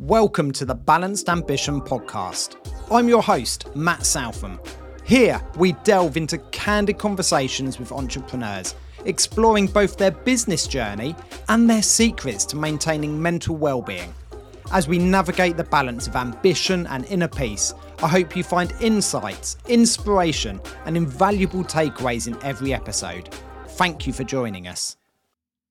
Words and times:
Welcome 0.00 0.52
to 0.52 0.64
the 0.64 0.76
Balanced 0.76 1.28
Ambition 1.28 1.80
podcast. 1.80 2.54
I'm 2.88 3.08
your 3.08 3.20
host, 3.20 3.74
Matt 3.74 4.06
Southam. 4.06 4.60
Here, 5.02 5.42
we 5.56 5.72
delve 5.82 6.16
into 6.16 6.38
candid 6.52 6.98
conversations 6.98 7.80
with 7.80 7.90
entrepreneurs, 7.90 8.76
exploring 9.06 9.66
both 9.66 9.96
their 9.96 10.12
business 10.12 10.68
journey 10.68 11.16
and 11.48 11.68
their 11.68 11.82
secrets 11.82 12.44
to 12.44 12.56
maintaining 12.56 13.20
mental 13.20 13.56
well-being. 13.56 14.14
As 14.70 14.86
we 14.86 14.98
navigate 14.98 15.56
the 15.56 15.64
balance 15.64 16.06
of 16.06 16.14
ambition 16.14 16.86
and 16.86 17.04
inner 17.06 17.26
peace, 17.26 17.74
I 18.00 18.06
hope 18.06 18.36
you 18.36 18.44
find 18.44 18.72
insights, 18.80 19.56
inspiration, 19.66 20.60
and 20.84 20.96
invaluable 20.96 21.64
takeaways 21.64 22.28
in 22.28 22.40
every 22.44 22.72
episode. 22.72 23.34
Thank 23.70 24.06
you 24.06 24.12
for 24.12 24.22
joining 24.22 24.68
us. 24.68 24.97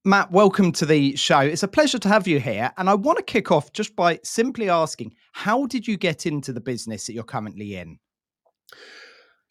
Matt, 0.07 0.31
welcome 0.31 0.71
to 0.71 0.85
the 0.85 1.17
show. 1.17 1.39
It's 1.39 1.63
a 1.63 1.67
pleasure 1.67 1.99
to 1.99 2.07
have 2.07 2.29
you 2.29 2.39
here. 2.39 2.71
And 2.77 2.89
I 2.89 2.93
want 2.93 3.17
to 3.17 3.23
kick 3.25 3.51
off 3.51 3.73
just 3.73 3.93
by 3.93 4.21
simply 4.23 4.69
asking 4.69 5.13
how 5.33 5.65
did 5.65 5.85
you 5.85 5.97
get 5.97 6.25
into 6.25 6.53
the 6.53 6.61
business 6.61 7.05
that 7.05 7.13
you're 7.13 7.25
currently 7.25 7.75
in? 7.75 7.99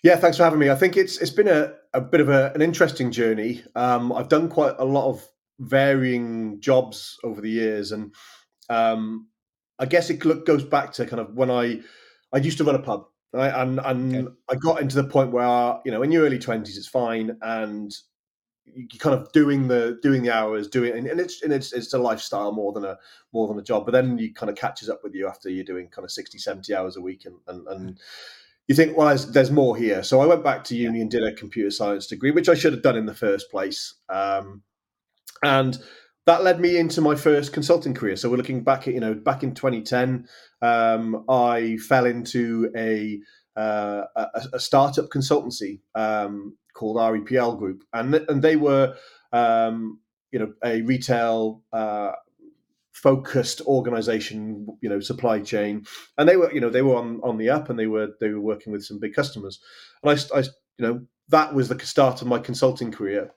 Yeah, 0.02 0.16
thanks 0.16 0.38
for 0.38 0.44
having 0.44 0.58
me. 0.58 0.70
I 0.70 0.74
think 0.74 0.96
it's 0.96 1.18
it's 1.18 1.30
been 1.30 1.46
a, 1.46 1.74
a 1.92 2.00
bit 2.00 2.22
of 2.22 2.30
a, 2.30 2.52
an 2.54 2.62
interesting 2.62 3.10
journey. 3.10 3.64
Um, 3.74 4.10
I've 4.14 4.30
done 4.30 4.48
quite 4.48 4.74
a 4.78 4.84
lot 4.86 5.10
of 5.10 5.22
varying 5.58 6.58
jobs 6.58 7.18
over 7.22 7.42
the 7.42 7.50
years, 7.50 7.92
and 7.92 8.14
um, 8.70 9.28
I 9.78 9.84
guess 9.84 10.08
it 10.08 10.20
goes 10.46 10.64
back 10.64 10.92
to 10.92 11.04
kind 11.04 11.20
of 11.20 11.34
when 11.34 11.50
I 11.50 11.80
I 12.32 12.38
used 12.38 12.56
to 12.58 12.64
run 12.64 12.76
a 12.76 12.82
pub, 12.82 13.04
right? 13.34 13.52
and 13.54 13.78
and 13.84 14.16
okay. 14.16 14.34
I 14.48 14.54
got 14.54 14.80
into 14.80 14.96
the 14.96 15.08
point 15.08 15.32
where 15.32 15.80
you 15.84 15.92
know 15.92 16.02
in 16.02 16.12
your 16.12 16.24
early 16.24 16.38
twenties 16.38 16.78
it's 16.78 16.88
fine, 16.88 17.36
and 17.42 17.92
you 18.74 18.98
kind 18.98 19.14
of 19.14 19.30
doing 19.32 19.68
the 19.68 19.98
doing 20.02 20.22
the 20.22 20.30
hours, 20.30 20.68
doing 20.68 21.08
and 21.08 21.20
it's 21.20 21.42
and 21.42 21.52
it's 21.52 21.72
it's 21.72 21.92
a 21.94 21.98
lifestyle 21.98 22.52
more 22.52 22.72
than 22.72 22.84
a 22.84 22.98
more 23.32 23.48
than 23.48 23.58
a 23.58 23.62
job. 23.62 23.84
But 23.84 23.92
then 23.92 24.18
you 24.18 24.34
kind 24.34 24.50
of 24.50 24.56
catches 24.56 24.88
up 24.88 25.02
with 25.02 25.14
you 25.14 25.28
after 25.28 25.48
you're 25.48 25.64
doing 25.64 25.88
kind 25.88 26.04
of 26.04 26.10
60, 26.10 26.38
70 26.38 26.74
hours 26.74 26.96
a 26.96 27.00
week, 27.00 27.24
and 27.24 27.36
and, 27.46 27.66
and 27.68 28.00
you 28.68 28.74
think, 28.74 28.96
well, 28.96 29.08
there's, 29.08 29.30
there's, 29.30 29.50
more 29.50 29.76
here. 29.76 30.02
So 30.02 30.20
I 30.20 30.26
went 30.26 30.42
back 30.42 30.64
to 30.64 30.76
uni 30.76 31.00
and 31.00 31.10
did 31.10 31.22
a 31.22 31.32
computer 31.32 31.70
science 31.70 32.08
degree, 32.08 32.32
which 32.32 32.48
I 32.48 32.54
should 32.54 32.72
have 32.72 32.82
done 32.82 32.96
in 32.96 33.06
the 33.06 33.14
first 33.14 33.48
place, 33.50 33.94
um, 34.08 34.62
and 35.42 35.78
that 36.26 36.42
led 36.42 36.60
me 36.60 36.76
into 36.76 37.00
my 37.00 37.14
first 37.14 37.52
consulting 37.52 37.94
career. 37.94 38.16
So 38.16 38.28
we're 38.28 38.36
looking 38.36 38.64
back 38.64 38.88
at 38.88 38.94
you 38.94 39.00
know 39.00 39.14
back 39.14 39.42
in 39.42 39.54
2010, 39.54 40.26
um, 40.62 41.24
I 41.28 41.76
fell 41.88 42.06
into 42.06 42.70
a 42.76 43.20
uh, 43.56 44.04
a, 44.14 44.26
a, 44.54 44.60
startup 44.60 45.06
consultancy 45.08 45.80
um, 45.94 46.56
called 46.76 46.96
REPL 46.96 47.58
Group, 47.58 47.82
and 47.92 48.14
and 48.14 48.42
they 48.42 48.56
were 48.56 48.94
um, 49.32 49.98
you 50.30 50.38
know 50.38 50.52
a 50.64 50.82
retail 50.82 51.62
uh, 51.72 52.12
focused 52.92 53.62
organization, 53.62 54.66
you 54.80 54.88
know 54.88 55.00
supply 55.00 55.40
chain, 55.40 55.86
and 56.18 56.28
they 56.28 56.36
were 56.36 56.52
you 56.52 56.60
know 56.60 56.70
they 56.70 56.82
were 56.82 56.96
on 56.96 57.20
on 57.24 57.38
the 57.38 57.50
up, 57.50 57.70
and 57.70 57.78
they 57.78 57.86
were 57.86 58.08
they 58.20 58.28
were 58.28 58.40
working 58.40 58.72
with 58.72 58.84
some 58.84 59.00
big 59.00 59.14
customers, 59.14 59.60
and 60.02 60.12
I, 60.12 60.38
I 60.38 60.40
you 60.42 60.86
know 60.86 61.00
that 61.28 61.54
was 61.54 61.68
the 61.68 61.78
start 61.80 62.22
of 62.22 62.28
my 62.28 62.38
consulting 62.38 62.92
career. 62.92 63.32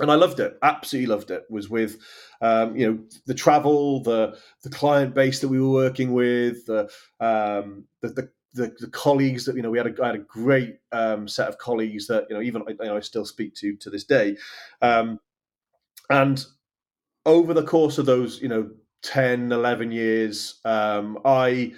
And 0.00 0.10
I 0.10 0.14
loved 0.14 0.40
it, 0.40 0.56
absolutely 0.62 1.14
loved 1.14 1.30
it. 1.30 1.44
Was 1.50 1.68
with, 1.68 1.98
um, 2.40 2.74
you 2.74 2.86
know, 2.86 2.98
the 3.26 3.34
travel, 3.34 4.02
the 4.02 4.38
the 4.62 4.70
client 4.70 5.14
base 5.14 5.40
that 5.40 5.48
we 5.48 5.60
were 5.60 5.68
working 5.68 6.14
with, 6.14 6.64
the 6.64 6.84
um, 7.20 7.84
the, 8.00 8.08
the 8.08 8.30
the, 8.54 8.74
the 8.78 8.88
colleagues 8.88 9.44
that 9.46 9.56
you 9.56 9.62
know 9.62 9.70
we 9.70 9.78
had 9.78 9.86
a, 9.86 10.02
I 10.02 10.06
had 10.06 10.14
a 10.16 10.18
great 10.18 10.76
um, 10.92 11.26
set 11.26 11.48
of 11.48 11.58
colleagues 11.58 12.06
that 12.08 12.26
you 12.28 12.36
know 12.36 12.42
even 12.42 12.62
you 12.68 12.76
know, 12.80 12.96
I 12.96 13.00
still 13.00 13.24
speak 13.24 13.54
to 13.56 13.76
to 13.76 13.90
this 13.90 14.04
day, 14.04 14.36
um, 14.80 15.18
and 16.10 16.44
over 17.24 17.54
the 17.54 17.64
course 17.64 17.98
of 17.98 18.06
those 18.06 18.40
you 18.42 18.48
know 18.48 18.70
10, 19.02 19.52
11 19.52 19.90
years, 19.90 20.60
um, 20.64 21.18
I 21.24 21.48
you 21.48 21.74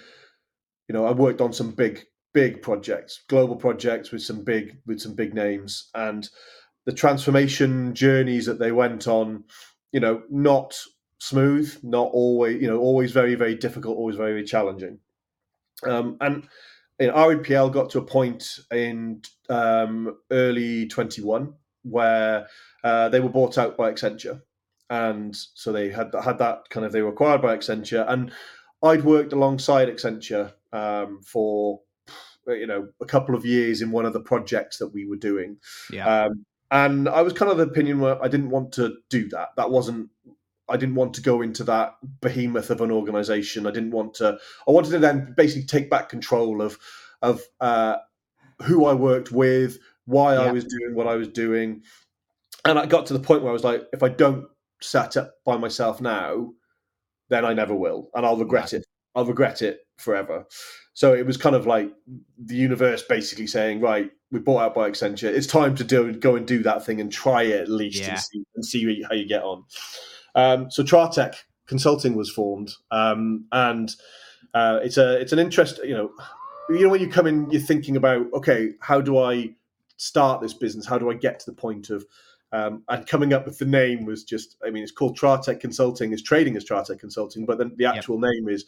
know 0.90 1.06
I 1.06 1.12
worked 1.12 1.40
on 1.40 1.52
some 1.52 1.70
big 1.70 2.04
big 2.32 2.62
projects, 2.62 3.22
global 3.28 3.56
projects 3.56 4.10
with 4.10 4.22
some 4.22 4.42
big 4.42 4.78
with 4.86 5.00
some 5.00 5.14
big 5.14 5.34
names, 5.34 5.90
and 5.94 6.28
the 6.86 6.92
transformation 6.92 7.94
journeys 7.94 8.46
that 8.46 8.58
they 8.58 8.72
went 8.72 9.08
on, 9.08 9.44
you 9.92 10.00
know, 10.00 10.22
not 10.28 10.78
smooth, 11.20 11.78
not 11.82 12.10
always 12.12 12.60
you 12.60 12.68
know 12.68 12.78
always 12.78 13.12
very 13.12 13.36
very 13.36 13.54
difficult, 13.54 13.96
always 13.96 14.16
very, 14.16 14.32
very 14.32 14.44
challenging. 14.44 14.98
Um, 15.88 16.16
and 16.20 16.48
you 17.00 17.08
know, 17.08 17.14
REPL 17.14 17.72
got 17.72 17.90
to 17.90 17.98
a 17.98 18.04
point 18.04 18.58
in 18.70 19.22
um, 19.48 20.16
early 20.30 20.86
21 20.86 21.54
where 21.82 22.46
uh, 22.82 23.08
they 23.08 23.20
were 23.20 23.28
bought 23.28 23.58
out 23.58 23.76
by 23.76 23.92
Accenture. 23.92 24.40
And 24.90 25.34
so 25.54 25.72
they 25.72 25.90
had 25.90 26.12
had 26.22 26.38
that 26.38 26.68
kind 26.70 26.84
of 26.84 26.92
they 26.92 27.02
were 27.02 27.08
acquired 27.08 27.40
by 27.42 27.56
Accenture, 27.56 28.04
and 28.08 28.30
I'd 28.82 29.02
worked 29.02 29.32
alongside 29.32 29.88
Accenture 29.88 30.52
um, 30.72 31.20
for 31.22 31.80
you 32.46 32.66
know 32.66 32.88
a 33.00 33.06
couple 33.06 33.34
of 33.34 33.46
years 33.46 33.80
in 33.80 33.90
one 33.90 34.04
of 34.04 34.12
the 34.12 34.20
projects 34.20 34.78
that 34.78 34.88
we 34.88 35.06
were 35.06 35.16
doing. 35.16 35.56
Yeah. 35.90 36.24
Um, 36.24 36.44
and 36.70 37.08
I 37.08 37.22
was 37.22 37.32
kind 37.32 37.50
of 37.50 37.56
the 37.56 37.64
opinion 37.64 38.00
where 38.00 38.22
I 38.22 38.28
didn't 38.28 38.50
want 38.50 38.72
to 38.72 38.96
do 39.08 39.28
that. 39.30 39.50
That 39.56 39.70
wasn't 39.70 40.10
I 40.68 40.76
didn't 40.76 40.94
want 40.94 41.14
to 41.14 41.20
go 41.20 41.42
into 41.42 41.64
that 41.64 41.94
behemoth 42.20 42.70
of 42.70 42.80
an 42.80 42.90
organization. 42.90 43.66
I 43.66 43.70
didn't 43.70 43.90
want 43.90 44.14
to. 44.14 44.38
I 44.66 44.70
wanted 44.70 44.90
to 44.90 44.98
then 44.98 45.34
basically 45.36 45.66
take 45.66 45.90
back 45.90 46.08
control 46.08 46.62
of 46.62 46.78
of 47.22 47.42
uh, 47.60 47.96
who 48.62 48.86
I 48.86 48.94
worked 48.94 49.32
with, 49.32 49.78
why 50.06 50.34
yeah. 50.34 50.42
I 50.42 50.52
was 50.52 50.64
doing 50.64 50.94
what 50.94 51.06
I 51.06 51.16
was 51.16 51.28
doing, 51.28 51.82
and 52.64 52.78
I 52.78 52.86
got 52.86 53.06
to 53.06 53.12
the 53.12 53.20
point 53.20 53.42
where 53.42 53.50
I 53.50 53.54
was 53.54 53.64
like, 53.64 53.86
if 53.92 54.02
I 54.02 54.08
don't 54.08 54.46
set 54.80 55.16
up 55.16 55.34
by 55.44 55.56
myself 55.56 56.00
now, 56.00 56.52
then 57.28 57.44
I 57.44 57.52
never 57.52 57.74
will, 57.74 58.10
and 58.14 58.24
I'll 58.24 58.36
regret 58.36 58.72
it. 58.72 58.84
I'll 59.14 59.26
regret 59.26 59.62
it 59.62 59.80
forever. 59.98 60.44
So 60.94 61.12
it 61.12 61.26
was 61.26 61.36
kind 61.36 61.56
of 61.56 61.66
like 61.66 61.90
the 62.38 62.54
universe 62.54 63.02
basically 63.02 63.46
saying, 63.46 63.80
right, 63.80 64.10
we 64.30 64.38
bought 64.40 64.62
out 64.62 64.74
by 64.74 64.90
Accenture. 64.90 65.24
It's 65.24 65.46
time 65.46 65.74
to 65.76 65.84
do 65.84 66.12
go 66.12 66.36
and 66.36 66.46
do 66.46 66.62
that 66.62 66.84
thing 66.84 67.00
and 67.00 67.10
try 67.10 67.42
it 67.42 67.62
at 67.62 67.68
least 67.68 68.00
yeah. 68.00 68.10
and, 68.10 68.18
see, 68.18 68.44
and 68.54 68.64
see 68.64 69.02
how 69.02 69.14
you 69.14 69.26
get 69.26 69.42
on. 69.42 69.64
Um, 70.34 70.70
so 70.70 70.82
Tritec 70.82 71.34
Consulting 71.66 72.14
was 72.14 72.30
formed, 72.30 72.72
um, 72.90 73.46
and 73.52 73.94
uh, 74.52 74.80
it's 74.82 74.96
a 74.96 75.20
it's 75.20 75.32
an 75.32 75.38
interest. 75.38 75.80
You 75.84 75.94
know, 75.94 76.10
you 76.68 76.82
know 76.82 76.88
when 76.90 77.00
you 77.00 77.08
come 77.08 77.26
in, 77.26 77.50
you're 77.50 77.60
thinking 77.60 77.96
about 77.96 78.26
okay, 78.34 78.72
how 78.80 79.00
do 79.00 79.18
I 79.18 79.54
start 79.96 80.40
this 80.40 80.54
business? 80.54 80.86
How 80.86 80.98
do 80.98 81.10
I 81.10 81.14
get 81.14 81.40
to 81.40 81.46
the 81.46 81.56
point 81.56 81.90
of 81.90 82.04
um, 82.54 82.84
and 82.88 83.04
coming 83.04 83.32
up 83.32 83.46
with 83.46 83.58
the 83.58 83.64
name 83.64 84.04
was 84.04 84.22
just, 84.22 84.56
I 84.64 84.70
mean, 84.70 84.84
it's 84.84 84.92
called 84.92 85.18
Tritec 85.18 85.58
Consulting, 85.58 86.12
it's 86.12 86.22
trading 86.22 86.56
as 86.56 86.64
Tritec 86.64 87.00
Consulting, 87.00 87.46
but 87.46 87.58
then 87.58 87.72
the 87.76 87.86
actual 87.86 88.14
yep. 88.22 88.30
name 88.32 88.48
is 88.48 88.64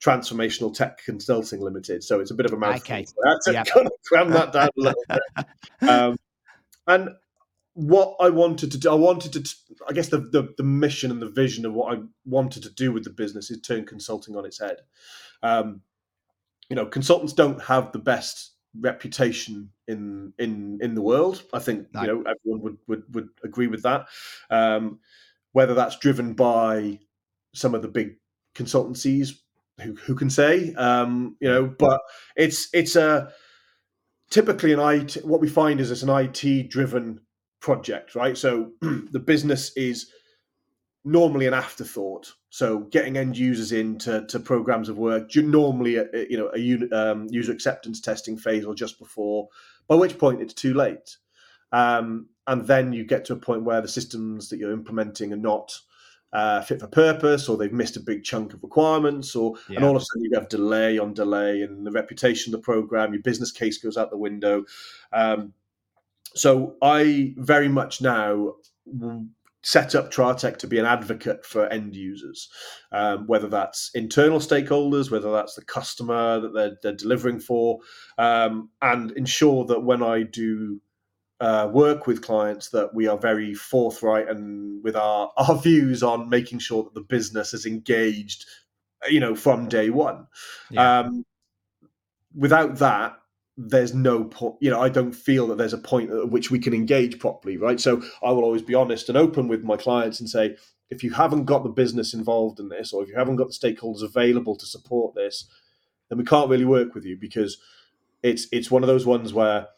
Transformational 0.00 0.72
Tech 0.72 0.98
Consulting 1.04 1.60
Limited. 1.60 2.04
So 2.04 2.20
it's 2.20 2.30
a 2.30 2.34
bit 2.34 2.46
of 2.46 2.52
a 2.52 2.56
mouthful. 2.56 2.94
Okay. 2.94 3.04
So 3.04 3.14
that's 3.24 3.48
yep. 3.48 3.66
kind 3.74 3.86
of 3.86 3.92
cram 4.06 4.30
that 4.30 4.52
down 4.52 4.68
a 4.68 4.80
little 4.80 5.04
bit. 5.08 5.46
Um, 5.88 6.16
and 6.86 7.10
what 7.74 8.16
I 8.20 8.30
wanted 8.30 8.72
to 8.72 8.78
do, 8.78 8.90
I 8.90 8.94
wanted 8.94 9.32
to, 9.32 9.56
I 9.88 9.92
guess 9.92 10.08
the, 10.08 10.18
the, 10.18 10.54
the 10.56 10.62
mission 10.62 11.10
and 11.10 11.20
the 11.20 11.28
vision 11.28 11.66
of 11.66 11.74
what 11.74 11.96
I 11.96 12.00
wanted 12.24 12.62
to 12.62 12.70
do 12.70 12.92
with 12.92 13.04
the 13.04 13.10
business 13.10 13.50
is 13.50 13.60
turn 13.60 13.84
consulting 13.84 14.36
on 14.36 14.46
its 14.46 14.60
head. 14.60 14.78
Um, 15.42 15.82
you 16.70 16.76
know, 16.76 16.86
consultants 16.86 17.32
don't 17.32 17.60
have 17.62 17.92
the 17.92 17.98
best 17.98 18.52
reputation 18.80 19.70
in 19.86 20.32
in 20.38 20.78
in 20.80 20.94
the 20.94 21.02
world. 21.02 21.42
I 21.52 21.58
think 21.58 21.88
no. 21.92 22.00
you 22.00 22.06
know 22.06 22.22
everyone 22.22 22.62
would 22.62 22.78
would 22.88 23.14
would 23.14 23.28
agree 23.42 23.66
with 23.66 23.82
that. 23.82 24.06
Um, 24.50 25.00
whether 25.52 25.74
that's 25.74 25.98
driven 25.98 26.34
by 26.34 26.98
some 27.54 27.74
of 27.74 27.82
the 27.82 27.88
big 27.88 28.16
consultancies, 28.54 29.30
who 29.80 29.94
who 29.94 30.14
can 30.14 30.30
say? 30.30 30.74
Um, 30.74 31.36
you 31.40 31.48
know, 31.48 31.66
but 31.66 32.00
it's 32.36 32.68
it's 32.72 32.96
a 32.96 33.32
typically 34.30 34.72
an 34.72 34.80
IT. 34.80 35.24
What 35.24 35.40
we 35.40 35.48
find 35.48 35.80
is 35.80 35.90
it's 35.90 36.02
an 36.02 36.10
IT 36.10 36.70
driven 36.70 37.20
project, 37.64 38.14
right? 38.14 38.36
So 38.36 38.72
the 38.82 39.18
business 39.18 39.74
is 39.74 40.12
normally 41.02 41.46
an 41.46 41.54
afterthought. 41.54 42.30
So 42.50 42.80
getting 42.80 43.16
end 43.16 43.38
users 43.38 43.72
into 43.72 44.26
to 44.26 44.38
programs 44.38 44.90
of 44.90 44.98
work, 44.98 45.34
normally 45.34 45.96
a, 45.96 46.06
you 46.28 46.36
know 46.36 46.50
a 46.54 46.94
um, 46.94 47.26
user 47.30 47.52
acceptance 47.52 48.02
testing 48.02 48.36
phase 48.36 48.66
or 48.66 48.74
just 48.74 48.98
before, 48.98 49.48
by 49.88 49.94
which 49.94 50.18
point 50.18 50.42
it's 50.42 50.52
too 50.52 50.74
late. 50.74 51.16
Um, 51.72 52.28
and 52.46 52.66
then 52.66 52.92
you 52.92 53.02
get 53.02 53.24
to 53.24 53.32
a 53.32 53.36
point 53.36 53.64
where 53.64 53.80
the 53.80 53.88
systems 53.88 54.50
that 54.50 54.58
you're 54.58 54.70
implementing 54.70 55.32
are 55.32 55.36
not 55.36 55.72
uh, 56.34 56.60
fit 56.60 56.80
for 56.80 56.86
purpose, 56.86 57.48
or 57.48 57.56
they've 57.56 57.72
missed 57.72 57.96
a 57.96 58.00
big 58.00 58.24
chunk 58.24 58.52
of 58.52 58.62
requirements, 58.62 59.34
or 59.34 59.54
yeah. 59.70 59.76
and 59.76 59.86
all 59.86 59.96
of 59.96 60.02
a 60.02 60.04
sudden 60.04 60.24
you 60.24 60.30
have 60.34 60.50
delay 60.50 60.98
on 60.98 61.14
delay, 61.14 61.62
and 61.62 61.86
the 61.86 61.92
reputation 61.92 62.52
of 62.52 62.60
the 62.60 62.64
program, 62.64 63.14
your 63.14 63.22
business 63.22 63.50
case 63.50 63.78
goes 63.78 63.96
out 63.96 64.10
the 64.10 64.18
window. 64.18 64.66
Um, 65.14 65.54
so 66.34 66.76
I 66.82 67.34
very 67.36 67.68
much 67.68 68.00
now 68.00 68.54
set 69.62 69.94
up 69.94 70.10
Tritec 70.10 70.58
to 70.58 70.66
be 70.66 70.78
an 70.78 70.84
advocate 70.84 71.44
for 71.44 71.66
end 71.68 71.96
users, 71.96 72.48
um, 72.92 73.26
whether 73.26 73.48
that's 73.48 73.90
internal 73.94 74.38
stakeholders, 74.38 75.10
whether 75.10 75.32
that's 75.32 75.54
the 75.54 75.64
customer 75.64 76.40
that 76.40 76.52
they're, 76.52 76.76
they're 76.82 76.92
delivering 76.92 77.40
for, 77.40 77.78
um, 78.18 78.68
and 78.82 79.12
ensure 79.12 79.64
that 79.64 79.80
when 79.80 80.02
I 80.02 80.24
do 80.24 80.80
uh, 81.40 81.68
work 81.72 82.06
with 82.06 82.20
clients, 82.20 82.70
that 82.70 82.94
we 82.94 83.06
are 83.06 83.16
very 83.16 83.54
forthright 83.54 84.28
and 84.28 84.84
with 84.84 84.96
our, 84.96 85.32
our 85.36 85.56
views 85.56 86.02
on 86.02 86.28
making 86.28 86.58
sure 86.58 86.84
that 86.84 86.94
the 86.94 87.00
business 87.00 87.54
is 87.54 87.64
engaged 87.64 88.44
you 89.08 89.20
know, 89.20 89.34
from 89.34 89.68
day 89.68 89.90
one. 89.90 90.26
Yeah. 90.70 91.00
Um, 91.00 91.24
without 92.34 92.76
that, 92.76 93.18
there's 93.56 93.94
no 93.94 94.24
point, 94.24 94.56
you 94.60 94.70
know, 94.70 94.80
I 94.80 94.88
don't 94.88 95.12
feel 95.12 95.46
that 95.48 95.58
there's 95.58 95.72
a 95.72 95.78
point 95.78 96.10
at 96.10 96.30
which 96.30 96.50
we 96.50 96.58
can 96.58 96.74
engage 96.74 97.18
properly, 97.18 97.56
right? 97.56 97.80
So 97.80 98.02
I 98.22 98.30
will 98.32 98.42
always 98.42 98.62
be 98.62 98.74
honest 98.74 99.08
and 99.08 99.16
open 99.16 99.46
with 99.46 99.62
my 99.62 99.76
clients 99.76 100.18
and 100.20 100.28
say, 100.28 100.56
if 100.90 101.02
you 101.02 101.12
haven't 101.12 101.44
got 101.44 101.62
the 101.62 101.70
business 101.70 102.14
involved 102.14 102.60
in 102.60 102.68
this, 102.68 102.92
or 102.92 103.02
if 103.02 103.08
you 103.08 103.14
haven't 103.16 103.36
got 103.36 103.48
the 103.48 103.54
stakeholders 103.54 104.02
available 104.02 104.56
to 104.56 104.66
support 104.66 105.14
this, 105.14 105.48
then 106.08 106.18
we 106.18 106.24
can't 106.24 106.50
really 106.50 106.64
work 106.64 106.94
with 106.94 107.04
you 107.04 107.16
because 107.16 107.58
it's 108.22 108.46
it's 108.52 108.70
one 108.70 108.82
of 108.82 108.86
those 108.86 109.06
ones 109.06 109.32
where 109.32 109.68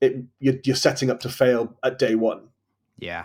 it 0.00 0.24
you're, 0.38 0.54
you're 0.64 0.76
setting 0.76 1.10
up 1.10 1.20
to 1.20 1.28
fail 1.28 1.76
at 1.82 1.98
day 1.98 2.14
one. 2.14 2.48
Yeah. 2.98 3.24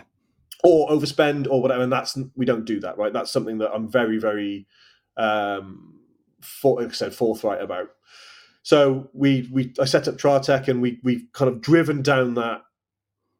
Or 0.62 0.90
overspend 0.90 1.46
or 1.48 1.62
whatever, 1.62 1.82
and 1.82 1.92
that's 1.92 2.18
we 2.36 2.44
don't 2.44 2.66
do 2.66 2.80
that, 2.80 2.98
right? 2.98 3.12
That's 3.12 3.32
something 3.32 3.58
that 3.58 3.72
I'm 3.72 3.88
very, 3.88 4.18
very, 4.18 4.66
um, 5.16 6.00
for, 6.42 6.80
like 6.82 6.90
I 6.90 6.94
said, 6.94 7.14
forthright 7.14 7.62
about. 7.62 7.88
So 8.62 9.08
we 9.12 9.48
we 9.52 9.72
I 9.80 9.84
set 9.84 10.08
up 10.08 10.16
Tritec 10.16 10.68
and 10.68 10.82
we 10.82 11.00
we've 11.02 11.24
kind 11.32 11.50
of 11.50 11.60
driven 11.60 12.02
down 12.02 12.34
that 12.34 12.62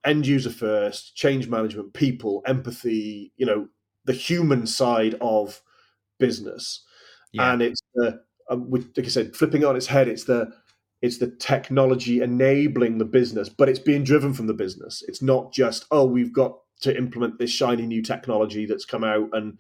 end 0.05 0.27
user 0.27 0.51
first, 0.51 1.15
change 1.15 1.49
management, 1.49 1.93
people, 1.93 2.43
empathy, 2.47 3.33
you 3.37 3.47
know, 3.47 3.69
the 4.05 4.13
human 4.13 4.67
side 4.67 5.15
of 5.21 5.61
business. 6.19 6.85
Yeah. 7.33 7.53
And 7.53 7.63
it's 7.63 7.81
the 7.95 8.23
um, 8.51 8.71
like 8.71 9.07
I 9.07 9.09
said, 9.09 9.37
flipping 9.37 9.63
it 9.63 9.67
on 9.67 9.77
its 9.77 9.87
head, 9.87 10.09
it's 10.09 10.25
the 10.25 10.53
it's 11.03 11.19
the 11.19 11.31
technology 11.31 12.21
enabling 12.21 12.99
the 12.99 13.05
business, 13.05 13.49
but 13.49 13.69
it's 13.69 13.79
being 13.79 14.05
driven 14.05 14.35
from 14.35 14.47
the 14.47 14.55
business. 14.55 15.03
It's 15.07 15.23
not 15.23 15.53
just 15.53 15.87
oh, 15.91 16.05
we've 16.05 16.33
got 16.33 16.59
to 16.83 16.97
implement 16.97 17.39
this 17.39 17.51
shiny 17.51 17.87
new 17.87 18.03
technology 18.03 18.67
that's 18.67 18.85
come 18.85 19.05
out, 19.05 19.29
and 19.33 19.59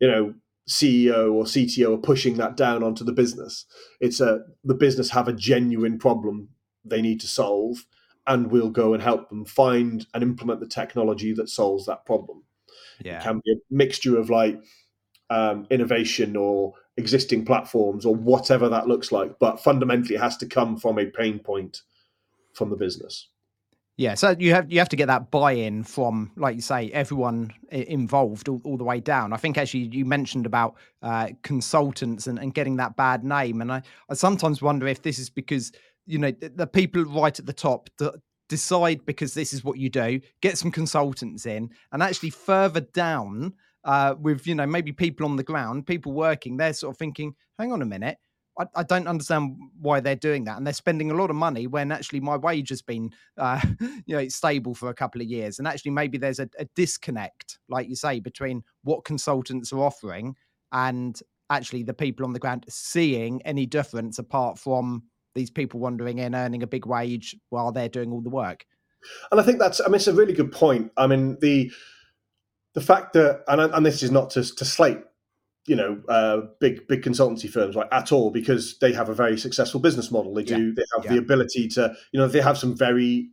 you 0.00 0.08
know, 0.08 0.34
CEO 0.68 1.32
or 1.32 1.44
CTO 1.44 1.94
are 1.94 1.98
pushing 1.98 2.36
that 2.36 2.56
down 2.56 2.82
onto 2.82 3.04
the 3.04 3.12
business. 3.12 3.64
It's 4.00 4.20
a 4.20 4.40
the 4.62 4.74
business 4.74 5.10
have 5.10 5.28
a 5.28 5.32
genuine 5.32 5.98
problem 5.98 6.50
they 6.84 7.02
need 7.02 7.20
to 7.20 7.26
solve, 7.26 7.86
and 8.26 8.50
we'll 8.50 8.70
go 8.70 8.94
and 8.94 9.02
help 9.02 9.28
them 9.28 9.44
find 9.44 10.06
and 10.14 10.22
implement 10.22 10.60
the 10.60 10.66
technology 10.66 11.32
that 11.34 11.48
solves 11.48 11.86
that 11.86 12.04
problem. 12.04 12.44
Yeah. 13.00 13.18
It 13.18 13.22
can 13.22 13.40
be 13.44 13.52
a 13.52 13.56
mixture 13.70 14.18
of 14.18 14.30
like 14.30 14.60
um, 15.30 15.66
innovation 15.70 16.36
or 16.36 16.74
existing 16.96 17.44
platforms 17.44 18.04
or 18.04 18.14
whatever 18.14 18.68
that 18.68 18.88
looks 18.88 19.12
like. 19.12 19.38
But 19.38 19.60
fundamentally, 19.60 20.16
it 20.16 20.20
has 20.20 20.36
to 20.38 20.46
come 20.46 20.76
from 20.76 20.98
a 20.98 21.06
pain 21.06 21.38
point 21.38 21.82
from 22.54 22.70
the 22.70 22.76
business. 22.76 23.28
Yeah, 23.98 24.14
so 24.14 24.36
you 24.38 24.54
have 24.54 24.70
you 24.70 24.78
have 24.78 24.88
to 24.90 24.96
get 24.96 25.06
that 25.08 25.32
buy-in 25.32 25.82
from, 25.82 26.30
like 26.36 26.54
you 26.54 26.62
say, 26.62 26.88
everyone 26.92 27.52
involved 27.72 28.48
all, 28.48 28.60
all 28.62 28.76
the 28.76 28.84
way 28.84 29.00
down. 29.00 29.32
I 29.32 29.38
think 29.38 29.58
actually 29.58 29.88
you 29.90 30.04
mentioned 30.04 30.46
about 30.46 30.76
uh, 31.02 31.30
consultants 31.42 32.28
and, 32.28 32.38
and 32.38 32.54
getting 32.54 32.76
that 32.76 32.94
bad 32.94 33.24
name, 33.24 33.60
and 33.60 33.72
I, 33.72 33.82
I 34.08 34.14
sometimes 34.14 34.62
wonder 34.62 34.86
if 34.86 35.02
this 35.02 35.18
is 35.18 35.30
because 35.30 35.72
you 36.06 36.16
know 36.16 36.30
the, 36.30 36.48
the 36.50 36.66
people 36.68 37.02
right 37.06 37.36
at 37.36 37.44
the 37.44 37.52
top 37.52 37.90
that 37.98 38.14
decide 38.48 39.04
because 39.04 39.34
this 39.34 39.52
is 39.52 39.64
what 39.64 39.78
you 39.78 39.90
do, 39.90 40.20
get 40.42 40.58
some 40.58 40.70
consultants 40.70 41.44
in, 41.44 41.68
and 41.90 42.00
actually 42.00 42.30
further 42.30 42.82
down 42.82 43.52
uh, 43.82 44.14
with 44.16 44.46
you 44.46 44.54
know 44.54 44.66
maybe 44.66 44.92
people 44.92 45.26
on 45.26 45.34
the 45.34 45.42
ground, 45.42 45.88
people 45.88 46.12
working, 46.12 46.56
they're 46.56 46.72
sort 46.72 46.94
of 46.94 46.98
thinking, 46.98 47.34
hang 47.58 47.72
on 47.72 47.82
a 47.82 47.86
minute. 47.86 48.18
I, 48.58 48.64
I, 48.76 48.82
don't 48.82 49.06
understand 49.06 49.56
why 49.80 50.00
they're 50.00 50.16
doing 50.16 50.44
that, 50.44 50.56
and 50.56 50.66
they're 50.66 50.74
spending 50.74 51.10
a 51.10 51.14
lot 51.14 51.30
of 51.30 51.36
money 51.36 51.66
when 51.66 51.92
actually 51.92 52.20
my 52.20 52.36
wage 52.36 52.70
has 52.70 52.82
been, 52.82 53.10
uh, 53.36 53.60
you 54.06 54.16
know, 54.16 54.28
stable 54.28 54.74
for 54.74 54.88
a 54.88 54.94
couple 54.94 55.20
of 55.20 55.26
years, 55.26 55.58
and 55.58 55.68
actually 55.68 55.92
maybe 55.92 56.18
there's 56.18 56.40
a, 56.40 56.48
a 56.58 56.64
disconnect, 56.76 57.58
like 57.68 57.88
you 57.88 57.96
say, 57.96 58.20
between 58.20 58.62
what 58.82 59.04
consultants 59.04 59.72
are 59.72 59.80
offering 59.80 60.34
and 60.72 61.20
actually 61.50 61.82
the 61.82 61.94
people 61.94 62.26
on 62.26 62.32
the 62.32 62.38
ground 62.38 62.64
seeing 62.68 63.40
any 63.42 63.66
difference 63.66 64.18
apart 64.18 64.58
from 64.58 65.02
these 65.34 65.50
people 65.50 65.80
wandering 65.80 66.18
in 66.18 66.34
earning 66.34 66.62
a 66.62 66.66
big 66.66 66.84
wage 66.84 67.36
while 67.50 67.72
they're 67.72 67.88
doing 67.88 68.12
all 68.12 68.20
the 68.20 68.28
work. 68.28 68.66
And 69.30 69.40
I 69.40 69.44
think 69.44 69.58
that's, 69.58 69.80
I 69.80 69.86
mean, 69.86 69.94
it's 69.94 70.08
a 70.08 70.12
really 70.12 70.32
good 70.32 70.52
point. 70.52 70.90
I 70.96 71.06
mean, 71.06 71.38
the 71.40 71.70
the 72.74 72.80
fact 72.80 73.14
that, 73.14 73.42
and, 73.48 73.60
and 73.60 73.86
this 73.86 74.02
is 74.02 74.10
not 74.10 74.30
to, 74.30 74.42
to 74.54 74.64
slate, 74.64 75.00
you 75.68 75.76
know, 75.76 76.00
uh, 76.08 76.42
big 76.60 76.86
big 76.88 77.02
consultancy 77.02 77.48
firms 77.48 77.76
right 77.76 77.88
at 77.92 78.12
all 78.12 78.30
because 78.30 78.78
they 78.78 78.92
have 78.92 79.08
a 79.08 79.14
very 79.14 79.38
successful 79.38 79.80
business 79.80 80.10
model. 80.10 80.34
They 80.34 80.44
do, 80.44 80.68
yeah. 80.68 80.72
they 80.76 80.84
have 80.96 81.04
yeah. 81.04 81.12
the 81.12 81.18
ability 81.18 81.68
to, 81.68 81.94
you 82.12 82.20
know, 82.20 82.26
they 82.26 82.40
have 82.40 82.58
some 82.58 82.76
very 82.76 83.30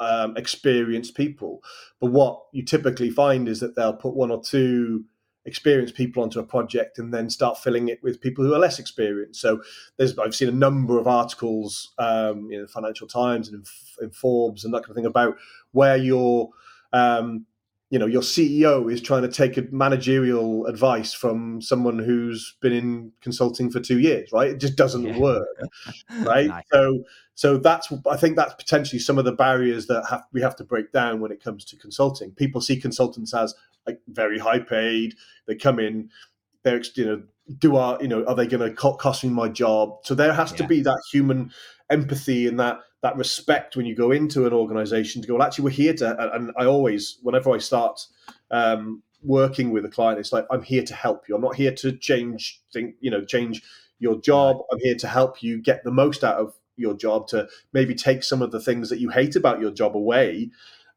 um, 0.00 0.36
experienced 0.36 1.14
people. 1.14 1.62
But 2.00 2.10
what 2.10 2.42
you 2.52 2.64
typically 2.64 3.10
find 3.10 3.48
is 3.48 3.60
that 3.60 3.76
they'll 3.76 3.94
put 3.94 4.14
one 4.14 4.30
or 4.30 4.42
two 4.42 5.04
experienced 5.44 5.94
people 5.94 6.22
onto 6.22 6.40
a 6.40 6.44
project 6.44 6.98
and 6.98 7.14
then 7.14 7.30
start 7.30 7.56
filling 7.56 7.88
it 7.88 8.02
with 8.02 8.20
people 8.20 8.44
who 8.44 8.52
are 8.52 8.58
less 8.58 8.78
experienced. 8.78 9.40
So 9.40 9.62
there's 9.96 10.18
I've 10.18 10.34
seen 10.34 10.48
a 10.48 10.52
number 10.52 10.98
of 10.98 11.06
articles, 11.06 11.94
um, 11.98 12.50
in 12.50 12.62
the 12.62 12.68
Financial 12.68 13.06
Times 13.06 13.48
and 13.48 13.64
in, 14.00 14.06
in, 14.06 14.10
Forbes 14.10 14.64
and 14.64 14.74
that 14.74 14.82
kind 14.82 14.90
of 14.90 14.96
thing 14.96 15.06
about 15.06 15.36
where 15.72 15.96
you're. 15.96 16.50
Um, 16.92 17.46
you 17.90 17.98
know 17.98 18.06
your 18.06 18.22
CEO 18.22 18.92
is 18.92 19.00
trying 19.00 19.22
to 19.22 19.28
take 19.28 19.56
a 19.56 19.62
managerial 19.70 20.66
advice 20.66 21.12
from 21.12 21.62
someone 21.62 21.98
who's 21.98 22.56
been 22.60 22.72
in 22.72 23.12
consulting 23.20 23.70
for 23.70 23.80
two 23.80 24.00
years, 24.00 24.30
right? 24.32 24.50
It 24.50 24.58
just 24.58 24.76
doesn't 24.76 25.04
yeah. 25.04 25.18
work, 25.18 25.46
right? 26.20 26.48
nice. 26.48 26.64
So, 26.72 27.04
so 27.34 27.58
that's 27.58 27.92
I 28.10 28.16
think 28.16 28.36
that's 28.36 28.54
potentially 28.54 28.98
some 28.98 29.18
of 29.18 29.24
the 29.24 29.32
barriers 29.32 29.86
that 29.86 30.04
have, 30.10 30.24
we 30.32 30.40
have 30.42 30.56
to 30.56 30.64
break 30.64 30.90
down 30.92 31.20
when 31.20 31.30
it 31.30 31.42
comes 31.42 31.64
to 31.66 31.76
consulting. 31.76 32.32
People 32.32 32.60
see 32.60 32.80
consultants 32.80 33.32
as 33.32 33.54
like 33.86 34.00
very 34.08 34.38
high 34.38 34.58
paid. 34.58 35.14
They 35.46 35.54
come 35.54 35.78
in, 35.78 36.10
they're 36.64 36.82
you 36.96 37.04
know 37.04 37.22
do 37.58 37.76
our 37.76 38.02
you 38.02 38.08
know 38.08 38.24
are 38.24 38.34
they 38.34 38.48
going 38.48 38.68
to 38.68 38.74
cost 38.74 39.22
me 39.22 39.30
my 39.30 39.48
job? 39.48 39.98
So 40.02 40.16
there 40.16 40.32
has 40.32 40.50
yeah. 40.50 40.56
to 40.58 40.66
be 40.66 40.80
that 40.82 41.00
human 41.12 41.52
empathy 41.88 42.48
and 42.48 42.58
that 42.58 42.80
that 43.06 43.16
respect 43.16 43.76
when 43.76 43.86
you 43.86 43.94
go 43.94 44.10
into 44.10 44.46
an 44.46 44.52
organization 44.52 45.22
to 45.22 45.28
go, 45.28 45.34
well, 45.34 45.46
actually, 45.46 45.62
we're 45.62 45.70
here 45.70 45.94
to, 45.94 46.34
and 46.34 46.50
I 46.58 46.64
always, 46.64 47.18
whenever 47.22 47.52
I 47.52 47.58
start 47.58 48.04
um, 48.50 49.00
working 49.22 49.70
with 49.70 49.84
a 49.84 49.88
client, 49.88 50.18
it's 50.18 50.32
like, 50.32 50.44
I'm 50.50 50.62
here 50.62 50.82
to 50.82 50.92
help 50.92 51.28
you. 51.28 51.36
I'm 51.36 51.40
not 51.40 51.54
here 51.54 51.72
to 51.72 51.92
change, 51.92 52.60
think, 52.72 52.96
you 52.98 53.12
know, 53.12 53.24
change 53.24 53.62
your 54.00 54.20
job. 54.20 54.56
I'm 54.72 54.80
here 54.80 54.96
to 54.96 55.06
help 55.06 55.40
you 55.40 55.62
get 55.62 55.84
the 55.84 55.92
most 55.92 56.24
out 56.24 56.38
of 56.38 56.54
your 56.76 56.94
job 56.94 57.28
to 57.28 57.46
maybe 57.72 57.94
take 57.94 58.24
some 58.24 58.42
of 58.42 58.50
the 58.50 58.60
things 58.60 58.90
that 58.90 58.98
you 58.98 59.10
hate 59.10 59.36
about 59.36 59.60
your 59.60 59.70
job 59.70 59.96
away. 59.96 60.50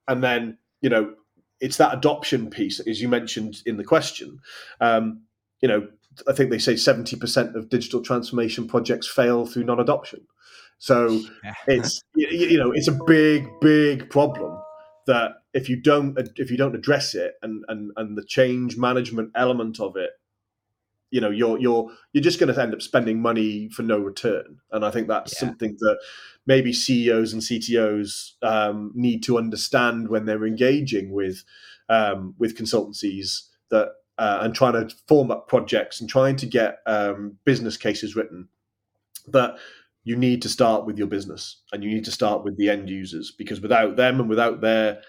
And 0.08 0.24
then, 0.24 0.58
you 0.82 0.90
know, 0.90 1.14
it's 1.62 1.78
that 1.78 1.94
adoption 1.94 2.50
piece, 2.50 2.80
as 2.80 3.00
you 3.00 3.08
mentioned 3.08 3.62
in 3.68 3.78
the 3.78 3.84
question. 3.84 4.40
Um, 4.82 5.22
you 5.62 5.68
know, 5.68 5.88
I 6.28 6.34
think 6.34 6.50
they 6.50 6.58
say 6.58 6.74
70% 6.74 7.54
of 7.54 7.70
digital 7.70 8.02
transformation 8.02 8.68
projects 8.68 9.08
fail 9.08 9.46
through 9.46 9.66
non 9.66 9.80
adoption. 9.80 10.26
So 10.80 11.21
it's 11.68 12.02
you 12.16 12.57
know 12.57 12.71
it's 12.71 12.88
a 12.88 12.98
big 13.06 13.48
big 13.62 14.09
problem 14.09 14.57
that 15.07 15.33
if 15.54 15.69
you 15.69 15.81
don't 15.81 16.18
if 16.38 16.50
you 16.50 16.57
don't 16.57 16.76
address 16.76 17.16
it 17.16 17.33
and 17.42 17.64
and 17.68 17.92
and 17.98 18.18
the 18.18 18.26
change 18.26 18.78
management 18.78 19.31
element 19.36 19.80
of 19.80 19.95
it 19.95 20.12
you 21.12 21.19
know 21.19 21.30
you're 21.30 21.59
you're 21.59 21.90
you're 22.14 22.24
just 22.24 22.40
going 22.40 22.54
to 22.54 22.62
end 22.62 22.74
up 22.74 22.81
spending 22.81 23.21
money 23.21 23.69
for 23.69 23.83
no 23.83 23.98
return. 23.98 24.59
And 24.71 24.86
i 24.86 24.92
think 24.92 25.07
that's 25.07 25.33
yeah. 25.33 25.40
something 25.48 25.76
that 25.80 26.00
maybe 26.45 26.71
ceos 26.71 27.33
and 27.33 27.42
ctos 27.42 28.31
um, 28.42 28.92
need 28.95 29.24
to 29.24 29.38
understand 29.38 30.09
when 30.09 30.26
they're 30.26 30.45
engaging 30.45 31.12
with 31.12 31.44
um, 31.90 32.36
with 32.38 32.57
consultancies 32.57 33.48
that 33.71 33.90
uh, 34.18 34.40
and 34.42 34.54
trying 34.54 34.74
to 34.74 34.95
form 35.07 35.31
up 35.31 35.48
projects 35.48 36.00
and 36.00 36.09
trying 36.09 36.36
to 36.36 36.45
get 36.45 36.80
um, 36.86 37.38
business 37.45 37.78
cases 37.78 38.16
written. 38.16 38.50
That 39.28 39.57
you 40.04 40.16
need 40.16 40.42
to 40.42 40.50
start 40.50 40.86
with 40.86 40.98
your 40.98 41.08
business 41.08 41.62
and 41.72 41.84
you 41.84 41.90
need 41.90 42.06
to 42.06 42.12
start 42.12 42.44
with 42.44 42.58
the 42.58 42.70
end 42.70 42.90
users 42.90 43.32
because 43.32 43.62
without 43.62 43.96
them 43.96 44.20
and 44.20 44.30
without 44.30 44.62
their 44.62 45.02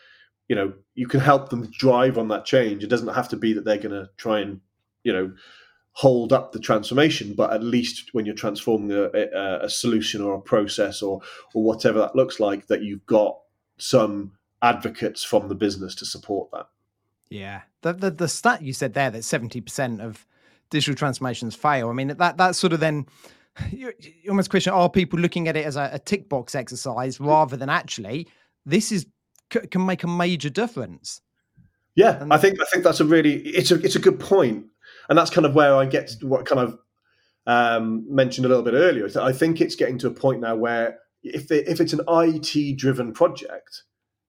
you 0.49 0.57
know 0.57 0.73
you 0.95 1.07
can 1.07 1.21
help 1.21 1.49
them 1.49 1.71
drive 1.71 2.19
on 2.19 2.29
that 2.29 2.45
change. 2.45 2.83
It 2.83 2.89
doesn't 2.89 3.15
have 3.15 3.29
to 3.29 3.37
be 3.37 3.53
that 3.53 3.65
they're 3.65 3.79
going 3.79 3.91
to 3.91 4.11
try 4.17 4.41
and 4.41 4.61
you 5.05 5.13
know 5.13 5.33
hold 5.93 6.33
up 6.33 6.53
the 6.53 6.61
transformation 6.61 7.35
but 7.35 7.53
at 7.53 7.65
least 7.65 8.11
when 8.13 8.25
you're 8.25 8.35
transforming 8.35 8.93
a, 8.93 9.11
a, 9.13 9.65
a, 9.65 9.69
solution 9.69 10.23
or 10.23 10.35
a 10.35 10.41
process 10.41 11.03
or 11.03 11.21
or 11.53 11.65
whatever 11.65 11.99
that 11.99 12.15
looks 12.15 12.39
like 12.39 12.69
that 12.69 12.83
you've 12.83 13.05
got 13.07 13.37
some 13.77 14.33
advocates 14.63 15.25
from 15.25 15.49
the 15.49 15.55
business 15.55 15.95
to 15.97 16.07
support 16.07 16.49
that. 16.53 16.67
Yeah. 17.29 17.63
The 17.83 17.93
the, 17.93 18.11
the 18.11 18.29
stat 18.29 18.63
you 18.63 18.73
said 18.73 18.95
there 18.95 19.11
that 19.11 19.23
70% 19.23 20.01
of 20.01 20.27
digital 20.69 20.95
transformations 20.95 21.57
fail 21.57 21.91
i 21.91 21.93
mean 21.93 22.07
that 22.07 22.37
that 22.37 22.55
sort 22.55 22.73
of 22.73 22.79
then 22.79 23.05
you, 23.71 23.93
you 23.99 24.31
almost 24.31 24.51
question: 24.51 24.73
Are 24.73 24.89
people 24.89 25.19
looking 25.19 25.49
at 25.49 25.57
it 25.57 25.67
as 25.67 25.77
a, 25.77 25.91
a 25.93 25.99
tick 25.99 26.29
box 26.29 26.55
exercise 26.55 27.21
rather 27.21 27.57
than 27.57 27.69
actually 27.69 28.29
this 28.67 28.93
is 28.93 29.07
c- 29.53 29.67
can 29.69 29.85
make 29.85 30.03
a 30.03 30.09
major 30.09 30.51
difference? 30.51 31.21
Yeah, 31.95 32.23
and 32.23 32.33
I 32.33 32.39
think 32.39 32.61
I 32.61 32.65
think 32.67 32.85
that's 32.85 33.01
a 33.01 33.05
really 33.05 33.41
it's 33.41 33.71
a 33.71 33.75
it's 33.85 33.97
a 33.97 34.01
good 34.01 34.21
point, 34.21 34.67
and 35.09 35.19
that's 35.19 35.31
kind 35.31 35.47
of 35.47 35.55
where 35.55 35.75
I 35.75 35.87
get 35.87 36.09
to 36.09 36.27
what 36.27 36.47
kind 36.47 36.61
of 36.61 36.79
um, 37.47 38.05
mentioned 38.09 38.47
a 38.47 38.49
little 38.49 38.65
bit 38.65 38.75
earlier. 38.75 39.09
I 39.21 39.33
think 39.33 39.61
it's 39.61 39.75
getting 39.75 39.99
to 39.99 40.07
a 40.07 40.13
point 40.13 40.41
now 40.41 40.57
where 40.57 40.99
if 41.23 41.49
they, 41.49 41.59
if 41.65 41.81
it's 41.81 41.93
an 41.93 42.01
IT 42.09 42.77
driven 42.77 43.13
project, 43.13 43.85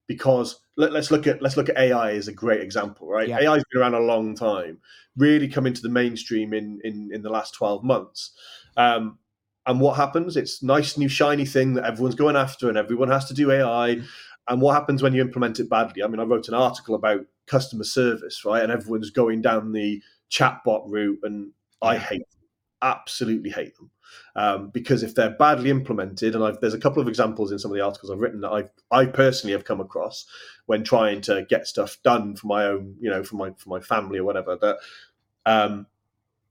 because 0.07 0.59
let, 0.75 0.93
us 0.95 1.11
look 1.11 1.27
at 1.27 1.41
let's 1.41 1.55
look 1.55 1.69
at 1.69 1.77
AI 1.77 2.11
as 2.13 2.27
a 2.27 2.33
great 2.33 2.61
example, 2.61 3.07
right? 3.07 3.27
Yeah. 3.27 3.37
AI's 3.37 3.63
been 3.71 3.81
around 3.81 3.93
a 3.93 3.99
long 3.99 4.35
time, 4.35 4.79
really 5.15 5.47
come 5.47 5.67
into 5.67 5.81
the 5.81 5.89
mainstream 5.89 6.53
in 6.53 6.81
in, 6.83 7.09
in 7.13 7.21
the 7.21 7.29
last 7.29 7.53
twelve 7.53 7.83
months. 7.83 8.31
Um, 8.75 9.19
and 9.65 9.79
what 9.79 9.95
happens? 9.95 10.37
It's 10.37 10.63
nice 10.63 10.97
new 10.97 11.07
shiny 11.07 11.45
thing 11.45 11.73
that 11.75 11.85
everyone's 11.85 12.15
going 12.15 12.35
after, 12.35 12.69
and 12.69 12.77
everyone 12.77 13.09
has 13.09 13.25
to 13.25 13.33
do 13.33 13.51
AI. 13.51 13.95
Mm-hmm. 13.95 14.05
And 14.47 14.61
what 14.61 14.73
happens 14.73 15.03
when 15.03 15.13
you 15.13 15.21
implement 15.21 15.59
it 15.59 15.69
badly? 15.69 16.03
I 16.03 16.07
mean, 16.07 16.19
I 16.19 16.23
wrote 16.23 16.47
an 16.47 16.55
article 16.55 16.95
about 16.95 17.21
customer 17.47 17.83
service, 17.83 18.43
right? 18.43 18.63
And 18.63 18.71
everyone's 18.71 19.11
going 19.11 19.41
down 19.41 19.71
the 19.71 20.01
chatbot 20.31 20.83
route, 20.87 21.19
and 21.23 21.51
I 21.81 21.97
hate 21.97 22.27
them, 22.31 22.47
absolutely 22.81 23.51
hate 23.51 23.75
them 23.77 23.91
um, 24.35 24.69
because 24.69 25.03
if 25.03 25.15
they're 25.15 25.31
badly 25.31 25.69
implemented, 25.69 26.35
and 26.35 26.43
I've, 26.43 26.59
there's 26.59 26.73
a 26.73 26.79
couple 26.79 27.01
of 27.01 27.07
examples 27.07 27.51
in 27.51 27.59
some 27.59 27.71
of 27.71 27.75
the 27.75 27.83
articles 27.83 28.11
I've 28.11 28.19
written 28.19 28.41
that 28.41 28.51
I 28.51 28.63
I 28.95 29.05
personally 29.05 29.53
have 29.53 29.65
come 29.65 29.81
across 29.81 30.25
when 30.65 30.83
trying 30.83 31.21
to 31.21 31.45
get 31.49 31.67
stuff 31.67 31.97
done 32.03 32.35
for 32.35 32.47
my 32.47 32.65
own, 32.65 32.95
you 32.99 33.09
know, 33.09 33.23
for 33.23 33.35
my 33.35 33.51
for 33.57 33.69
my 33.69 33.79
family 33.79 34.19
or 34.19 34.23
whatever, 34.23 34.57
that 34.57 34.77
um, 35.45 35.87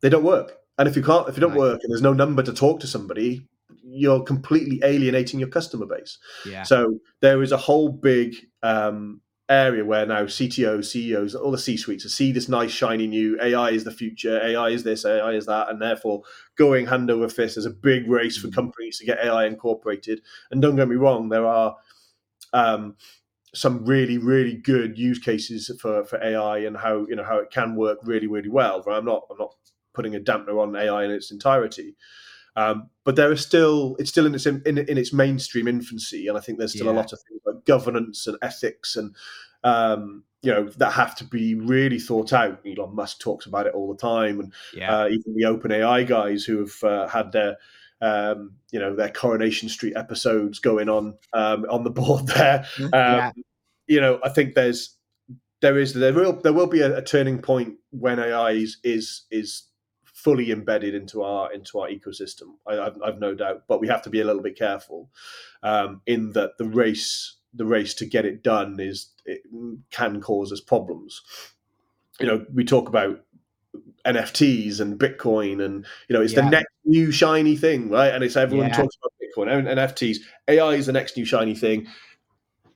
they 0.01 0.09
don't 0.09 0.25
work. 0.25 0.59
And 0.81 0.89
if 0.89 0.97
you 0.97 1.03
can't, 1.03 1.29
if 1.29 1.37
you 1.37 1.43
don't 1.43 1.51
right. 1.51 1.59
work, 1.59 1.81
and 1.83 1.93
there's 1.93 2.01
no 2.01 2.15
number 2.15 2.43
to 2.43 2.55
talk 2.55 2.81
to 2.81 2.87
somebody, 2.87 3.47
you're 3.85 4.23
completely 4.23 4.81
alienating 4.83 5.39
your 5.39 5.51
customer 5.51 5.85
base. 5.85 6.17
Yeah. 6.47 6.63
So 6.63 7.01
there 7.21 7.43
is 7.43 7.53
a 7.53 7.59
whole 7.59 7.91
big 7.91 8.35
um, 8.63 9.21
area 9.51 9.85
where 9.85 10.07
now 10.07 10.23
CTOs, 10.23 10.87
CEOs, 10.87 11.35
all 11.35 11.51
the 11.51 11.59
C 11.59 11.77
suites 11.77 12.07
are 12.07 12.09
see 12.09 12.33
this 12.33 12.49
nice, 12.49 12.71
shiny 12.71 13.07
new 13.07 13.39
AI 13.43 13.69
is 13.73 13.85
the 13.85 13.91
future, 13.91 14.43
AI 14.43 14.71
is 14.71 14.83
this, 14.83 15.05
AI 15.05 15.33
is 15.33 15.45
that, 15.45 15.69
and 15.69 15.83
therefore 15.83 16.23
going 16.57 16.87
hand 16.87 17.11
over 17.11 17.29
fist. 17.29 17.57
There's 17.57 17.67
a 17.67 17.71
big 17.71 18.09
race 18.09 18.39
for 18.39 18.49
mm. 18.49 18.55
companies 18.55 18.97
to 19.01 19.05
get 19.05 19.23
AI 19.23 19.45
incorporated. 19.45 20.23
And 20.51 20.63
don't 20.63 20.77
get 20.77 20.89
me 20.89 20.97
wrong, 20.97 21.29
there 21.29 21.47
are 21.47 21.77
um, 22.55 22.97
some 23.55 23.85
really, 23.85 24.19
really 24.19 24.57
good 24.57 24.97
use 24.97 25.19
cases 25.19 25.71
for, 25.81 26.05
for 26.05 26.23
AI 26.23 26.59
and 26.59 26.77
how 26.77 27.07
you 27.09 27.17
know 27.17 27.25
how 27.25 27.39
it 27.39 27.51
can 27.51 27.75
work 27.75 27.99
really, 28.03 28.29
really 28.29 28.49
well. 28.49 28.83
Right? 28.87 28.97
I'm 28.97 29.05
not 29.05 29.27
I'm 29.31 29.39
not 29.39 29.55
putting 29.95 30.15
a 30.15 30.21
dampener 30.21 30.61
on 30.61 30.77
AI 30.77 31.05
in 31.05 31.11
its 31.11 31.31
entirety. 31.31 31.97
Um, 32.57 32.91
but 33.05 33.17
there 33.17 33.33
is 33.33 33.41
still 33.41 33.97
it's 33.99 34.11
still 34.11 34.27
in 34.27 34.35
its 34.35 34.47
in, 34.47 34.63
in, 34.67 34.99
its 34.99 35.13
mainstream 35.13 35.69
infancy, 35.69 36.27
and 36.27 36.37
I 36.37 36.41
think 36.41 36.59
there's 36.59 36.73
still 36.73 36.87
yeah. 36.87 36.93
a 36.93 37.01
lot 37.01 37.13
of 37.13 37.21
things 37.29 37.41
like 37.47 37.65
governance 37.65 38.27
and 38.27 38.37
ethics 38.43 38.97
and 38.97 39.15
um, 39.63 40.25
you 40.43 40.53
know 40.53 40.69
that 40.79 40.93
have 40.93 41.15
to 41.17 41.25
be 41.25 41.55
really 41.55 41.99
thought 41.99 42.33
out. 42.33 42.61
Elon 42.67 42.95
Musk 42.95 43.21
talks 43.21 43.47
about 43.47 43.67
it 43.67 43.75
all 43.75 43.93
the 43.93 43.99
time, 43.99 44.41
and 44.41 44.53
yeah. 44.75 45.03
uh, 45.03 45.09
even 45.09 45.35
the 45.35 45.45
Open 45.45 45.71
AI 45.71 46.03
guys 46.03 46.45
who 46.45 46.59
have 46.59 46.83
uh, 46.83 47.07
had 47.09 47.33
their 47.33 47.57
um, 48.01 48.55
you 48.73 48.81
know 48.81 48.97
their 48.97 49.11
Coronation 49.11 49.69
Street 49.69 49.95
episodes 49.97 50.59
going 50.59 50.89
on 50.89 51.15
um, 51.33 51.67
on 51.71 51.85
the 51.85 51.91
board 52.01 52.27
there. 52.27 52.65
Yeah. 52.79 53.27
Um, 53.29 53.43
you 53.87 54.01
know, 54.01 54.21
I 54.25 54.29
think 54.29 54.55
there's 54.55 54.97
there 55.61 55.79
is 55.79 55.93
there 55.95 56.13
will 56.13 56.41
there 56.41 56.53
will 56.53 56.67
be 56.67 56.81
a, 56.81 56.99
a 56.99 57.03
turning 57.03 57.41
point 57.41 57.75
when 57.91 58.19
AI 58.19 58.53
is 58.53 58.79
is, 58.83 59.23
is 59.31 59.65
fully 60.23 60.51
embedded 60.51 60.95
into 60.95 61.23
our 61.23 61.53
into 61.53 61.79
our 61.81 61.89
ecosystem. 61.89 62.55
I, 62.67 62.75
have 62.75 62.99
I've 63.03 63.19
no 63.19 63.35
doubt, 63.35 63.65
but 63.69 63.81
we 63.81 63.89
have 63.89 64.03
to 64.03 64.11
be 64.11 64.21
a 64.21 64.25
little 64.25 64.43
bit 64.43 64.59
careful 64.59 65.11
um, 65.63 66.03
in 66.07 66.33
that 66.33 66.59
the 66.59 66.67
race 66.67 67.37
the 67.55 67.67
race 67.67 67.95
to 67.95 68.07
get 68.07 68.25
it 68.25 68.43
done 68.43 68.79
is 68.79 69.09
it 69.25 69.43
can 69.91 70.21
cause 70.21 70.53
us 70.53 70.61
problems. 70.61 71.23
You 72.21 72.27
know, 72.27 72.47
we 72.53 72.65
talk 72.65 72.89
about 72.89 73.25
NFTs 74.07 74.81
and 74.81 74.99
Bitcoin, 74.99 75.65
and 75.65 75.87
you 76.09 76.15
know, 76.15 76.23
it's 76.23 76.35
yeah. 76.35 76.43
the 76.43 76.51
next 76.51 76.73
new 76.85 77.11
shiny 77.11 77.57
thing, 77.57 77.91
right? 77.91 78.13
And 78.15 78.23
it's 78.23 78.37
everyone 78.37 78.69
yeah. 78.69 78.77
talks 78.77 78.97
about 78.97 79.13
Bitcoin 79.21 79.59
and 79.59 79.79
NFTs. 79.79 80.19
AI 80.49 80.75
is 80.75 80.87
the 80.87 80.93
next 80.93 81.17
new 81.17 81.25
shiny 81.25 81.55
thing, 81.55 81.87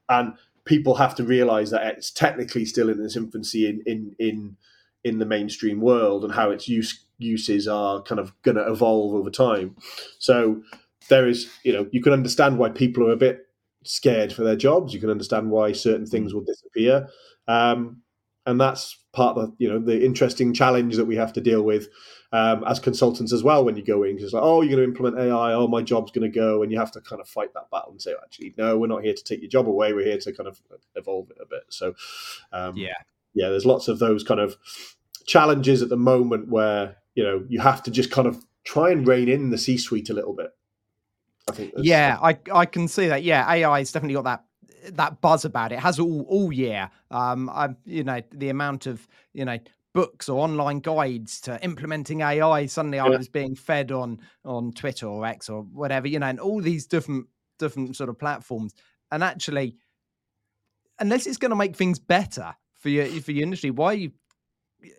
and 0.09 0.35
people 0.65 0.95
have 0.95 1.15
to 1.17 1.25
realize 1.25 1.71
that 1.71 1.87
it's 1.87 2.11
technically 2.11 2.65
still 2.65 2.89
in 2.89 3.01
its 3.05 3.17
infancy 3.17 3.69
in 3.69 3.83
in 3.87 4.17
in 4.19 4.57
in 5.05 5.19
the 5.19 5.27
mainstream 5.27 5.81
world 5.81 6.25
and 6.25 6.35
how 6.35 6.51
its 6.51 6.67
use 6.67 7.05
uses 7.19 7.69
are 7.69 8.03
kind 8.03 8.19
of 8.19 8.33
going 8.43 8.57
to 8.57 8.71
evolve 8.71 9.15
over 9.15 9.31
time. 9.31 9.77
So 10.19 10.63
there 11.09 11.29
is, 11.29 11.51
you 11.65 11.73
know, 11.73 11.89
you 11.93 12.03
can 12.03 12.13
understand 12.13 12.59
why 12.59 12.71
people 12.71 13.09
are 13.09 13.13
a 13.13 13.17
bit 13.17 13.47
scared 13.85 14.33
for 14.33 14.43
their 14.43 14.57
jobs. 14.57 14.93
You 14.93 15.01
can 15.01 15.11
understand 15.11 15.51
why 15.51 15.73
certain 15.73 16.07
things 16.07 16.35
will 16.35 16.45
disappear, 16.45 17.09
um, 17.47 18.03
and 18.47 18.61
that's 18.61 18.99
part 19.13 19.39
of 19.39 19.55
you 19.59 19.69
know 19.69 19.79
the 19.79 20.05
interesting 20.05 20.53
challenge 20.53 20.97
that 20.97 21.05
we 21.05 21.17
have 21.17 21.33
to 21.33 21.41
deal 21.41 21.63
with 21.63 21.89
um, 22.33 22.65
as 22.65 22.81
consultants 22.81 23.33
as 23.33 23.43
well. 23.43 23.65
When 23.65 23.77
you 23.77 23.85
go 23.85 24.03
in, 24.03 24.17
because 24.17 24.25
it's 24.25 24.35
like, 24.35 24.43
oh, 24.43 24.63
you're 24.63 24.77
going 24.77 24.85
to 24.87 24.91
implement 24.91 25.19
AI, 25.19 25.53
oh, 25.53 25.69
my 25.69 25.83
job's 25.83 26.13
going 26.13 26.31
to 26.31 26.35
go, 26.35 26.63
and 26.63 26.73
you 26.73 26.79
have 26.79 26.93
to 26.93 27.01
kind 27.01 27.21
of 27.21 27.29
fight 27.29 27.53
that 27.55 27.71
battle 27.71 27.93
and 27.93 28.03
say, 28.03 28.15
actually, 28.23 28.55
no, 28.57 28.77
we're 28.77 28.87
not 28.87 29.05
here 29.05 29.15
to 29.15 29.25
take 29.25 29.41
your 29.41 29.51
job 29.51 29.69
away. 29.69 29.93
We're 29.93 30.07
here 30.07 30.19
to 30.19 30.33
kind 30.33 30.49
of 30.49 30.61
evolve 30.95 31.31
it 31.31 31.39
a 31.41 31.47
bit. 31.47 31.65
So, 31.69 31.95
um, 32.53 32.77
yeah, 32.77 32.95
yeah, 33.35 33.49
there's 33.51 33.67
lots 33.67 33.89
of 33.89 33.99
those 33.99 34.25
kind 34.25 34.41
of 34.41 34.57
challenges 35.27 35.83
at 35.83 35.89
the 35.89 35.97
moment 35.97 36.49
where 36.49 36.97
you 37.15 37.23
know 37.23 37.45
you 37.49 37.61
have 37.61 37.83
to 37.85 37.91
just 37.91 38.11
kind 38.11 38.27
of 38.27 38.45
try 38.65 38.91
and 38.91 39.07
rein 39.07 39.29
in 39.29 39.51
the 39.51 39.59
C-suite 39.59 40.11
a 40.11 40.15
little 40.15 40.35
bit. 40.35 40.51
I 41.49 41.53
think. 41.53 41.75
Yeah, 41.77 42.19
I 42.23 42.39
I 42.53 42.67
can 42.67 42.89
see 42.89 43.09
that. 43.09 43.23
Yeah, 43.23 43.51
AI 43.51 43.79
has 43.79 43.93
definitely 43.93 44.15
got 44.15 44.25
that 44.25 44.45
that 44.93 45.21
buzz 45.21 45.45
about 45.45 45.73
it. 45.73 45.77
it 45.77 45.81
has 45.81 45.99
all 45.99 46.23
all 46.29 46.53
year. 46.53 46.91
Um, 47.11 47.49
I 47.51 47.75
you 47.85 48.05
know 48.05 48.21
the 48.33 48.49
amount 48.49 48.87
of 48.87 49.07
you 49.33 49.45
know 49.45 49.59
books 49.95 50.29
or 50.29 50.43
online 50.43 50.81
guides 50.81 51.41
to 51.43 51.63
implementing 51.63 52.21
AI. 52.21 52.67
Suddenly, 52.67 52.99
yeah. 52.99 53.05
I 53.05 53.09
was 53.11 53.29
being 53.29 53.55
fed 53.55 53.93
on 53.93 54.21
on 54.45 54.73
Twitter 54.73 55.07
or 55.07 55.25
X 55.25 55.49
or 55.49 55.63
whatever, 55.63 56.09
you 56.09 56.19
know, 56.19 56.27
and 56.27 56.41
all 56.41 56.61
these 56.61 56.87
different 56.87 57.27
different 57.59 57.97
sort 57.97 58.11
of 58.11 58.19
platforms. 58.19 58.75
And 59.11 59.23
actually, 59.23 59.77
unless 60.99 61.27
it's 61.27 61.39
going 61.39 61.51
to 61.51 61.57
make 61.57 61.77
things 61.77 61.99
better 61.99 62.55
for 62.75 62.89
your 62.89 63.07
for 63.07 63.33
your 63.33 63.45
industry, 63.45 63.71
why 63.71 63.87
are 63.87 63.95
you 63.95 64.13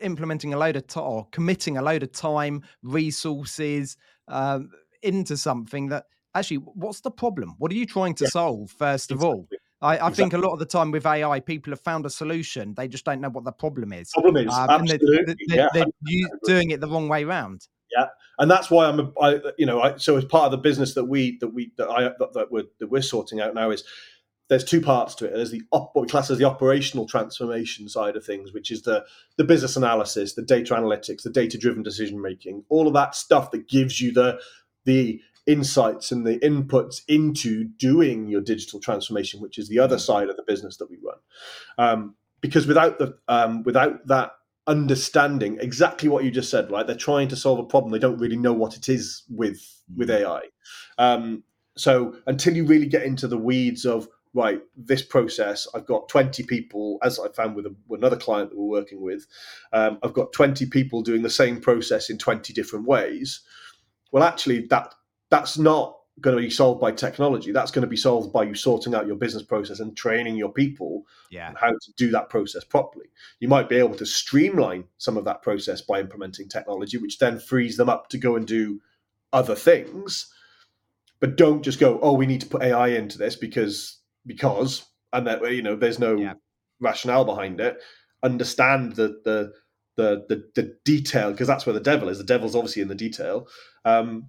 implementing 0.01 0.53
a 0.53 0.57
load 0.57 0.75
of 0.75 0.87
time 0.87 1.03
or 1.03 1.27
committing 1.31 1.77
a 1.77 1.81
load 1.81 2.03
of 2.03 2.11
time, 2.11 2.63
resources 2.83 3.97
um, 4.27 4.69
into 5.01 5.37
something 5.37 5.87
that 5.89 6.05
actually, 6.33 6.57
what's 6.57 7.01
the 7.01 7.11
problem? 7.11 7.55
What 7.57 7.71
are 7.71 7.75
you 7.75 7.85
trying 7.85 8.15
to 8.15 8.25
yeah. 8.25 8.29
solve, 8.29 8.71
first 8.71 9.11
exactly. 9.11 9.29
of 9.29 9.35
all? 9.35 9.47
I, 9.81 9.87
I 9.87 9.93
exactly. 9.95 10.15
think 10.15 10.33
a 10.33 10.37
lot 10.37 10.53
of 10.53 10.59
the 10.59 10.65
time 10.65 10.91
with 10.91 11.05
AI, 11.05 11.39
people 11.39 11.71
have 11.71 11.81
found 11.81 12.05
a 12.05 12.09
solution. 12.09 12.73
They 12.75 12.87
just 12.87 13.05
don't 13.05 13.21
know 13.21 13.29
what 13.29 13.43
the 13.43 13.51
problem 13.51 13.93
is. 13.93 14.11
Problem 14.11 14.37
is, 14.37 14.53
um, 14.53 14.69
absolutely. 14.69 15.35
They're, 15.47 15.69
they're, 15.73 15.85
they're 16.01 16.25
doing 16.45 16.71
it 16.71 16.81
the 16.81 16.87
wrong 16.87 17.07
way 17.07 17.23
around. 17.23 17.67
Yeah, 17.95 18.07
and 18.39 18.49
that's 18.49 18.69
why 18.69 18.87
I'm, 18.87 18.99
a, 18.99 19.11
I, 19.21 19.39
you 19.57 19.65
know, 19.65 19.81
I, 19.81 19.97
so 19.97 20.17
as 20.17 20.25
part 20.25 20.45
of 20.45 20.51
the 20.51 20.57
business 20.57 20.95
that 20.95 21.05
we 21.05 21.37
that 21.39 21.49
we 21.49 21.71
that 21.77 21.87
I 21.87 22.03
that, 22.19 22.33
that 22.33 22.51
we're 22.51 22.65
that 22.79 22.89
we're 22.89 23.01
sorting 23.01 23.39
out 23.39 23.53
now 23.53 23.69
is 23.69 23.83
there's 24.47 24.63
two 24.63 24.81
parts 24.81 25.15
to 25.15 25.25
it. 25.25 25.33
There's 25.33 25.51
the 25.51 25.63
op, 25.71 25.91
what 25.93 26.03
we 26.03 26.07
class 26.07 26.29
as 26.29 26.37
the 26.37 26.45
operational 26.45 27.07
transformation 27.07 27.89
side 27.89 28.15
of 28.15 28.25
things, 28.25 28.53
which 28.53 28.71
is 28.71 28.83
the 28.83 29.05
the 29.37 29.43
business 29.43 29.75
analysis, 29.75 30.35
the 30.35 30.41
data 30.41 30.73
analytics, 30.73 31.23
the 31.23 31.29
data 31.29 31.57
driven 31.57 31.83
decision 31.83 32.21
making, 32.21 32.63
all 32.69 32.87
of 32.87 32.93
that 32.93 33.15
stuff 33.15 33.51
that 33.51 33.67
gives 33.67 33.99
you 33.99 34.11
the 34.11 34.39
the 34.85 35.19
insights 35.47 36.11
and 36.11 36.25
the 36.25 36.39
inputs 36.39 37.01
into 37.07 37.65
doing 37.65 38.27
your 38.27 38.41
digital 38.41 38.79
transformation, 38.79 39.41
which 39.41 39.57
is 39.57 39.69
the 39.69 39.79
other 39.79 39.99
side 39.99 40.29
of 40.29 40.35
the 40.35 40.43
business 40.43 40.77
that 40.77 40.89
we 40.89 40.97
run. 41.03 41.17
Um, 41.77 42.15
because 42.41 42.67
without 42.67 42.99
the 42.99 43.17
um, 43.27 43.63
without 43.63 44.05
that 44.07 44.31
understanding 44.67 45.57
exactly 45.61 46.09
what 46.09 46.23
you 46.23 46.31
just 46.31 46.49
said, 46.49 46.71
right? 46.71 46.85
They're 46.85 46.95
trying 46.95 47.27
to 47.29 47.35
solve 47.35 47.59
a 47.59 47.63
problem. 47.63 47.91
They 47.91 47.99
don't 47.99 48.17
really 48.19 48.37
know 48.37 48.53
what 48.53 48.75
it 48.75 48.89
is 48.89 49.23
with 49.29 49.61
with 49.95 50.09
mm. 50.09 50.21
AI. 50.21 50.41
Um, 50.97 51.43
so 51.77 52.15
until 52.25 52.55
you 52.55 52.65
really 52.65 52.87
get 52.87 53.03
into 53.03 53.27
the 53.27 53.37
weeds 53.37 53.85
of 53.85 54.07
right, 54.35 54.61
this 54.75 55.01
process, 55.01 55.65
I've 55.73 55.85
got 55.85 56.09
20 56.09 56.43
people, 56.43 56.99
as 57.01 57.19
I 57.19 57.29
found 57.29 57.55
with, 57.55 57.65
a, 57.65 57.75
with 57.87 58.01
another 58.01 58.17
client 58.17 58.49
that 58.49 58.59
we're 58.59 58.65
working 58.65 59.01
with, 59.01 59.25
um, 59.71 59.97
I've 60.03 60.13
got 60.13 60.33
20 60.33 60.65
people 60.67 61.01
doing 61.01 61.23
the 61.23 61.29
same 61.29 61.61
process 61.61 62.09
in 62.09 62.17
20 62.17 62.53
different 62.53 62.85
ways. 62.85 63.41
Well, 64.11 64.23
actually, 64.23 64.67
that 64.67 64.93
that's 65.29 65.57
not 65.57 65.97
going 66.21 66.35
to 66.35 66.41
be 66.41 66.49
solved 66.49 66.79
by 66.79 66.91
technology. 66.91 67.51
That's 67.51 67.71
going 67.71 67.81
to 67.81 67.89
be 67.89 67.97
solved 67.97 68.31
by 68.31 68.43
you 68.43 68.55
sorting 68.55 68.93
out 68.93 69.07
your 69.07 69.15
business 69.15 69.43
process 69.43 69.79
and 69.79 69.95
training 69.97 70.35
your 70.35 70.51
people 70.51 71.03
yeah. 71.29 71.51
how 71.55 71.71
to 71.71 71.93
do 71.97 72.11
that 72.11 72.29
process 72.29 72.63
properly. 72.63 73.07
You 73.39 73.47
might 73.47 73.67
be 73.67 73.77
able 73.77 73.95
to 73.95 74.05
streamline 74.05 74.85
some 74.97 75.17
of 75.17 75.25
that 75.25 75.41
process 75.41 75.81
by 75.81 75.99
implementing 75.99 76.47
technology, 76.47 76.97
which 76.97 77.19
then 77.19 77.39
frees 77.39 77.77
them 77.77 77.89
up 77.89 78.09
to 78.09 78.17
go 78.17 78.35
and 78.35 78.45
do 78.45 78.81
other 79.33 79.55
things. 79.55 80.31
But 81.19 81.37
don't 81.37 81.63
just 81.63 81.79
go, 81.79 81.99
oh, 82.01 82.13
we 82.13 82.25
need 82.25 82.41
to 82.41 82.47
put 82.47 82.61
AI 82.61 82.89
into 82.89 83.17
this 83.17 83.35
because 83.35 83.99
because, 84.25 84.85
and 85.13 85.27
that 85.27 85.41
you 85.53 85.61
know, 85.61 85.75
there's 85.75 85.99
no 85.99 86.15
yeah. 86.15 86.33
rationale 86.79 87.25
behind 87.25 87.59
it. 87.59 87.77
Understand 88.23 88.95
the 88.95 89.19
the 89.23 89.53
the 89.97 90.25
the, 90.27 90.49
the 90.55 90.77
detail 90.83 91.31
because 91.31 91.47
that's 91.47 91.65
where 91.65 91.73
the 91.73 91.79
devil 91.79 92.09
is. 92.09 92.17
The 92.17 92.23
devil's 92.23 92.55
obviously 92.55 92.81
in 92.81 92.87
the 92.87 92.95
detail. 92.95 93.47
Um, 93.85 94.27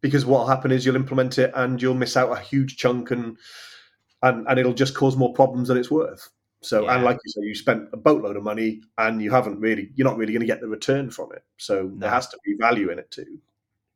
because 0.00 0.26
what'll 0.26 0.46
happen 0.46 0.70
is 0.70 0.84
you'll 0.84 0.96
implement 0.96 1.38
it 1.38 1.50
and 1.54 1.80
you'll 1.80 1.94
miss 1.94 2.16
out 2.16 2.30
a 2.30 2.40
huge 2.40 2.76
chunk 2.76 3.10
and 3.10 3.38
and, 4.22 4.46
and 4.48 4.58
it'll 4.58 4.74
just 4.74 4.94
cause 4.94 5.16
more 5.16 5.32
problems 5.32 5.68
than 5.68 5.76
it's 5.76 5.90
worth. 5.90 6.30
So, 6.62 6.84
yeah. 6.84 6.94
and 6.94 7.04
like 7.04 7.18
you 7.24 7.30
say, 7.30 7.40
you 7.42 7.54
spent 7.54 7.88
a 7.92 7.96
boatload 7.98 8.36
of 8.36 8.42
money 8.42 8.80
and 8.96 9.20
you 9.20 9.30
haven't 9.30 9.60
really, 9.60 9.90
you're 9.94 10.08
not 10.08 10.16
really 10.16 10.32
going 10.32 10.40
to 10.40 10.46
get 10.46 10.62
the 10.62 10.68
return 10.68 11.10
from 11.10 11.32
it. 11.32 11.44
So 11.58 11.82
no. 11.82 11.98
there 11.98 12.10
has 12.10 12.28
to 12.28 12.38
be 12.44 12.54
value 12.58 12.90
in 12.90 12.98
it 12.98 13.10
too. 13.10 13.38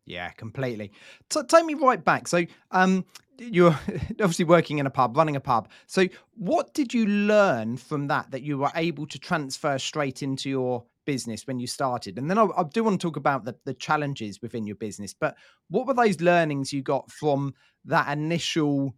Yeah, 0.09 0.31
completely. 0.31 0.91
T- 1.29 1.43
take 1.47 1.67
me 1.67 1.75
right 1.75 2.03
back. 2.03 2.29
So, 2.29 2.45
um, 2.71 3.05
you're 3.39 3.79
obviously 4.21 4.47
working 4.47 4.79
in 4.79 4.87
a 4.87 4.91
pub, 4.91 5.17
running 5.17 5.37
a 5.37 5.41
pub. 5.41 5.69
So, 5.87 6.07
what 6.35 6.73
did 6.73 6.95
you 6.95 7.07
learn 7.07 7.77
from 7.77 8.07
that 8.09 8.31
that 8.31 8.43
you 8.43 8.57
were 8.57 8.73
able 8.75 9.07
to 9.07 9.19
transfer 9.19 9.79
straight 9.79 10.23
into 10.23 10.49
your 10.49 10.85
business 11.05 11.47
when 11.47 11.61
you 11.61 11.67
started? 11.67 12.19
And 12.19 12.31
then 12.31 12.39
I, 12.39 12.47
I 12.57 12.65
do 12.65 12.83
want 12.83 12.99
to 12.99 13.07
talk 13.07 13.17
about 13.17 13.45
the, 13.45 13.55
the 13.67 13.75
challenges 13.75 14.41
within 14.41 14.67
your 14.67 14.77
business. 14.77 15.13
But 15.13 15.37
what 15.69 15.87
were 15.87 15.95
those 15.95 16.23
learnings 16.23 16.73
you 16.73 16.83
got 16.83 17.11
from 17.11 17.55
that 17.85 18.11
initial 18.11 18.95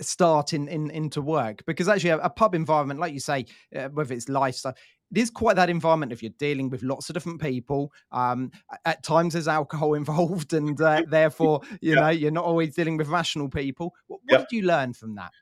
start 0.00 0.52
in, 0.52 0.66
in 0.66 0.90
into 0.90 1.22
work? 1.22 1.64
Because 1.66 1.88
actually, 1.88 2.10
a, 2.10 2.18
a 2.18 2.30
pub 2.30 2.56
environment, 2.56 2.98
like 2.98 3.14
you 3.14 3.20
say, 3.20 3.46
uh, 3.76 3.90
whether 3.90 4.12
it's 4.12 4.28
lifestyle, 4.28 4.74
it 5.12 5.18
is 5.18 5.30
quite 5.30 5.56
that 5.56 5.70
environment 5.70 6.12
if 6.12 6.22
you're 6.22 6.32
dealing 6.38 6.70
with 6.70 6.82
lots 6.82 7.08
of 7.08 7.14
different 7.14 7.40
people. 7.40 7.92
Um, 8.12 8.52
at 8.84 9.02
times 9.02 9.32
there's 9.32 9.48
alcohol 9.48 9.94
involved, 10.02 10.52
and 10.52 10.80
uh, 10.80 11.02
therefore, 11.08 11.60
you 11.80 11.94
yeah. 11.94 12.00
know, 12.00 12.08
you're 12.08 12.30
not 12.30 12.44
always 12.44 12.74
dealing 12.74 12.96
with 12.96 13.08
rational 13.08 13.48
people. 13.48 13.94
What, 14.06 14.20
what 14.28 14.48
did 14.48 14.56
you 14.56 14.62
learn 14.62 14.92
from 14.92 15.14
that? 15.16 15.32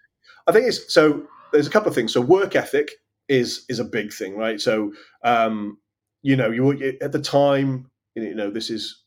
I 0.47 0.53
think 0.53 0.67
it's 0.67 0.93
so. 0.93 1.27
There's 1.53 1.67
a 1.67 1.71
couple 1.71 1.89
of 1.89 1.95
things. 1.95 2.13
So 2.13 2.21
work 2.21 2.57
ethic 2.57 2.91
is 3.29 3.65
is 3.69 3.79
a 3.79 3.85
big 3.85 4.13
thing, 4.13 4.37
right? 4.37 4.61
So 4.61 4.93
um, 5.25 5.79
you 6.23 6.37
know, 6.37 6.51
you 6.51 6.97
at 7.01 7.13
the 7.13 7.21
time, 7.21 7.91
you 8.15 8.35
know, 8.35 8.51
this 8.51 8.71
is 8.71 9.03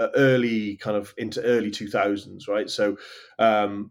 early 0.00 0.76
kind 0.76 0.96
of 0.96 1.12
into 1.18 1.42
early 1.42 1.70
2000s, 1.70 2.48
right? 2.48 2.70
So 2.70 2.96
um, 3.38 3.90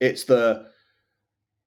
it's 0.00 0.24
the 0.24 0.66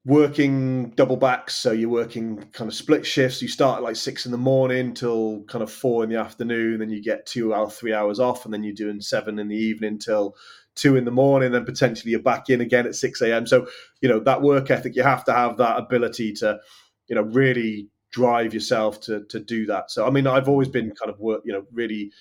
working 0.06 0.92
double 0.92 1.18
backs 1.18 1.56
so 1.56 1.72
you're 1.72 1.90
working 1.90 2.38
kind 2.54 2.70
of 2.70 2.76
split 2.76 3.06
shifts. 3.06 3.42
You 3.42 3.48
start 3.48 3.78
at 3.78 3.84
like 3.84 3.96
six 3.96 4.28
in 4.28 4.32
the 4.32 4.38
morning 4.38 4.94
till 4.94 5.44
kind 5.48 5.64
of 5.64 5.72
four 5.72 6.04
in 6.04 6.10
the 6.12 6.20
afternoon 6.20 6.80
then 6.80 6.92
you 6.92 7.02
get 7.02 7.26
two 7.26 7.54
or 7.54 7.70
three 7.70 7.94
hours 7.94 8.20
off 8.20 8.46
and 8.46 8.54
then 8.54 8.64
you're 8.64 8.76
doing 8.76 9.02
seven 9.02 9.40
in 9.40 9.48
the 9.48 9.58
evening 9.58 9.98
till 9.98 10.36
two 10.76 10.96
in 10.96 11.06
the 11.06 11.12
morning 11.12 11.52
then 11.52 11.66
potentially 11.66 12.12
you're 12.12 12.22
back 12.22 12.50
in 12.50 12.62
again 12.62 12.86
at 12.86 12.94
6 12.94 13.22
a.m 13.22 13.48
so 13.48 13.66
you 14.02 14.08
know 14.08 14.20
that 14.20 14.42
work 14.44 14.70
ethic 14.70 14.96
you 14.96 15.02
have 15.02 15.26
to 15.26 15.34
have 15.34 15.58
that 15.58 15.80
ability 15.80 16.34
to 16.34 16.60
you 17.08 17.16
know 17.16 17.24
really 17.24 17.88
drive 18.12 18.54
yourself 18.54 19.02
to 19.02 19.26
to 19.26 19.40
do 19.40 19.66
that. 19.66 19.90
So 19.90 20.06
i 20.06 20.12
mean 20.12 20.28
i've 20.28 20.48
always 20.48 20.68
been 20.68 20.92
kind 20.92 21.10
of 21.10 21.20
work 21.20 21.42
you 21.46 21.54
know 21.54 21.66
really 21.72 22.12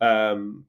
um 0.00 0.64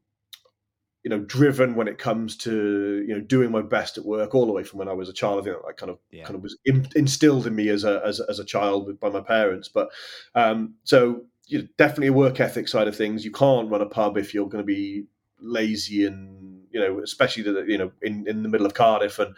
you 1.04 1.10
know 1.10 1.20
driven 1.20 1.76
when 1.76 1.88
it 1.88 1.98
comes 1.98 2.36
to 2.38 3.04
you 3.08 3.14
know 3.14 3.22
doing 3.22 3.52
my 3.52 3.62
best 3.62 3.98
at 3.98 4.06
work 4.06 4.34
all 4.34 4.46
the 4.46 4.52
way 4.52 4.64
from 4.64 4.80
when 4.80 4.88
I 4.88 4.94
was 4.94 5.10
a 5.10 5.14
child. 5.14 5.42
I 5.42 5.44
think 5.44 5.58
that 5.66 5.78
kind 5.78 5.90
of 5.92 6.00
yeah. 6.12 6.24
kind 6.24 6.36
of 6.36 6.44
was 6.44 6.58
instilled 6.96 7.48
in 7.48 7.56
me 7.56 7.70
as 7.70 7.84
a 7.84 8.02
as, 8.06 8.20
as 8.22 8.40
a 8.40 8.46
child 8.46 9.00
by 9.00 9.10
my 9.10 9.22
parents. 9.22 9.68
But 9.68 9.90
um, 10.36 10.76
so 10.84 11.24
you 11.48 11.60
know, 11.60 11.68
definitely 11.78 12.08
a 12.08 12.14
work 12.14 12.40
ethic 12.40 12.68
side 12.68 12.88
of 12.88 12.96
things. 12.96 13.26
You 13.26 13.32
can't 13.32 13.70
run 13.70 13.82
a 13.82 13.86
pub 13.86 14.18
if 14.18 14.34
you're 14.34 14.48
going 14.48 14.64
to 14.64 14.66
be 14.66 15.06
lazy 15.40 16.06
and 16.06 16.64
you 16.72 16.80
know 16.80 17.00
especially 17.02 17.44
the, 17.44 17.66
you 17.68 17.78
know 17.78 17.92
in, 18.02 18.26
in 18.28 18.44
the 18.44 18.50
middle 18.50 18.66
of 18.66 18.74
Cardiff 18.74 19.20
and 19.20 19.36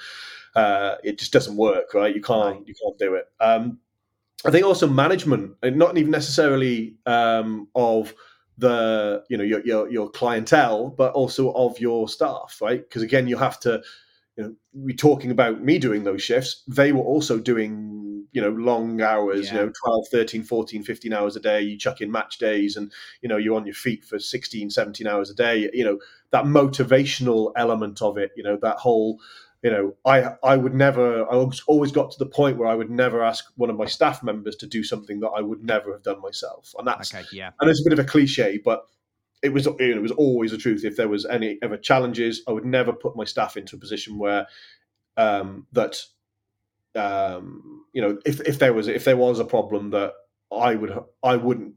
uh, 0.56 0.96
it 1.04 1.18
just 1.18 1.34
doesn't 1.34 1.58
work 1.58 1.94
right. 1.94 2.16
You 2.16 2.22
can't 2.22 2.58
right. 2.58 2.68
you 2.68 2.74
can't 2.82 2.98
do 2.98 3.16
it. 3.16 3.26
Um, 3.40 3.80
I 4.46 4.52
think 4.52 4.66
also 4.66 4.88
management, 4.88 5.56
and 5.64 5.78
not 5.78 5.98
even 5.98 6.12
necessarily 6.12 6.96
um, 7.06 7.68
of 7.74 8.14
the 8.58 9.24
you 9.30 9.38
know 9.38 9.44
your, 9.44 9.66
your 9.66 9.90
your 9.90 10.10
clientele, 10.10 10.90
but 10.90 11.14
also 11.14 11.52
of 11.54 11.80
your 11.80 12.08
staff, 12.08 12.60
right? 12.62 12.82
Because 12.82 13.02
again, 13.02 13.28
you 13.28 13.38
have 13.38 13.60
to 13.62 13.82
you 14.38 14.44
know 14.44 14.56
we're 14.74 14.96
talking 14.96 15.32
about 15.32 15.64
me 15.64 15.80
doing 15.80 16.04
those 16.04 16.22
shifts 16.22 16.64
they 16.68 16.92
were 16.92 17.02
also 17.02 17.40
doing 17.40 18.26
you 18.32 18.42
know 18.42 18.50
long 18.50 19.02
hours 19.02 19.48
yeah. 19.48 19.54
you 19.54 19.60
know 19.66 19.72
12 19.84 20.08
13 20.12 20.44
14 20.44 20.84
15 20.84 21.14
hours 21.14 21.36
a 21.36 21.40
day 21.40 21.62
you 21.62 21.78
chuck 21.78 22.02
in 22.02 22.12
match 22.12 22.38
days 22.38 22.76
and 22.76 22.92
you 23.22 23.30
know 23.30 23.38
you're 23.38 23.56
on 23.56 23.66
your 23.66 23.76
feet 23.76 24.04
for 24.04 24.20
16 24.20 24.70
17 24.70 25.08
hours 25.08 25.30
a 25.30 25.34
day 25.34 25.70
you 25.74 25.84
know 25.84 25.98
that 26.32 26.46
motivational 26.46 27.54
element 27.56 28.02
of 28.02 28.18
it 28.18 28.32
you 28.36 28.44
know 28.44 28.58
that 28.62 28.78
whole 28.78 29.20
you 29.66 29.72
know, 29.72 29.96
I 30.06 30.36
I 30.44 30.58
would 30.58 30.76
never. 30.76 31.24
I 31.24 31.50
always 31.66 31.92
got 31.92 32.12
to 32.12 32.20
the 32.20 32.28
point 32.28 32.60
where 32.60 32.70
I 32.70 32.76
would 32.76 32.92
never 32.92 33.24
ask 33.24 33.46
one 33.56 33.72
of 33.72 33.76
my 33.76 33.86
staff 33.86 34.22
members 34.22 34.56
to 34.58 34.68
do 34.68 34.84
something 34.84 35.22
that 35.22 35.30
I 35.30 35.42
would 35.42 35.64
never 35.64 35.92
have 35.92 36.04
done 36.04 36.22
myself, 36.22 36.76
and 36.78 36.88
that's 36.88 37.12
okay, 37.12 37.26
yeah. 37.32 37.50
And 37.60 37.68
it's 37.68 37.82
a 37.82 37.90
bit 37.90 37.98
of 37.98 38.06
a 38.06 38.08
cliche, 38.08 38.62
but 38.64 38.86
it 39.42 39.50
was 39.50 39.66
it 39.66 40.00
was 40.00 40.12
always 40.12 40.52
the 40.52 40.60
truth. 40.60 40.86
If 40.86 40.98
there 40.98 41.08
was 41.08 41.26
any 41.26 41.58
ever 41.64 41.78
challenges, 41.78 42.44
I 42.48 42.52
would 42.52 42.64
never 42.64 42.94
put 42.94 43.16
my 43.16 43.24
staff 43.24 43.58
into 43.58 43.76
a 43.76 43.80
position 43.80 44.20
where 44.20 44.46
um, 45.18 45.66
that 45.72 46.00
um, 46.94 47.86
you 47.92 48.04
know 48.04 48.20
if 48.24 48.42
if 48.42 48.60
there 48.60 48.72
was 48.72 48.88
if 48.88 49.04
there 49.04 49.18
was 49.18 49.40
a 49.40 49.46
problem 49.46 49.90
that 49.90 50.14
I 50.56 50.76
would 50.76 50.96
I 51.24 51.38
wouldn't 51.38 51.74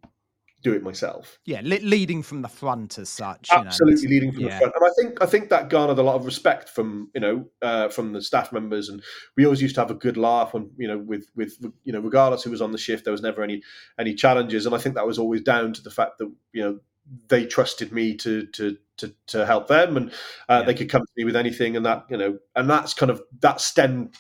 do 0.63 0.73
it 0.73 0.83
myself. 0.83 1.39
Yeah, 1.45 1.61
le- 1.63 1.83
leading 1.83 2.23
from 2.23 2.43
the 2.43 2.49
front 2.49 2.99
as 2.99 3.09
such. 3.09 3.49
Absolutely 3.51 4.07
know, 4.07 4.11
leading 4.11 4.33
from 4.33 4.43
yeah. 4.43 4.59
the 4.59 4.59
front, 4.59 4.75
and 4.75 4.85
I 4.85 4.93
think 4.99 5.23
I 5.23 5.27
think 5.27 5.51
that 5.51 5.71
garnered 5.71 5.99
a 5.99 6.03
lot 6.03 6.17
of 6.17 6.25
respect 6.25 6.69
from 6.69 7.11
you 7.15 7.21
know 7.21 7.47
uh, 7.63 7.89
from 7.89 8.13
the 8.13 8.23
staff 8.23 8.53
members, 8.53 8.89
and 8.89 9.03
we 9.37 9.45
always 9.45 9.63
used 9.63 9.77
to 9.77 9.81
have 9.81 9.91
a 9.91 9.95
good 9.95 10.17
laugh 10.17 10.55
when 10.55 10.71
you 10.77 10.89
know 10.89 10.99
with 10.99 11.31
with 11.37 11.57
you 11.85 11.93
know 11.93 12.01
regardless 12.01 12.43
who 12.43 12.51
was 12.51 12.63
on 12.63 12.73
the 12.73 12.79
shift, 12.79 13.05
there 13.05 13.13
was 13.13 13.23
never 13.23 13.43
any 13.43 13.63
any 13.99 14.15
challenges, 14.15 14.67
and 14.67 14.75
I 14.75 14.79
think 14.79 14.95
that 14.97 15.07
was 15.07 15.19
always 15.19 15.43
down 15.43 15.73
to 15.75 15.83
the 15.83 15.91
fact 15.91 16.19
that 16.19 16.33
you 16.53 16.63
know 16.63 16.81
they 17.29 17.47
trusted 17.47 17.93
me 17.93 18.17
to 18.17 18.47
to 18.47 18.77
to, 18.99 19.15
to 19.29 19.47
help 19.47 19.69
them, 19.69 19.97
and 19.97 20.11
uh, 20.49 20.59
yeah. 20.61 20.63
they 20.63 20.75
could 20.75 20.91
come 20.91 21.03
to 21.03 21.13
me 21.17 21.25
with 21.25 21.37
anything, 21.37 21.77
and 21.77 21.87
that 21.87 22.07
you 22.11 22.17
know, 22.17 22.39
and 22.57 22.69
that's 22.69 22.95
kind 22.95 23.11
of 23.11 23.23
that 23.41 23.61
stem 23.61 24.11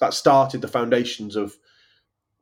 that 0.00 0.14
started 0.14 0.60
the 0.60 0.68
foundations 0.68 1.34
of 1.34 1.56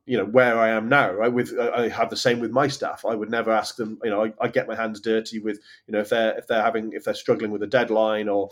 you 0.07 0.17
know 0.17 0.25
where 0.25 0.57
I 0.57 0.69
am 0.69 0.87
now. 0.87 1.11
Right, 1.11 1.31
with 1.31 1.53
I 1.59 1.89
have 1.89 2.09
the 2.09 2.15
same 2.15 2.39
with 2.39 2.49
my 2.49 2.67
staff. 2.67 3.05
I 3.05 3.13
would 3.13 3.29
never 3.29 3.51
ask 3.51 3.75
them. 3.75 3.99
You 4.03 4.09
know, 4.09 4.25
I, 4.25 4.33
I, 4.39 4.47
get 4.47 4.67
my 4.67 4.75
hands 4.75 5.01
dirty 5.01 5.39
with 5.39 5.59
you 5.85 5.91
know 5.91 5.99
if 5.99 6.09
they're 6.09 6.37
if 6.37 6.47
they're 6.47 6.63
having 6.63 6.93
if 6.93 7.03
they're 7.03 7.13
struggling 7.13 7.51
with 7.51 7.61
a 7.61 7.67
deadline 7.67 8.29
or 8.29 8.49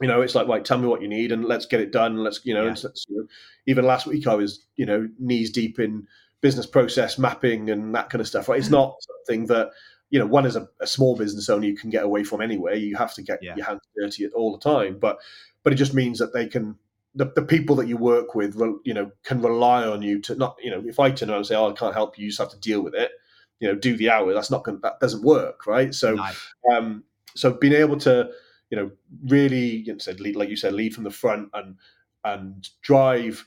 you 0.00 0.08
know 0.08 0.22
it's 0.22 0.34
like 0.34 0.48
right, 0.48 0.64
tell 0.64 0.78
me 0.78 0.88
what 0.88 1.02
you 1.02 1.08
need 1.08 1.32
and 1.32 1.44
let's 1.44 1.66
get 1.66 1.80
it 1.80 1.92
done. 1.92 2.16
Let's 2.16 2.40
you 2.44 2.54
know, 2.54 2.62
yeah. 2.64 2.70
and, 2.70 2.84
you 3.08 3.16
know 3.18 3.26
even 3.66 3.84
last 3.84 4.06
week 4.06 4.26
I 4.26 4.34
was 4.34 4.64
you 4.76 4.86
know 4.86 5.06
knees 5.18 5.50
deep 5.50 5.78
in 5.78 6.08
business 6.40 6.66
process 6.66 7.18
mapping 7.18 7.70
and 7.70 7.94
that 7.94 8.08
kind 8.08 8.20
of 8.20 8.26
stuff. 8.26 8.48
Right, 8.48 8.58
it's 8.58 8.66
mm-hmm. 8.66 8.74
not 8.74 8.96
something 9.00 9.46
that 9.46 9.70
you 10.08 10.18
know 10.18 10.26
one 10.26 10.46
as 10.46 10.56
a, 10.56 10.66
a 10.80 10.86
small 10.86 11.14
business 11.14 11.50
owner 11.50 11.66
you 11.66 11.76
can 11.76 11.90
get 11.90 12.04
away 12.04 12.24
from 12.24 12.40
anyway. 12.40 12.80
You 12.80 12.96
have 12.96 13.12
to 13.14 13.22
get 13.22 13.40
yeah. 13.42 13.54
your 13.54 13.66
hands 13.66 13.82
dirty 13.94 14.24
at 14.24 14.32
all 14.32 14.56
the 14.56 14.64
time, 14.64 14.98
but 14.98 15.18
but 15.62 15.74
it 15.74 15.76
just 15.76 15.92
means 15.92 16.18
that 16.20 16.32
they 16.32 16.46
can 16.46 16.78
the, 17.14 17.26
the 17.36 17.42
people 17.42 17.76
that 17.76 17.86
you 17.86 17.96
work 17.96 18.34
with, 18.34 18.60
you 18.84 18.94
know, 18.94 19.10
can 19.22 19.40
rely 19.40 19.84
on 19.86 20.02
you 20.02 20.20
to 20.22 20.34
not, 20.34 20.56
you 20.62 20.70
know, 20.70 20.82
if 20.84 20.98
I 20.98 21.10
turn 21.10 21.30
around 21.30 21.38
and 21.38 21.46
say, 21.46 21.54
"Oh, 21.54 21.70
I 21.70 21.72
can't 21.72 21.94
help 21.94 22.18
you," 22.18 22.24
you 22.24 22.30
just 22.30 22.40
have 22.40 22.50
to 22.50 22.58
deal 22.58 22.80
with 22.80 22.94
it. 22.94 23.12
You 23.60 23.68
know, 23.68 23.74
do 23.74 23.96
the 23.96 24.10
hour. 24.10 24.32
That's 24.34 24.50
not 24.50 24.64
going. 24.64 24.80
That 24.82 25.00
doesn't 25.00 25.22
work, 25.22 25.66
right? 25.66 25.94
So, 25.94 26.14
nice. 26.14 26.54
um, 26.72 27.04
so 27.36 27.52
being 27.52 27.72
able 27.72 27.96
to, 27.98 28.30
you 28.70 28.76
know, 28.76 28.90
really, 29.26 29.76
you 29.76 29.92
know, 29.92 29.98
said 29.98 30.20
lead, 30.20 30.36
like 30.36 30.48
you 30.48 30.56
said, 30.56 30.72
lead 30.72 30.94
from 30.94 31.04
the 31.04 31.10
front 31.10 31.50
and 31.54 31.76
and 32.24 32.68
drive, 32.82 33.46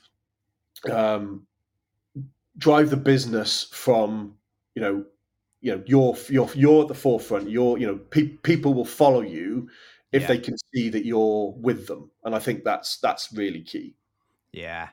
um, 0.90 1.46
drive 2.56 2.90
the 2.90 2.96
business 2.96 3.68
from, 3.72 4.34
you 4.74 4.80
know, 4.80 5.04
you 5.60 5.72
know, 5.72 5.82
you're 5.86 6.16
you're 6.30 6.50
you're 6.54 6.82
at 6.82 6.88
the 6.88 6.94
forefront. 6.94 7.50
You're, 7.50 7.76
you 7.76 7.86
know, 7.86 7.96
pe- 7.96 8.38
people 8.42 8.72
will 8.72 8.86
follow 8.86 9.20
you 9.20 9.68
if 10.12 10.22
yeah. 10.22 10.28
they 10.28 10.38
can 10.38 10.56
see 10.74 10.88
that 10.90 11.04
you're 11.04 11.52
with 11.56 11.86
them. 11.86 12.10
And 12.24 12.34
I 12.34 12.38
think 12.38 12.64
that's 12.64 12.98
that's 12.98 13.32
really 13.32 13.62
key. 13.62 13.96
Yeah. 14.52 14.88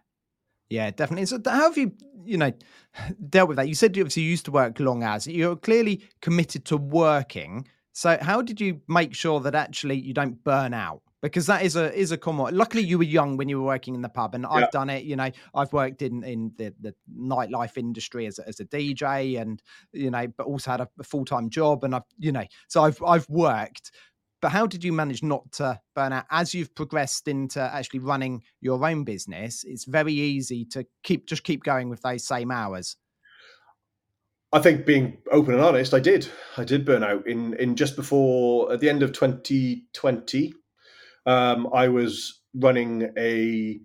Yeah, 0.69 0.89
definitely. 0.91 1.27
So 1.27 1.39
how 1.45 1.63
have 1.63 1.77
you, 1.77 1.91
you 2.23 2.37
know, 2.37 2.51
dealt 3.29 3.49
with 3.49 3.57
that? 3.57 3.67
You 3.67 3.75
said 3.75 3.95
you 3.95 4.03
obviously 4.03 4.23
used 4.23 4.45
to 4.45 4.51
work 4.51 4.79
long 4.79 5.03
hours. 5.03 5.27
You're 5.27 5.55
clearly 5.55 6.03
committed 6.21 6.65
to 6.65 6.77
working. 6.77 7.67
So 7.93 8.17
how 8.19 8.41
did 8.41 8.59
you 8.59 8.81
make 8.87 9.15
sure 9.15 9.39
that 9.41 9.55
actually 9.55 9.95
you 9.95 10.13
don't 10.13 10.43
burn 10.43 10.73
out? 10.73 11.01
Because 11.21 11.47
that 11.47 11.63
is 11.63 11.75
a 11.75 11.91
is 11.97 12.11
a 12.11 12.17
common. 12.17 12.55
Luckily, 12.55 12.83
you 12.83 12.99
were 12.99 13.03
young 13.03 13.35
when 13.35 13.49
you 13.49 13.59
were 13.59 13.65
working 13.65 13.95
in 13.95 14.03
the 14.03 14.09
pub, 14.09 14.35
and 14.35 14.43
yeah. 14.43 14.49
I've 14.49 14.69
done 14.69 14.91
it. 14.91 15.05
You 15.05 15.15
know, 15.15 15.31
I've 15.55 15.73
worked 15.73 16.03
in 16.03 16.23
in 16.23 16.51
the, 16.57 16.71
the 16.79 16.93
nightlife 17.17 17.77
industry 17.77 18.27
as 18.27 18.37
a, 18.37 18.47
as 18.47 18.59
a 18.59 18.65
DJ, 18.65 19.41
and 19.41 19.59
you 19.91 20.11
know, 20.11 20.27
but 20.27 20.45
also 20.45 20.69
had 20.69 20.81
a, 20.81 20.89
a 20.99 21.03
full 21.03 21.25
time 21.25 21.49
job, 21.49 21.83
and 21.83 21.95
I've 21.95 22.03
you 22.19 22.31
know, 22.31 22.43
so 22.67 22.83
I've 22.83 23.01
I've 23.01 23.27
worked 23.27 23.89
but 24.45 24.51
how 24.51 24.67
did 24.67 24.83
you 24.83 24.93
manage 24.93 25.23
not 25.23 25.51
to 25.53 25.79
burn 25.95 26.13
out 26.13 26.25
as 26.29 26.53
you've 26.53 26.75
progressed 26.75 27.27
into 27.27 27.59
actually 27.59 27.97
running 27.97 28.43
your 28.61 28.85
own 28.85 29.03
business? 29.03 29.63
It's 29.63 29.85
very 29.85 30.13
easy 30.13 30.65
to 30.65 30.85
keep 31.01 31.25
just 31.25 31.43
keep 31.43 31.63
going 31.63 31.89
with 31.89 32.03
those 32.03 32.27
same 32.27 32.51
hours. 32.51 32.95
I 34.53 34.59
think 34.59 34.85
being 34.85 35.17
open 35.31 35.55
and 35.55 35.63
honest, 35.63 35.95
I 35.95 35.99
did. 35.99 36.27
I 36.57 36.63
did 36.63 36.85
burn 36.85 37.03
out 37.03 37.27
in 37.27 37.55
in 37.55 37.75
just 37.75 37.95
before 37.95 38.71
at 38.71 38.81
the 38.81 38.87
end 38.87 39.01
of 39.01 39.13
2020. 39.13 40.53
Um, 41.25 41.67
I 41.73 41.87
was 41.87 42.43
running 42.53 43.11
a 43.17 43.79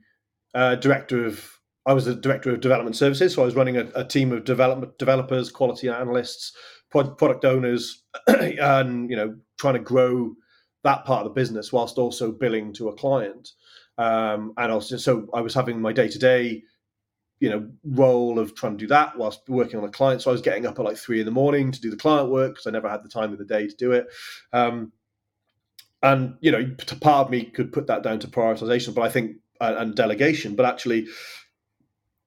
uh, 0.55 0.75
director 0.75 1.25
of 1.25 1.51
I 1.87 1.95
was 1.95 2.05
the 2.05 2.17
director 2.17 2.53
of 2.53 2.61
development 2.61 2.97
services, 2.97 3.33
so 3.33 3.41
I 3.41 3.47
was 3.47 3.57
running 3.57 3.79
a, 3.79 3.89
a 3.95 4.05
team 4.05 4.31
of 4.31 4.45
development 4.45 4.99
developers, 4.99 5.51
quality 5.51 5.89
analysts, 5.89 6.55
product 6.91 7.47
owners, 7.47 8.05
and 8.27 9.09
you 9.09 9.17
know 9.17 9.37
trying 9.59 9.73
to 9.73 9.81
grow 9.81 10.35
that 10.85 11.05
part 11.05 11.27
of 11.27 11.33
the 11.33 11.41
business 11.41 11.73
whilst 11.73 11.99
also 11.99 12.33
billing 12.33 12.73
to 12.75 12.89
a 12.89 12.95
client. 12.95 13.53
Um, 13.99 14.55
and 14.57 14.73
also, 14.73 14.97
so 14.97 15.29
I 15.35 15.41
was 15.41 15.55
having 15.55 15.81
my 15.81 15.93
day 15.93 16.09
to 16.09 16.19
day, 16.19 16.63
you 17.39 17.51
know, 17.51 17.71
role 17.85 18.39
of 18.39 18.55
trying 18.55 18.73
to 18.73 18.79
do 18.79 18.87
that 18.89 19.17
whilst 19.19 19.43
working 19.49 19.79
on 19.79 19.85
a 19.85 19.91
client. 19.91 20.23
So 20.23 20.31
I 20.31 20.33
was 20.33 20.43
getting 20.43 20.67
up 20.67 20.79
at 20.79 20.85
like 20.85 20.97
three 20.97 21.21
in 21.21 21.27
the 21.27 21.33
morning 21.33 21.73
to 21.73 21.81
do 21.81 21.91
the 21.91 21.97
client 21.97 22.31
work 22.31 22.53
because 22.53 22.67
I 22.67 22.71
never 22.71 22.89
had 22.89 23.03
the 23.03 23.09
time 23.09 23.33
of 23.33 23.39
the 23.39 23.45
day 23.45 23.67
to 23.67 23.77
do 23.77 23.93
it. 23.93 24.07
Um, 24.53 24.93
and 26.03 26.37
you 26.41 26.51
know, 26.51 26.75
part 27.01 27.27
of 27.27 27.31
me 27.31 27.45
could 27.45 27.73
put 27.73 27.87
that 27.89 28.03
down 28.03 28.21
to 28.21 28.29
prioritization, 28.29 28.95
but 28.95 29.03
I 29.03 29.11
think 29.11 29.37
and, 29.61 29.77
and 29.77 29.95
delegation. 29.95 30.57
But 30.57 30.67
actually, 30.67 31.09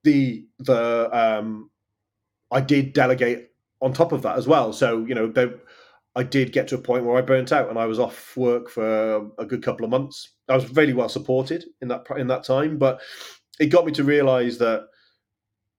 the 0.03 0.45
the 0.59 1.09
um, 1.11 1.69
I 2.51 2.61
did 2.61 2.93
delegate 2.93 3.49
on 3.81 3.93
top 3.93 4.11
of 4.11 4.21
that 4.23 4.37
as 4.37 4.47
well. 4.47 4.73
So 4.73 5.05
you 5.05 5.15
know, 5.15 5.27
there, 5.27 5.55
I 6.15 6.23
did 6.23 6.51
get 6.51 6.67
to 6.67 6.75
a 6.75 6.81
point 6.81 7.05
where 7.05 7.17
I 7.17 7.21
burnt 7.21 7.51
out 7.51 7.69
and 7.69 7.79
I 7.79 7.85
was 7.85 7.99
off 7.99 8.37
work 8.37 8.69
for 8.69 9.29
a 9.39 9.45
good 9.45 9.63
couple 9.63 9.83
of 9.83 9.91
months. 9.91 10.29
I 10.47 10.55
was 10.55 10.69
really 10.75 10.93
well 10.93 11.09
supported 11.09 11.65
in 11.81 11.87
that 11.87 12.05
in 12.17 12.27
that 12.27 12.43
time, 12.43 12.77
but 12.77 13.01
it 13.59 13.67
got 13.67 13.85
me 13.85 13.91
to 13.93 14.03
realize 14.03 14.57
that 14.59 14.87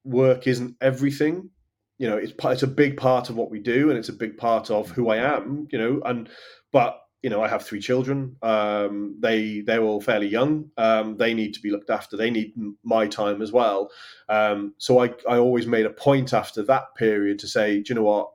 work 0.04 0.46
isn't 0.46 0.76
everything. 0.80 1.50
You 1.98 2.08
know, 2.08 2.16
it's 2.16 2.32
it's 2.42 2.62
a 2.64 2.68
big 2.68 2.96
part 2.96 3.30
of 3.30 3.36
what 3.36 3.50
we 3.50 3.60
do, 3.60 3.90
and 3.90 3.98
it's 3.98 4.08
a 4.08 4.14
big 4.14 4.36
part 4.36 4.70
of 4.70 4.90
who 4.90 5.08
I 5.08 5.18
am. 5.18 5.68
You 5.70 5.78
know, 5.78 6.02
and 6.04 6.28
but 6.72 7.00
you 7.22 7.30
know, 7.30 7.42
I 7.42 7.48
have 7.48 7.64
three 7.64 7.80
children. 7.80 8.36
Um, 8.42 9.16
they 9.20 9.60
they're 9.60 9.82
all 9.82 10.00
fairly 10.00 10.26
young. 10.26 10.70
Um, 10.76 11.16
they 11.16 11.32
need 11.32 11.54
to 11.54 11.60
be 11.60 11.70
looked 11.70 11.90
after. 11.90 12.16
They 12.16 12.30
need 12.30 12.54
my 12.82 13.06
time 13.06 13.40
as 13.40 13.52
well. 13.52 13.90
Um, 14.28 14.74
so 14.78 15.02
I 15.02 15.14
I 15.28 15.38
always 15.38 15.66
made 15.66 15.86
a 15.86 15.90
point 15.90 16.34
after 16.34 16.62
that 16.64 16.94
period 16.96 17.38
to 17.38 17.48
say, 17.48 17.76
do 17.76 17.84
you 17.88 17.94
know 17.94 18.02
what? 18.02 18.30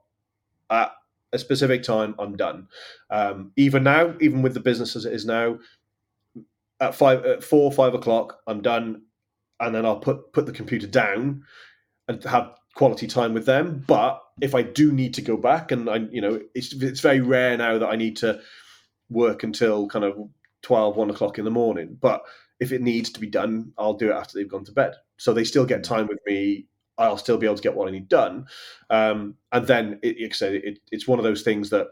At 0.71 0.91
a 1.31 1.39
specific 1.39 1.83
time, 1.83 2.15
I'm 2.19 2.35
done. 2.35 2.67
Um, 3.09 3.51
even 3.55 3.83
now, 3.83 4.15
even 4.19 4.41
with 4.41 4.53
the 4.53 4.59
business 4.59 4.95
as 4.95 5.05
it 5.05 5.13
is 5.13 5.25
now, 5.25 5.59
at 6.79 6.95
five, 6.95 7.25
at 7.25 7.43
four, 7.43 7.71
five 7.71 7.93
o'clock, 7.93 8.39
I'm 8.47 8.61
done, 8.61 9.03
and 9.59 9.75
then 9.75 9.85
I'll 9.85 9.99
put 9.99 10.31
put 10.33 10.45
the 10.45 10.51
computer 10.51 10.87
down 10.87 11.43
and 12.07 12.23
have 12.23 12.55
quality 12.75 13.07
time 13.07 13.33
with 13.33 13.45
them. 13.45 13.83
But 13.85 14.21
if 14.41 14.55
I 14.55 14.61
do 14.61 14.91
need 14.91 15.15
to 15.15 15.21
go 15.21 15.37
back, 15.37 15.71
and 15.71 15.89
I, 15.89 15.97
you 15.97 16.21
know, 16.21 16.41
it's 16.55 16.73
it's 16.73 17.01
very 17.01 17.19
rare 17.21 17.57
now 17.57 17.77
that 17.77 17.89
I 17.89 17.95
need 17.95 18.17
to 18.17 18.41
work 19.09 19.43
until 19.43 19.87
kind 19.87 20.05
of 20.05 20.17
12, 20.61 20.95
1 20.95 21.09
o'clock 21.09 21.39
in 21.39 21.45
the 21.45 21.51
morning. 21.51 21.97
But 21.99 22.23
if 22.59 22.71
it 22.71 22.81
needs 22.81 23.11
to 23.11 23.19
be 23.19 23.27
done, 23.27 23.73
I'll 23.77 23.93
do 23.93 24.11
it 24.11 24.15
after 24.15 24.37
they've 24.37 24.47
gone 24.47 24.65
to 24.65 24.71
bed. 24.71 24.93
So 25.17 25.33
they 25.33 25.43
still 25.43 25.65
get 25.65 25.83
time 25.83 26.07
with 26.07 26.19
me. 26.25 26.67
I'll 26.99 27.17
still 27.17 27.37
be 27.37 27.45
able 27.45 27.55
to 27.55 27.63
get 27.63 27.75
what 27.75 27.87
I 27.87 27.91
need 27.91 28.09
done. 28.09 28.45
Um, 28.89 29.35
and 29.51 29.65
then, 29.65 29.99
it, 30.03 30.21
like 30.21 30.31
I 30.31 30.35
said, 30.35 30.53
it, 30.55 30.79
it's 30.91 31.07
one 31.07 31.17
of 31.19 31.23
those 31.23 31.41
things 31.41 31.69
that 31.69 31.87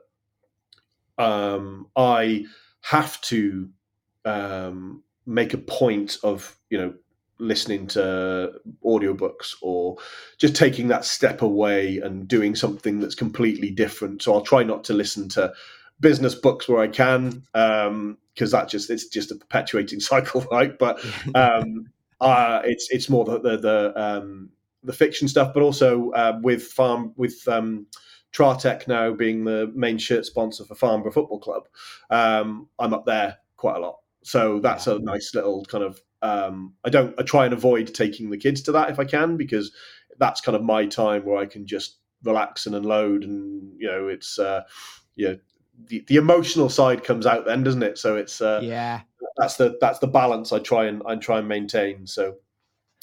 um, 1.18 1.88
I 1.96 2.46
have 2.82 3.20
to 3.22 3.70
um, 4.26 5.04
make 5.26 5.54
a 5.54 5.58
point 5.58 6.18
of, 6.24 6.58
you 6.70 6.78
know, 6.78 6.94
listening 7.40 7.86
to 7.86 8.52
audiobooks 8.84 9.56
or 9.62 9.98
just 10.38 10.56
taking 10.56 10.88
that 10.88 11.06
step 11.06 11.42
away 11.42 12.00
and 12.00 12.28
doing 12.28 12.56
something 12.56 13.00
that's 13.00 13.16
completely 13.16 13.70
different. 13.70 14.22
So 14.22 14.34
I'll 14.34 14.42
try 14.42 14.64
not 14.64 14.84
to 14.86 14.94
listen 14.94 15.30
to 15.30 15.54
business 16.00 16.36
books 16.36 16.68
where 16.68 16.82
I 16.82 16.88
can, 16.88 17.44
because 17.54 17.88
um, 17.88 18.60
that 18.60 18.70
just 18.70 18.90
it's 18.90 19.08
just 19.08 19.32
a 19.32 19.36
perpetuating 19.36 20.00
cycle, 20.12 20.46
right? 20.52 20.78
But 20.78 21.04
um, 21.36 21.88
uh, 22.20 22.62
it's 22.66 22.90
it's 22.92 23.10
more 23.10 23.26
the 23.26 23.40
the 23.40 23.58
the, 23.58 23.94
um, 24.02 24.50
the 24.88 24.94
fiction 24.94 25.28
stuff, 25.28 25.54
but 25.54 25.62
also 25.62 26.10
uh, 26.12 26.40
with 26.42 26.64
farm 26.64 27.14
with 27.18 27.48
um, 27.48 27.86
Tritec 28.34 28.88
now 28.88 29.14
being 29.14 29.44
the 29.44 29.72
main 29.76 29.98
shirt 29.98 30.26
sponsor 30.26 30.64
for 30.64 30.76
Farnborough 30.76 31.12
Football 31.12 31.40
Club. 31.40 31.68
Um, 32.10 32.70
I'm 32.80 32.94
up 32.94 33.06
there 33.06 33.38
quite 33.58 33.76
a 33.76 33.80
lot, 33.80 33.98
so 34.24 34.60
that's 34.60 34.88
a 34.88 35.00
nice 35.00 35.36
little 35.36 35.66
kind 35.66 35.84
of. 35.84 36.02
Um, 36.22 36.74
I 36.84 36.90
don't. 36.90 37.14
I 37.20 37.24
try 37.24 37.46
and 37.46 37.54
avoid 37.54 37.94
taking 37.94 38.30
the 38.30 38.38
kids 38.38 38.62
to 38.64 38.72
that 38.72 38.90
if 38.90 38.98
I 38.98 39.06
can 39.06 39.38
because 39.38 39.72
that's 40.18 40.42
kind 40.42 40.56
of 40.56 40.64
my 40.64 40.86
time 40.86 41.26
where 41.26 41.38
I 41.38 41.46
can 41.46 41.68
just 41.68 41.98
relax 42.24 42.66
and 42.66 42.76
unload, 42.76 43.24
and 43.24 43.74
you 43.78 43.88
know, 43.88 44.08
it's 44.08 44.40
uh, 44.40 44.64
you 45.16 45.28
know, 45.28 45.40
the, 45.88 46.04
the 46.08 46.16
emotional 46.16 46.70
side 46.70 47.04
comes 47.04 47.26
out 47.26 47.46
then, 47.46 47.64
doesn't 47.64 47.84
it? 47.84 47.98
So 47.98 48.16
it's 48.16 48.42
uh, 48.42 48.62
yeah, 48.64 49.02
that's 49.36 49.58
the 49.58 49.78
that's 49.82 50.00
the 50.00 50.08
balance 50.08 50.54
I 50.54 50.60
try 50.60 50.86
and 50.86 51.04
I 51.06 51.16
try 51.18 51.40
and 51.40 51.48
maintain. 51.48 52.08
So 52.08 52.38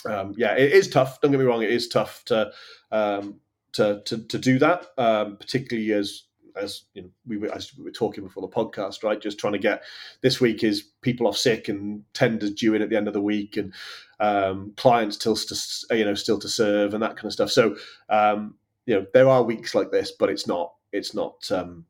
um, 0.06 0.34
yeah, 0.36 0.54
it 0.54 0.72
is 0.72 0.88
tough. 0.88 1.20
Don't 1.20 1.30
get 1.30 1.40
me 1.40 1.46
wrong, 1.46 1.62
it 1.62 1.70
is 1.70 1.88
tough 1.88 2.24
to 2.26 2.52
um, 2.90 3.40
to, 3.72 4.02
to 4.04 4.18
to 4.26 4.38
do 4.38 4.58
that, 4.58 4.86
um, 4.98 5.36
particularly 5.36 5.92
as 5.92 6.24
as 6.56 6.82
you 6.94 7.02
know, 7.02 7.10
we 7.26 7.36
were 7.36 7.52
as 7.52 7.76
we 7.76 7.84
were 7.84 7.90
talking 7.90 8.24
before 8.24 8.42
the 8.42 8.54
podcast, 8.54 9.02
right? 9.02 9.20
Just 9.20 9.38
trying 9.38 9.54
to 9.54 9.58
get 9.58 9.82
this 10.20 10.40
week 10.40 10.62
is 10.62 10.82
people 11.00 11.26
off 11.26 11.36
sick 11.36 11.68
and 11.68 12.02
tenders 12.14 12.52
due 12.52 12.74
in 12.74 12.82
at 12.82 12.90
the 12.90 12.96
end 12.96 13.08
of 13.08 13.14
the 13.14 13.20
week 13.20 13.56
and 13.56 13.72
um, 14.20 14.72
clients 14.76 15.16
still 15.16 15.36
to 15.36 15.96
you 15.96 16.04
know 16.04 16.14
still 16.14 16.38
to 16.38 16.48
serve 16.48 16.94
and 16.94 17.02
that 17.02 17.16
kind 17.16 17.26
of 17.26 17.32
stuff. 17.32 17.50
So 17.50 17.76
um, 18.08 18.54
you 18.86 18.94
know 18.94 19.06
there 19.12 19.28
are 19.28 19.42
weeks 19.42 19.74
like 19.74 19.90
this, 19.90 20.12
but 20.12 20.30
it's 20.30 20.46
not 20.46 20.72
it's 20.92 21.14
not 21.14 21.50
um, 21.50 21.84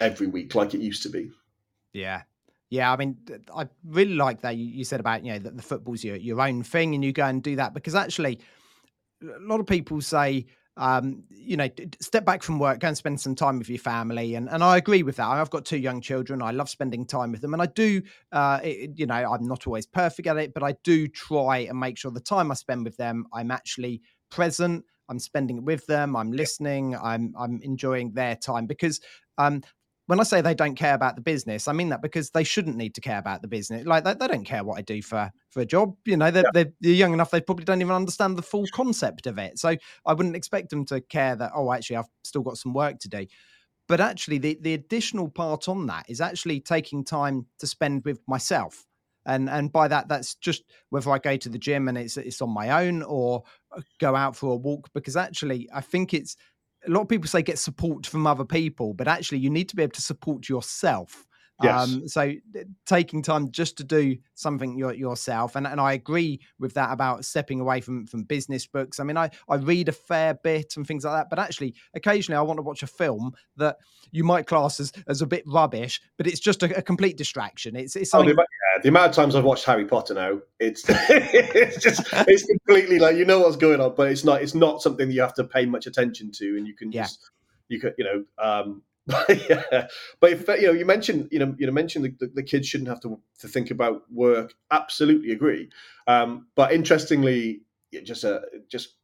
every 0.00 0.26
week 0.26 0.54
like 0.54 0.74
it 0.74 0.80
used 0.80 1.02
to 1.04 1.08
be. 1.08 1.30
Yeah. 1.92 2.22
Yeah, 2.70 2.92
I 2.92 2.96
mean, 2.96 3.16
I 3.54 3.66
really 3.84 4.14
like 4.14 4.42
that 4.42 4.56
you 4.56 4.84
said 4.84 5.00
about 5.00 5.24
you 5.24 5.32
know 5.32 5.38
that 5.38 5.56
the 5.56 5.62
football's 5.62 6.04
your 6.04 6.16
your 6.16 6.40
own 6.40 6.62
thing, 6.62 6.94
and 6.94 7.02
you 7.02 7.12
go 7.12 7.24
and 7.24 7.42
do 7.42 7.56
that 7.56 7.72
because 7.72 7.94
actually, 7.94 8.40
a 9.22 9.40
lot 9.40 9.60
of 9.60 9.66
people 9.66 10.00
say, 10.00 10.46
um, 10.76 11.24
you 11.30 11.56
know, 11.56 11.68
step 12.00 12.24
back 12.24 12.42
from 12.42 12.58
work, 12.58 12.80
go 12.80 12.88
and 12.88 12.96
spend 12.96 13.20
some 13.20 13.34
time 13.34 13.58
with 13.58 13.68
your 13.70 13.78
family, 13.78 14.34
and 14.34 14.48
and 14.50 14.62
I 14.62 14.76
agree 14.76 15.02
with 15.02 15.16
that. 15.16 15.26
I've 15.28 15.50
got 15.50 15.64
two 15.64 15.78
young 15.78 16.00
children, 16.00 16.42
I 16.42 16.50
love 16.50 16.68
spending 16.68 17.06
time 17.06 17.32
with 17.32 17.40
them, 17.40 17.54
and 17.54 17.62
I 17.62 17.66
do, 17.66 18.02
uh, 18.32 18.60
it, 18.62 18.92
you 18.96 19.06
know, 19.06 19.14
I'm 19.14 19.46
not 19.48 19.66
always 19.66 19.86
perfect 19.86 20.28
at 20.28 20.36
it, 20.36 20.54
but 20.54 20.62
I 20.62 20.72
do 20.84 21.08
try 21.08 21.58
and 21.58 21.80
make 21.80 21.98
sure 21.98 22.10
the 22.10 22.20
time 22.20 22.50
I 22.50 22.54
spend 22.54 22.84
with 22.84 22.96
them, 22.96 23.26
I'm 23.32 23.50
actually 23.50 24.02
present. 24.30 24.84
I'm 25.10 25.18
spending 25.18 25.56
it 25.58 25.64
with 25.64 25.86
them. 25.86 26.14
I'm 26.16 26.32
listening. 26.32 26.94
I'm 26.94 27.34
I'm 27.38 27.60
enjoying 27.62 28.12
their 28.12 28.36
time 28.36 28.66
because 28.66 29.00
um, 29.38 29.62
when 30.08 30.20
I 30.20 30.22
say 30.22 30.40
they 30.40 30.54
don't 30.54 30.74
care 30.74 30.94
about 30.94 31.16
the 31.16 31.20
business, 31.20 31.68
I 31.68 31.74
mean 31.74 31.90
that 31.90 32.00
because 32.00 32.30
they 32.30 32.42
shouldn't 32.42 32.76
need 32.76 32.94
to 32.94 33.00
care 33.02 33.18
about 33.18 33.42
the 33.42 33.48
business. 33.48 33.86
Like 33.86 34.04
they, 34.04 34.14
they 34.14 34.26
don't 34.26 34.44
care 34.44 34.64
what 34.64 34.78
I 34.78 34.82
do 34.82 35.02
for 35.02 35.30
for 35.50 35.60
a 35.60 35.66
job. 35.66 35.94
You 36.06 36.16
know, 36.16 36.30
they're, 36.30 36.44
yeah. 36.54 36.64
they're, 36.80 36.92
young 36.92 37.12
enough; 37.12 37.30
they 37.30 37.42
probably 37.42 37.66
don't 37.66 37.82
even 37.82 37.94
understand 37.94 38.38
the 38.38 38.42
full 38.42 38.64
concept 38.72 39.26
of 39.26 39.36
it. 39.36 39.58
So 39.58 39.76
I 40.06 40.14
wouldn't 40.14 40.34
expect 40.34 40.70
them 40.70 40.86
to 40.86 41.02
care 41.02 41.36
that. 41.36 41.52
Oh, 41.54 41.70
actually, 41.70 41.96
I've 41.96 42.08
still 42.24 42.40
got 42.40 42.56
some 42.56 42.72
work 42.72 42.98
to 43.00 43.08
do. 43.10 43.26
But 43.86 44.00
actually, 44.00 44.38
the 44.38 44.58
the 44.62 44.72
additional 44.72 45.28
part 45.28 45.68
on 45.68 45.86
that 45.88 46.06
is 46.08 46.22
actually 46.22 46.60
taking 46.60 47.04
time 47.04 47.44
to 47.58 47.66
spend 47.66 48.06
with 48.06 48.20
myself. 48.26 48.86
And, 49.26 49.50
and 49.50 49.70
by 49.70 49.88
that, 49.88 50.08
that's 50.08 50.36
just 50.36 50.62
whether 50.88 51.10
I 51.10 51.18
go 51.18 51.36
to 51.36 51.48
the 51.50 51.58
gym 51.58 51.88
and 51.88 51.98
it's 51.98 52.16
it's 52.16 52.40
on 52.40 52.48
my 52.48 52.86
own 52.86 53.02
or 53.02 53.42
go 54.00 54.16
out 54.16 54.36
for 54.36 54.52
a 54.52 54.56
walk. 54.56 54.88
Because 54.94 55.16
actually, 55.16 55.68
I 55.70 55.82
think 55.82 56.14
it's 56.14 56.34
a 56.86 56.90
lot 56.90 57.02
of 57.02 57.08
people 57.08 57.28
say 57.28 57.42
get 57.42 57.58
support 57.58 58.06
from 58.06 58.26
other 58.26 58.44
people, 58.44 58.94
but 58.94 59.08
actually 59.08 59.38
you 59.38 59.50
need 59.50 59.68
to 59.68 59.76
be 59.76 59.82
able 59.82 59.92
to 59.92 60.02
support 60.02 60.48
yourself. 60.48 61.24
Yes. 61.60 61.92
Um, 61.92 62.06
so 62.06 62.34
taking 62.86 63.20
time 63.20 63.50
just 63.50 63.76
to 63.78 63.84
do 63.84 64.16
something 64.34 64.78
your, 64.78 64.94
yourself, 64.94 65.56
and, 65.56 65.66
and 65.66 65.80
I 65.80 65.94
agree 65.94 66.40
with 66.60 66.72
that 66.74 66.92
about 66.92 67.24
stepping 67.24 67.58
away 67.58 67.80
from 67.80 68.06
from 68.06 68.22
business 68.22 68.64
books. 68.64 69.00
I 69.00 69.02
mean, 69.02 69.16
I 69.16 69.28
I 69.48 69.56
read 69.56 69.88
a 69.88 69.92
fair 69.92 70.34
bit 70.34 70.74
and 70.76 70.86
things 70.86 71.04
like 71.04 71.14
that, 71.14 71.28
but 71.28 71.40
actually, 71.40 71.74
occasionally 71.94 72.38
I 72.38 72.42
want 72.42 72.58
to 72.58 72.62
watch 72.62 72.84
a 72.84 72.86
film 72.86 73.32
that 73.56 73.78
you 74.12 74.22
might 74.22 74.46
class 74.46 74.78
as, 74.78 74.92
as 75.08 75.20
a 75.20 75.26
bit 75.26 75.42
rubbish, 75.48 76.00
but 76.16 76.28
it's 76.28 76.38
just 76.38 76.62
a, 76.62 76.76
a 76.76 76.82
complete 76.82 77.16
distraction. 77.16 77.74
It's 77.74 77.96
it's 77.96 78.12
something. 78.12 78.36
Oh, 78.38 78.44
the, 78.82 78.88
amount 78.88 79.10
of 79.10 79.14
times 79.14 79.34
I've 79.34 79.44
watched 79.44 79.64
Harry 79.64 79.84
Potter 79.84 80.14
now, 80.14 80.40
it's 80.58 80.84
it's 80.88 81.82
just 81.82 82.02
it's 82.12 82.44
completely 82.44 82.98
like 82.98 83.16
you 83.16 83.24
know 83.24 83.40
what's 83.40 83.56
going 83.56 83.80
on, 83.80 83.94
but 83.94 84.10
it's 84.10 84.24
not 84.24 84.42
it's 84.42 84.54
not 84.54 84.82
something 84.82 85.08
that 85.08 85.14
you 85.14 85.20
have 85.20 85.34
to 85.34 85.44
pay 85.44 85.66
much 85.66 85.86
attention 85.86 86.30
to, 86.32 86.56
and 86.56 86.66
you 86.66 86.74
can 86.74 86.92
yeah. 86.92 87.02
just 87.02 87.30
you 87.68 87.80
could 87.80 87.94
you 87.98 88.04
know 88.04 88.24
um 88.42 88.82
yeah, 89.28 89.86
but 90.20 90.32
if 90.32 90.46
you 90.48 90.66
know, 90.66 90.72
you 90.72 90.84
mentioned 90.84 91.28
you 91.30 91.38
know 91.38 91.54
you 91.58 91.66
know 91.66 91.72
mentioned 91.72 92.04
the, 92.04 92.14
the, 92.20 92.32
the, 92.34 92.42
kids 92.42 92.68
shouldn't 92.68 92.90
have 92.90 93.00
to 93.00 93.18
to 93.38 93.48
think 93.48 93.70
about 93.70 94.02
work. 94.12 94.52
Absolutely 94.70 95.32
agree. 95.32 95.70
Um, 96.06 96.48
but 96.54 96.72
interestingly, 96.72 97.62
just 98.02 98.22
uh, 98.24 98.40
just 98.68 98.96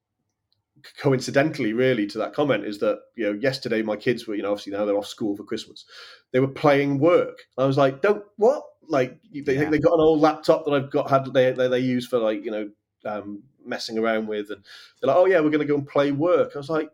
coincidentally, 0.98 1.72
really, 1.72 2.06
to 2.06 2.18
that 2.18 2.34
comment 2.34 2.66
is 2.66 2.78
that 2.80 3.00
you 3.16 3.24
know 3.24 3.32
yesterday 3.32 3.80
my 3.80 3.96
kids 3.96 4.26
were 4.26 4.34
you 4.34 4.42
know 4.42 4.50
obviously 4.50 4.72
now 4.72 4.84
they're 4.84 4.98
off 4.98 5.06
school 5.06 5.36
for 5.36 5.44
Christmas. 5.44 5.86
They 6.32 6.40
were 6.40 6.48
playing 6.48 6.98
work. 6.98 7.38
I 7.56 7.64
was 7.64 7.78
like, 7.78 8.02
don't 8.02 8.24
what? 8.36 8.62
Like 8.88 9.18
they 9.32 9.54
yeah. 9.54 9.70
they 9.70 9.78
got 9.78 9.94
an 9.94 10.00
old 10.00 10.20
laptop 10.20 10.64
that 10.64 10.72
I've 10.72 10.90
got 10.90 11.10
had 11.10 11.32
they 11.32 11.52
they, 11.52 11.68
they 11.68 11.80
use 11.80 12.06
for 12.06 12.18
like 12.18 12.44
you 12.44 12.50
know 12.50 12.70
um, 13.04 13.42
messing 13.64 13.98
around 13.98 14.26
with, 14.26 14.50
and 14.50 14.64
they're 15.00 15.08
like, 15.08 15.16
oh 15.16 15.26
yeah, 15.26 15.40
we're 15.40 15.50
going 15.50 15.60
to 15.60 15.66
go 15.66 15.76
and 15.76 15.86
play 15.86 16.12
work. 16.12 16.52
I 16.54 16.58
was 16.58 16.70
like, 16.70 16.90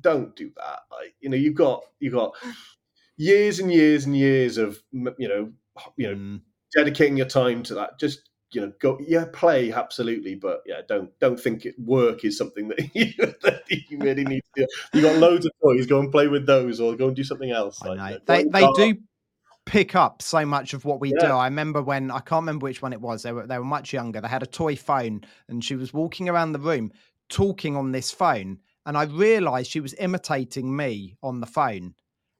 don't 0.00 0.34
do 0.36 0.50
that. 0.56 0.80
Like, 0.90 1.14
you 1.20 1.28
know, 1.28 1.36
you've 1.36 1.54
got 1.54 1.84
you've 1.98 2.14
got 2.14 2.34
years 3.16 3.58
and 3.58 3.72
years 3.72 4.06
and 4.06 4.16
years 4.16 4.58
of 4.58 4.82
you 4.92 5.28
know 5.28 5.52
you 5.96 6.08
know 6.08 6.14
mm. 6.14 6.40
dedicating 6.74 7.16
your 7.16 7.26
time 7.26 7.62
to 7.64 7.74
that. 7.74 7.98
Just 7.98 8.28
you 8.52 8.60
know, 8.60 8.72
go 8.80 8.98
yeah, 9.06 9.26
play 9.32 9.72
absolutely, 9.72 10.34
but 10.34 10.62
yeah, 10.66 10.80
don't 10.88 11.16
don't 11.20 11.38
think 11.38 11.66
it, 11.66 11.74
work 11.78 12.24
is 12.24 12.36
something 12.36 12.68
that 12.68 12.90
you, 12.94 13.12
that 13.42 13.62
you 13.68 13.98
really 13.98 14.24
need 14.24 14.42
to 14.56 14.62
do. 14.62 14.66
You 14.98 15.02
got 15.02 15.16
loads 15.16 15.46
of 15.46 15.52
toys, 15.62 15.86
go 15.86 16.00
and 16.00 16.10
play 16.10 16.28
with 16.28 16.46
those, 16.46 16.80
or 16.80 16.96
go 16.96 17.08
and 17.08 17.16
do 17.16 17.24
something 17.24 17.50
else. 17.50 17.80
Like, 17.82 18.24
they 18.26 18.44
they 18.44 18.66
do 18.74 18.96
pick 19.70 19.94
up 19.94 20.22
so 20.22 20.44
much 20.44 20.74
of 20.74 20.84
what 20.84 21.00
we 21.00 21.12
yeah. 21.14 21.28
do. 21.28 21.32
I 21.32 21.46
remember 21.46 21.82
when 21.82 22.10
I 22.10 22.20
can't 22.20 22.42
remember 22.42 22.64
which 22.64 22.82
one 22.82 22.92
it 22.92 23.00
was. 23.00 23.22
They 23.22 23.32
were 23.32 23.46
they 23.46 23.58
were 23.58 23.64
much 23.64 23.92
younger. 23.92 24.20
They 24.20 24.28
had 24.28 24.42
a 24.42 24.46
toy 24.46 24.76
phone, 24.76 25.22
and 25.48 25.64
she 25.64 25.76
was 25.76 25.92
walking 25.92 26.28
around 26.28 26.52
the 26.52 26.58
room 26.58 26.92
talking 27.28 27.76
on 27.76 27.92
this 27.92 28.10
phone 28.10 28.58
and 28.86 28.96
I 28.96 29.04
realized 29.04 29.70
she 29.70 29.80
was 29.80 29.94
imitating 29.94 30.74
me 30.74 31.16
on 31.22 31.40
the 31.40 31.46
phone. 31.46 31.94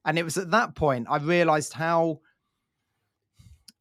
And 0.05 0.17
it 0.17 0.23
was 0.23 0.37
at 0.37 0.51
that 0.51 0.75
point 0.75 1.07
I 1.09 1.17
realized 1.17 1.73
how 1.73 2.21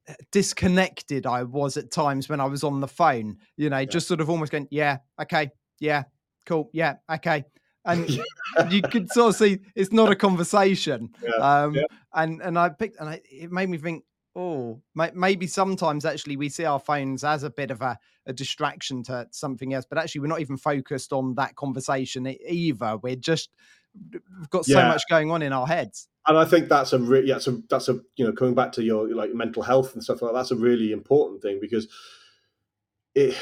eh, 0.06 0.14
disconnected 0.30 1.26
I 1.26 1.44
was 1.44 1.76
at 1.76 1.90
times 1.90 2.28
when 2.28 2.40
I 2.40 2.44
was 2.44 2.62
on 2.62 2.80
the 2.80 2.88
phone. 2.88 3.38
You 3.56 3.70
know, 3.70 3.78
yeah. 3.78 3.86
just 3.86 4.06
sort 4.06 4.20
of 4.20 4.28
almost 4.28 4.52
going, 4.52 4.68
yeah, 4.70 4.98
okay, 5.20 5.50
yeah, 5.78 6.04
cool, 6.46 6.70
yeah, 6.72 6.96
okay. 7.10 7.44
And 7.84 8.08
you 8.70 8.82
could 8.82 9.10
sort 9.10 9.30
of 9.30 9.36
see 9.36 9.60
it's 9.74 9.92
not 9.92 10.10
a 10.10 10.16
conversation. 10.16 11.10
Yeah. 11.22 11.62
Um, 11.62 11.74
yeah. 11.74 11.82
And 12.14 12.40
and 12.42 12.58
I 12.58 12.70
picked 12.70 13.00
and 13.00 13.08
I, 13.08 13.20
it 13.30 13.50
made 13.50 13.68
me 13.68 13.78
think, 13.78 14.04
oh, 14.36 14.80
maybe 14.94 15.46
sometimes 15.46 16.04
actually 16.04 16.36
we 16.36 16.48
see 16.48 16.64
our 16.64 16.80
phones 16.80 17.24
as 17.24 17.42
a 17.42 17.50
bit 17.50 17.70
of 17.70 17.82
a, 17.82 17.98
a 18.26 18.32
distraction 18.32 19.02
to 19.04 19.26
something 19.30 19.74
else, 19.74 19.86
but 19.88 19.98
actually 19.98 20.22
we're 20.22 20.28
not 20.28 20.40
even 20.40 20.56
focused 20.56 21.12
on 21.12 21.34
that 21.36 21.56
conversation 21.56 22.26
either. 22.26 22.98
We're 22.98 23.16
just 23.16 23.50
we've 24.12 24.50
got 24.50 24.64
so 24.64 24.78
yeah. 24.78 24.88
much 24.88 25.02
going 25.08 25.30
on 25.30 25.42
in 25.42 25.52
our 25.52 25.66
heads 25.66 26.08
and 26.26 26.38
I 26.38 26.44
think 26.44 26.68
that's 26.68 26.92
a 26.92 26.98
re- 26.98 27.24
yeah, 27.24 27.38
so 27.38 27.62
that's 27.68 27.88
a 27.88 27.98
you 28.16 28.24
know 28.24 28.32
coming 28.32 28.54
back 28.54 28.72
to 28.72 28.82
your 28.82 29.12
like 29.14 29.34
mental 29.34 29.62
health 29.62 29.94
and 29.94 30.02
stuff 30.02 30.22
like 30.22 30.32
that, 30.32 30.38
that's 30.38 30.50
a 30.50 30.56
really 30.56 30.92
important 30.92 31.42
thing 31.42 31.58
because 31.60 31.88
it 33.14 33.34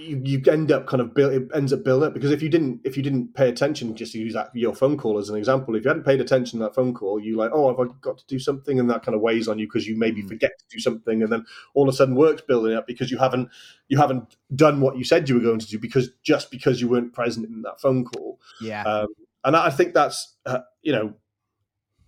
you, 0.00 0.20
you 0.24 0.42
end 0.50 0.72
up 0.72 0.86
kind 0.86 1.00
of 1.00 1.14
build 1.14 1.32
it 1.32 1.48
ends 1.54 1.72
up 1.72 1.84
building 1.84 2.08
up 2.08 2.14
because 2.14 2.30
if 2.30 2.42
you 2.42 2.48
didn't 2.48 2.80
if 2.84 2.96
you 2.96 3.02
didn't 3.02 3.34
pay 3.34 3.48
attention 3.48 3.94
just 3.94 4.12
to 4.12 4.18
use 4.18 4.34
that 4.34 4.50
your 4.54 4.74
phone 4.74 4.96
call 4.96 5.18
as 5.18 5.28
an 5.28 5.36
example. 5.36 5.74
If 5.74 5.84
you 5.84 5.88
hadn't 5.88 6.04
paid 6.04 6.20
attention 6.20 6.58
to 6.58 6.64
that 6.64 6.74
phone 6.74 6.94
call 6.94 7.20
you 7.20 7.36
like 7.36 7.50
oh 7.52 7.68
have 7.68 7.78
I 7.78 7.92
got 8.00 8.18
to 8.18 8.26
do 8.26 8.38
something? 8.38 8.80
And 8.80 8.88
that 8.90 9.04
kind 9.04 9.14
of 9.14 9.20
weighs 9.20 9.48
on 9.48 9.58
you 9.58 9.66
because 9.66 9.86
you 9.86 9.96
maybe 9.96 10.22
mm. 10.22 10.28
forget 10.28 10.58
to 10.58 10.64
do 10.70 10.80
something 10.80 11.22
and 11.22 11.30
then 11.30 11.44
all 11.74 11.88
of 11.88 11.94
a 11.94 11.96
sudden 11.96 12.14
work's 12.14 12.42
building 12.42 12.76
up 12.76 12.86
because 12.86 13.10
you 13.10 13.18
haven't 13.18 13.48
you 13.88 13.98
haven't 13.98 14.36
done 14.54 14.80
what 14.80 14.96
you 14.96 15.04
said 15.04 15.28
you 15.28 15.34
were 15.34 15.40
going 15.40 15.60
to 15.60 15.66
do 15.66 15.78
because 15.78 16.10
just 16.22 16.50
because 16.50 16.80
you 16.80 16.88
weren't 16.88 17.12
present 17.12 17.46
in 17.46 17.62
that 17.62 17.80
phone 17.80 18.04
call. 18.04 18.38
Yeah. 18.60 18.82
Um, 18.82 19.08
and 19.44 19.56
I 19.56 19.70
think 19.70 19.94
that's 19.94 20.36
uh, 20.46 20.60
you 20.82 20.92
know 20.92 21.14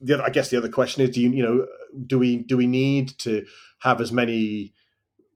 the 0.03 0.15
other, 0.15 0.25
I 0.25 0.31
guess 0.31 0.51
the 0.51 0.59
other 0.59 0.69
question 0.69 1.03
is, 1.03 1.11
do 1.11 1.21
you, 1.21 1.31
you 1.31 1.43
know, 1.43 1.67
do 2.07 2.19
we 2.19 2.39
do 2.39 2.57
we 2.57 2.67
need 2.67 3.17
to 3.19 3.47
have 3.81 4.01
as 4.01 4.13
many 4.13 4.75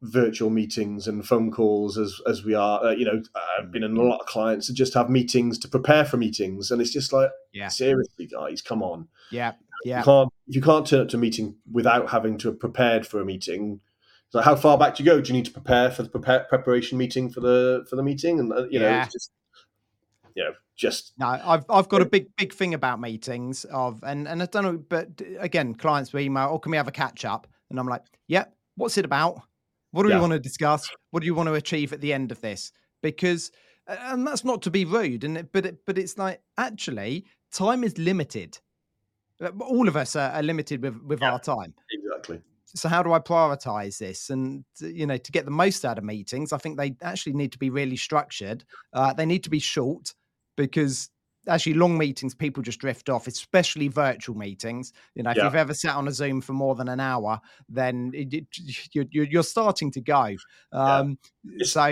virtual 0.02 0.50
meetings 0.50 1.08
and 1.08 1.26
phone 1.26 1.50
calls 1.50 1.98
as 1.98 2.20
as 2.28 2.44
we 2.44 2.54
are? 2.54 2.84
Uh, 2.84 2.90
you 2.90 3.04
know, 3.04 3.22
I've 3.58 3.70
been 3.70 3.82
in 3.82 3.96
a 3.96 4.02
lot 4.02 4.20
of 4.20 4.26
clients 4.26 4.66
that 4.66 4.74
just 4.74 4.94
have 4.94 5.10
meetings 5.10 5.58
to 5.58 5.68
prepare 5.68 6.04
for 6.04 6.16
meetings, 6.16 6.70
and 6.70 6.80
it's 6.80 6.92
just 6.92 7.12
like, 7.12 7.30
yeah, 7.52 7.68
seriously, 7.68 8.26
guys, 8.26 8.62
come 8.62 8.82
on, 8.82 9.08
yeah, 9.30 9.52
yeah. 9.84 9.98
You 9.98 10.04
can't 10.04 10.32
you 10.46 10.62
can't 10.62 10.86
turn 10.86 11.00
up 11.00 11.08
to 11.08 11.16
a 11.16 11.20
meeting 11.20 11.56
without 11.70 12.10
having 12.10 12.38
to 12.38 12.48
have 12.48 12.60
prepared 12.60 13.06
for 13.06 13.20
a 13.20 13.24
meeting. 13.24 13.80
So 14.30 14.40
how 14.40 14.56
far 14.56 14.76
back 14.76 14.96
do 14.96 15.04
you 15.04 15.10
go? 15.10 15.20
Do 15.20 15.28
you 15.28 15.34
need 15.34 15.46
to 15.46 15.52
prepare 15.52 15.90
for 15.90 16.02
the 16.02 16.08
prepare, 16.08 16.40
preparation 16.48 16.98
meeting 16.98 17.30
for 17.30 17.40
the 17.40 17.86
for 17.88 17.96
the 17.96 18.02
meeting? 18.02 18.40
And 18.40 18.52
uh, 18.52 18.66
you 18.68 18.78
know, 18.78 18.88
yeah. 18.88 19.04
it's 19.04 19.12
just 19.12 19.30
you 20.34 20.44
know, 20.44 20.52
just 20.76 21.14
no. 21.18 21.26
I've 21.26 21.64
I've 21.68 21.88
got 21.88 22.02
a 22.02 22.06
big 22.06 22.28
big 22.36 22.52
thing 22.52 22.74
about 22.74 23.00
meetings 23.00 23.64
of 23.64 24.00
and 24.04 24.28
and 24.28 24.42
I 24.42 24.46
don't 24.46 24.64
know, 24.64 24.76
but 24.76 25.22
again, 25.38 25.74
clients 25.74 26.12
will 26.12 26.20
email, 26.20 26.50
oh, 26.52 26.58
can 26.58 26.70
we 26.70 26.76
have 26.76 26.88
a 26.88 26.92
catch 26.92 27.24
up? 27.24 27.46
And 27.70 27.80
I'm 27.80 27.88
like, 27.88 28.02
yeah, 28.28 28.44
what's 28.76 28.98
it 28.98 29.04
about? 29.04 29.40
What 29.96 30.02
do 30.02 30.10
yeah. 30.10 30.16
we 30.16 30.20
want 30.20 30.34
to 30.34 30.38
discuss? 30.38 30.90
What 31.10 31.20
do 31.20 31.26
you 31.26 31.34
want 31.34 31.46
to 31.46 31.54
achieve 31.54 31.94
at 31.94 32.02
the 32.02 32.12
end 32.12 32.30
of 32.30 32.38
this? 32.42 32.70
Because 33.02 33.50
and 33.86 34.26
that's 34.26 34.44
not 34.44 34.60
to 34.62 34.70
be 34.70 34.84
rude, 34.84 35.24
and 35.24 35.38
it, 35.38 35.52
but 35.52 35.64
it, 35.64 35.86
but 35.86 35.96
it's 35.96 36.18
like 36.18 36.42
actually 36.58 37.24
time 37.50 37.82
is 37.82 37.96
limited. 37.96 38.58
All 39.58 39.88
of 39.88 39.96
us 39.96 40.14
are, 40.14 40.32
are 40.32 40.42
limited 40.42 40.82
with 40.82 41.00
with 41.02 41.22
yeah, 41.22 41.32
our 41.32 41.40
time. 41.40 41.72
Exactly. 41.90 42.42
So 42.74 42.90
how 42.90 43.02
do 43.02 43.14
I 43.14 43.20
prioritize 43.20 43.96
this? 43.96 44.28
And 44.28 44.66
you 44.80 45.06
know, 45.06 45.16
to 45.16 45.32
get 45.32 45.46
the 45.46 45.50
most 45.50 45.82
out 45.82 45.96
of 45.96 46.04
meetings, 46.04 46.52
I 46.52 46.58
think 46.58 46.76
they 46.76 46.94
actually 47.00 47.32
need 47.32 47.52
to 47.52 47.58
be 47.58 47.70
really 47.70 47.96
structured. 47.96 48.66
Uh, 48.92 49.14
they 49.14 49.24
need 49.24 49.44
to 49.44 49.50
be 49.50 49.60
short 49.60 50.12
because 50.58 51.08
actually 51.48 51.74
long 51.74 51.96
meetings 51.96 52.34
people 52.34 52.62
just 52.62 52.78
drift 52.78 53.08
off 53.08 53.26
especially 53.26 53.88
virtual 53.88 54.36
meetings 54.36 54.92
you 55.14 55.22
know 55.22 55.30
if 55.30 55.36
yeah. 55.36 55.44
you've 55.44 55.54
ever 55.54 55.74
sat 55.74 55.94
on 55.94 56.08
a 56.08 56.12
zoom 56.12 56.40
for 56.40 56.52
more 56.52 56.74
than 56.74 56.88
an 56.88 57.00
hour 57.00 57.40
then 57.68 58.10
it, 58.14 58.32
it, 58.32 58.46
you're, 58.92 59.24
you're 59.24 59.42
starting 59.42 59.90
to 59.90 60.00
go 60.00 60.34
um, 60.72 61.18
yeah. 61.44 61.64
so 61.64 61.86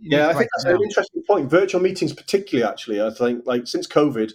yeah 0.00 0.28
i 0.28 0.34
think 0.34 0.48
that's 0.56 0.64
an 0.64 0.82
interesting 0.82 1.22
point 1.26 1.50
virtual 1.50 1.80
meetings 1.80 2.12
particularly 2.12 2.68
actually 2.68 3.00
i 3.00 3.10
think 3.10 3.44
like 3.46 3.66
since 3.66 3.86
covid 3.86 4.32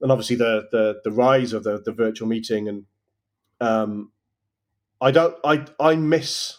and 0.00 0.10
obviously 0.10 0.36
the 0.36 0.68
the, 0.72 1.00
the 1.04 1.10
rise 1.10 1.52
of 1.52 1.64
the, 1.64 1.80
the 1.84 1.92
virtual 1.92 2.28
meeting 2.28 2.68
and 2.68 2.84
um, 3.60 4.10
i 5.00 5.10
don't 5.10 5.36
i 5.44 5.64
i 5.78 5.94
miss 5.94 6.58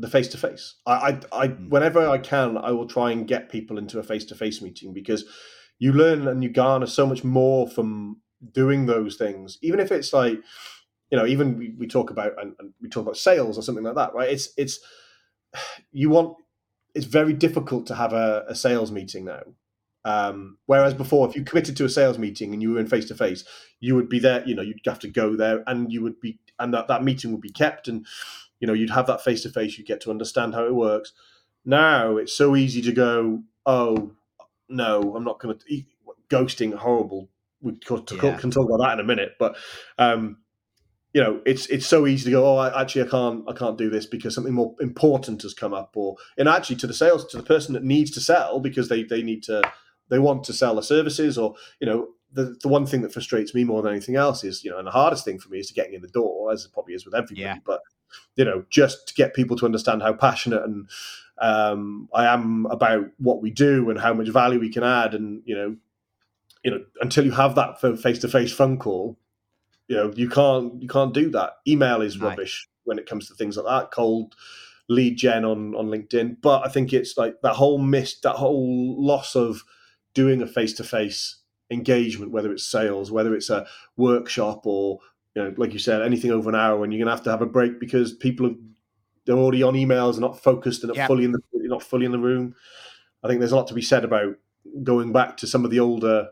the 0.00 0.08
face 0.08 0.28
to 0.28 0.38
face. 0.38 0.76
I, 0.86 0.92
I, 1.32 1.42
I, 1.42 1.46
hmm. 1.48 1.68
whenever 1.68 2.08
I 2.08 2.18
can, 2.18 2.56
I 2.56 2.72
will 2.72 2.86
try 2.86 3.10
and 3.12 3.28
get 3.28 3.50
people 3.50 3.78
into 3.78 3.98
a 3.98 4.02
face 4.02 4.24
to 4.26 4.34
face 4.34 4.62
meeting 4.62 4.92
because 4.92 5.24
you 5.80 5.92
learn 5.92 6.28
and 6.28 6.44
you 6.44 6.50
garner 6.50 6.86
so 6.86 7.06
much 7.06 7.24
more 7.24 7.68
from 7.68 8.20
doing 8.52 8.86
those 8.86 9.16
things. 9.16 9.58
Even 9.60 9.80
if 9.80 9.90
it's 9.90 10.12
like, 10.12 10.38
you 11.10 11.18
know, 11.18 11.26
even 11.26 11.58
we, 11.58 11.74
we 11.76 11.88
talk 11.88 12.10
about 12.10 12.40
and, 12.40 12.54
and, 12.60 12.72
we 12.80 12.88
talk 12.88 13.02
about 13.02 13.16
sales 13.16 13.58
or 13.58 13.62
something 13.62 13.82
like 13.82 13.96
that, 13.96 14.14
right? 14.14 14.30
It's 14.30 14.50
it's 14.56 14.78
you 15.90 16.10
want. 16.10 16.36
It's 16.94 17.06
very 17.06 17.32
difficult 17.32 17.86
to 17.86 17.94
have 17.94 18.12
a, 18.12 18.44
a 18.48 18.54
sales 18.54 18.92
meeting 18.92 19.24
now. 19.24 19.42
Um, 20.04 20.58
whereas 20.66 20.94
before, 20.94 21.28
if 21.28 21.36
you 21.36 21.44
committed 21.44 21.76
to 21.76 21.84
a 21.84 21.88
sales 21.88 22.18
meeting 22.18 22.52
and 22.52 22.62
you 22.62 22.72
were 22.72 22.80
in 22.80 22.86
face 22.86 23.06
to 23.06 23.14
face, 23.14 23.44
you 23.80 23.94
would 23.96 24.08
be 24.08 24.18
there. 24.18 24.46
You 24.46 24.54
know, 24.54 24.62
you'd 24.62 24.80
have 24.86 24.98
to 25.00 25.08
go 25.08 25.36
there, 25.36 25.62
and 25.66 25.92
you 25.92 26.02
would 26.02 26.20
be, 26.20 26.38
and 26.58 26.72
that, 26.74 26.88
that 26.88 27.04
meeting 27.04 27.32
would 27.32 27.40
be 27.40 27.50
kept, 27.50 27.88
and 27.88 28.06
you 28.60 28.66
know 28.66 28.74
you'd 28.74 28.90
have 28.90 29.06
that 29.06 29.24
face 29.24 29.42
to 29.42 29.50
face 29.50 29.76
You'd 29.76 29.86
get 29.86 30.00
to 30.02 30.10
understand 30.10 30.54
how 30.54 30.64
it 30.64 30.74
works 30.74 31.12
now 31.64 32.16
it's 32.16 32.34
so 32.34 32.54
easy 32.54 32.80
to 32.82 32.92
go 32.92 33.42
oh 33.66 34.12
no 34.70 35.14
i'm 35.16 35.24
not 35.24 35.40
going 35.40 35.56
to 35.56 35.82
ghosting 36.28 36.74
horrible 36.74 37.28
we 37.60 37.76
can, 37.76 38.02
yeah. 38.22 38.36
can 38.36 38.50
talk 38.50 38.66
about 38.66 38.78
that 38.78 38.94
in 38.94 39.00
a 39.00 39.04
minute 39.04 39.32
but 39.38 39.56
um 39.98 40.38
you 41.12 41.22
know 41.22 41.40
it's 41.44 41.66
it's 41.66 41.86
so 41.86 42.06
easy 42.06 42.26
to 42.26 42.30
go 42.30 42.46
oh 42.46 42.56
I, 42.56 42.82
actually 42.82 43.02
i 43.02 43.08
can't 43.08 43.44
i 43.48 43.52
can't 43.52 43.76
do 43.76 43.90
this 43.90 44.06
because 44.06 44.34
something 44.34 44.54
more 44.54 44.74
important 44.80 45.42
has 45.42 45.54
come 45.54 45.74
up 45.74 45.92
or 45.96 46.16
and 46.38 46.48
actually 46.48 46.76
to 46.76 46.86
the 46.86 46.94
sales 46.94 47.26
to 47.26 47.36
the 47.36 47.42
person 47.42 47.74
that 47.74 47.84
needs 47.84 48.10
to 48.12 48.20
sell 48.20 48.60
because 48.60 48.88
they 48.88 49.02
they 49.02 49.22
need 49.22 49.42
to 49.44 49.62
they 50.08 50.18
want 50.18 50.44
to 50.44 50.52
sell 50.52 50.76
the 50.76 50.82
services 50.82 51.36
or 51.36 51.54
you 51.80 51.86
know 51.86 52.08
the, 52.32 52.56
the 52.62 52.68
one 52.68 52.86
thing 52.86 53.02
that 53.02 53.12
frustrates 53.12 53.54
me 53.54 53.64
more 53.64 53.82
than 53.82 53.90
anything 53.90 54.14
else 54.14 54.44
is 54.44 54.62
you 54.62 54.70
know 54.70 54.78
and 54.78 54.86
the 54.86 54.92
hardest 54.92 55.24
thing 55.24 55.38
for 55.38 55.48
me 55.48 55.58
is 55.58 55.66
to 55.66 55.74
getting 55.74 55.94
in 55.94 56.02
the 56.02 56.08
door 56.08 56.52
as 56.52 56.64
it 56.64 56.72
probably 56.72 56.94
is 56.94 57.04
with 57.04 57.14
everybody 57.14 57.40
yeah. 57.40 57.56
but 57.66 57.80
you 58.36 58.44
know, 58.44 58.64
just 58.70 59.08
to 59.08 59.14
get 59.14 59.34
people 59.34 59.56
to 59.56 59.66
understand 59.66 60.02
how 60.02 60.12
passionate 60.12 60.62
and 60.62 60.88
um, 61.40 62.08
I 62.14 62.26
am 62.26 62.66
about 62.66 63.06
what 63.18 63.40
we 63.40 63.50
do 63.50 63.90
and 63.90 63.98
how 63.98 64.12
much 64.12 64.28
value 64.28 64.60
we 64.60 64.72
can 64.72 64.84
add. 64.84 65.14
And 65.14 65.42
you 65.44 65.54
know, 65.54 65.76
you 66.62 66.70
know, 66.70 66.84
until 67.00 67.24
you 67.24 67.32
have 67.32 67.54
that 67.54 67.80
face 67.80 68.18
to 68.20 68.28
face 68.28 68.52
phone 68.52 68.78
call, 68.78 69.18
you 69.88 69.96
know, 69.96 70.12
you 70.14 70.28
can't 70.28 70.80
you 70.82 70.88
can't 70.88 71.14
do 71.14 71.30
that. 71.30 71.54
Email 71.66 72.02
is 72.02 72.18
right. 72.18 72.30
rubbish 72.30 72.68
when 72.84 72.98
it 72.98 73.06
comes 73.06 73.28
to 73.28 73.34
things 73.34 73.56
like 73.56 73.66
that. 73.66 73.90
Cold 73.90 74.34
lead 74.88 75.16
gen 75.16 75.44
on 75.44 75.74
on 75.74 75.86
LinkedIn, 75.86 76.36
but 76.42 76.66
I 76.66 76.68
think 76.68 76.92
it's 76.92 77.16
like 77.16 77.40
that 77.42 77.54
whole 77.54 77.78
miss, 77.78 78.20
that 78.20 78.36
whole 78.36 79.02
loss 79.02 79.34
of 79.34 79.62
doing 80.12 80.42
a 80.42 80.46
face 80.46 80.74
to 80.74 80.84
face 80.84 81.36
engagement, 81.70 82.32
whether 82.32 82.52
it's 82.52 82.66
sales, 82.66 83.10
whether 83.10 83.34
it's 83.34 83.48
a 83.48 83.66
workshop 83.96 84.66
or 84.66 84.98
you 85.34 85.42
know, 85.42 85.54
like 85.56 85.72
you 85.72 85.78
said, 85.78 86.02
anything 86.02 86.32
over 86.32 86.50
an 86.50 86.56
hour, 86.56 86.82
and 86.84 86.92
you're 86.92 87.00
gonna 87.00 87.16
have 87.16 87.24
to 87.24 87.30
have 87.30 87.42
a 87.42 87.46
break 87.46 87.80
because 87.80 88.12
people 88.12 88.46
are 88.46 88.54
they're 89.24 89.36
already 89.36 89.62
on 89.62 89.74
emails, 89.74 90.12
and 90.12 90.20
not 90.20 90.42
focused, 90.42 90.82
and 90.82 90.88
not 90.88 90.96
yep. 90.96 91.08
fully 91.08 91.24
in 91.24 91.32
the 91.32 91.40
not 91.52 91.82
fully 91.82 92.06
in 92.06 92.12
the 92.12 92.18
room. 92.18 92.54
I 93.22 93.28
think 93.28 93.40
there's 93.40 93.52
a 93.52 93.56
lot 93.56 93.68
to 93.68 93.74
be 93.74 93.82
said 93.82 94.04
about 94.04 94.36
going 94.82 95.12
back 95.12 95.36
to 95.38 95.46
some 95.46 95.64
of 95.64 95.70
the 95.70 95.80
older 95.80 96.28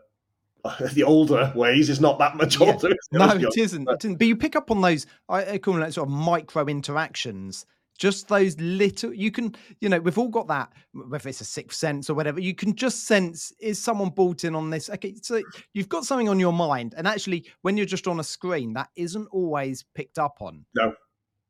the 0.93 1.03
older 1.03 1.51
ways 1.55 1.89
is 1.89 2.01
not 2.01 2.19
that 2.19 2.35
much 2.35 2.59
older. 2.59 2.89
No, 3.11 3.29
it 3.29 3.57
isn't. 3.57 3.85
But, 3.85 3.95
it 3.95 4.05
isn't. 4.05 4.17
But 4.17 4.27
you 4.27 4.35
pick 4.35 4.55
up 4.55 4.71
on 4.71 4.81
those, 4.81 5.05
I 5.27 5.57
call 5.57 5.75
them 5.75 5.83
like 5.83 5.93
sort 5.93 6.09
of 6.09 6.13
micro 6.13 6.65
interactions 6.65 7.65
just 7.99 8.29
those 8.29 8.57
little 8.59 9.13
you 9.13 9.29
can 9.29 9.53
you 9.81 9.89
know 9.89 9.99
we've 9.99 10.17
all 10.17 10.29
got 10.29 10.47
that 10.47 10.71
whether 10.93 11.29
it's 11.29 11.41
a 11.41 11.45
sixth 11.45 11.77
sense 11.77 12.09
or 12.09 12.15
whatever 12.15 12.39
you 12.39 12.55
can 12.55 12.73
just 12.73 13.05
sense 13.05 13.53
is 13.59 13.77
someone 13.77 14.09
bought 14.09 14.43
in 14.45 14.55
on 14.55 14.69
this 14.69 14.89
okay 14.89 15.13
so 15.21 15.41
you've 15.73 15.89
got 15.89 16.05
something 16.05 16.29
on 16.29 16.39
your 16.39 16.53
mind 16.53 16.95
and 16.97 17.05
actually 17.05 17.45
when 17.61 17.77
you're 17.77 17.85
just 17.85 18.07
on 18.07 18.19
a 18.19 18.23
screen 18.23 18.73
that 18.73 18.89
isn't 18.95 19.27
always 19.31 19.83
picked 19.93 20.17
up 20.17 20.37
on 20.39 20.65
no 20.73 20.93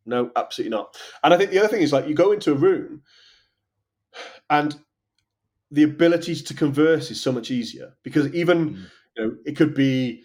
no 0.10 0.32
absolutely 0.36 0.76
not 0.76 0.95
and 1.24 1.34
i 1.34 1.38
think 1.38 1.52
the 1.52 1.60
other 1.60 1.67
thing 1.67 1.82
is 1.82 1.93
like 1.93 2.08
you 2.08 2.13
go 2.13 2.32
into 2.32 2.52
a 2.52 2.56
room 2.56 3.02
and 4.50 4.78
the 5.72 5.84
abilities 5.84 6.41
to 6.43 6.54
converse 6.54 7.12
is 7.12 7.22
so 7.22 7.32
much 7.32 7.52
easier 7.52 7.93
because 8.04 8.34
even 8.34 8.72
mm. 8.72 8.86
you 9.15 9.26
know 9.26 9.36
it 9.45 9.56
could 9.56 9.74
be 9.74 10.24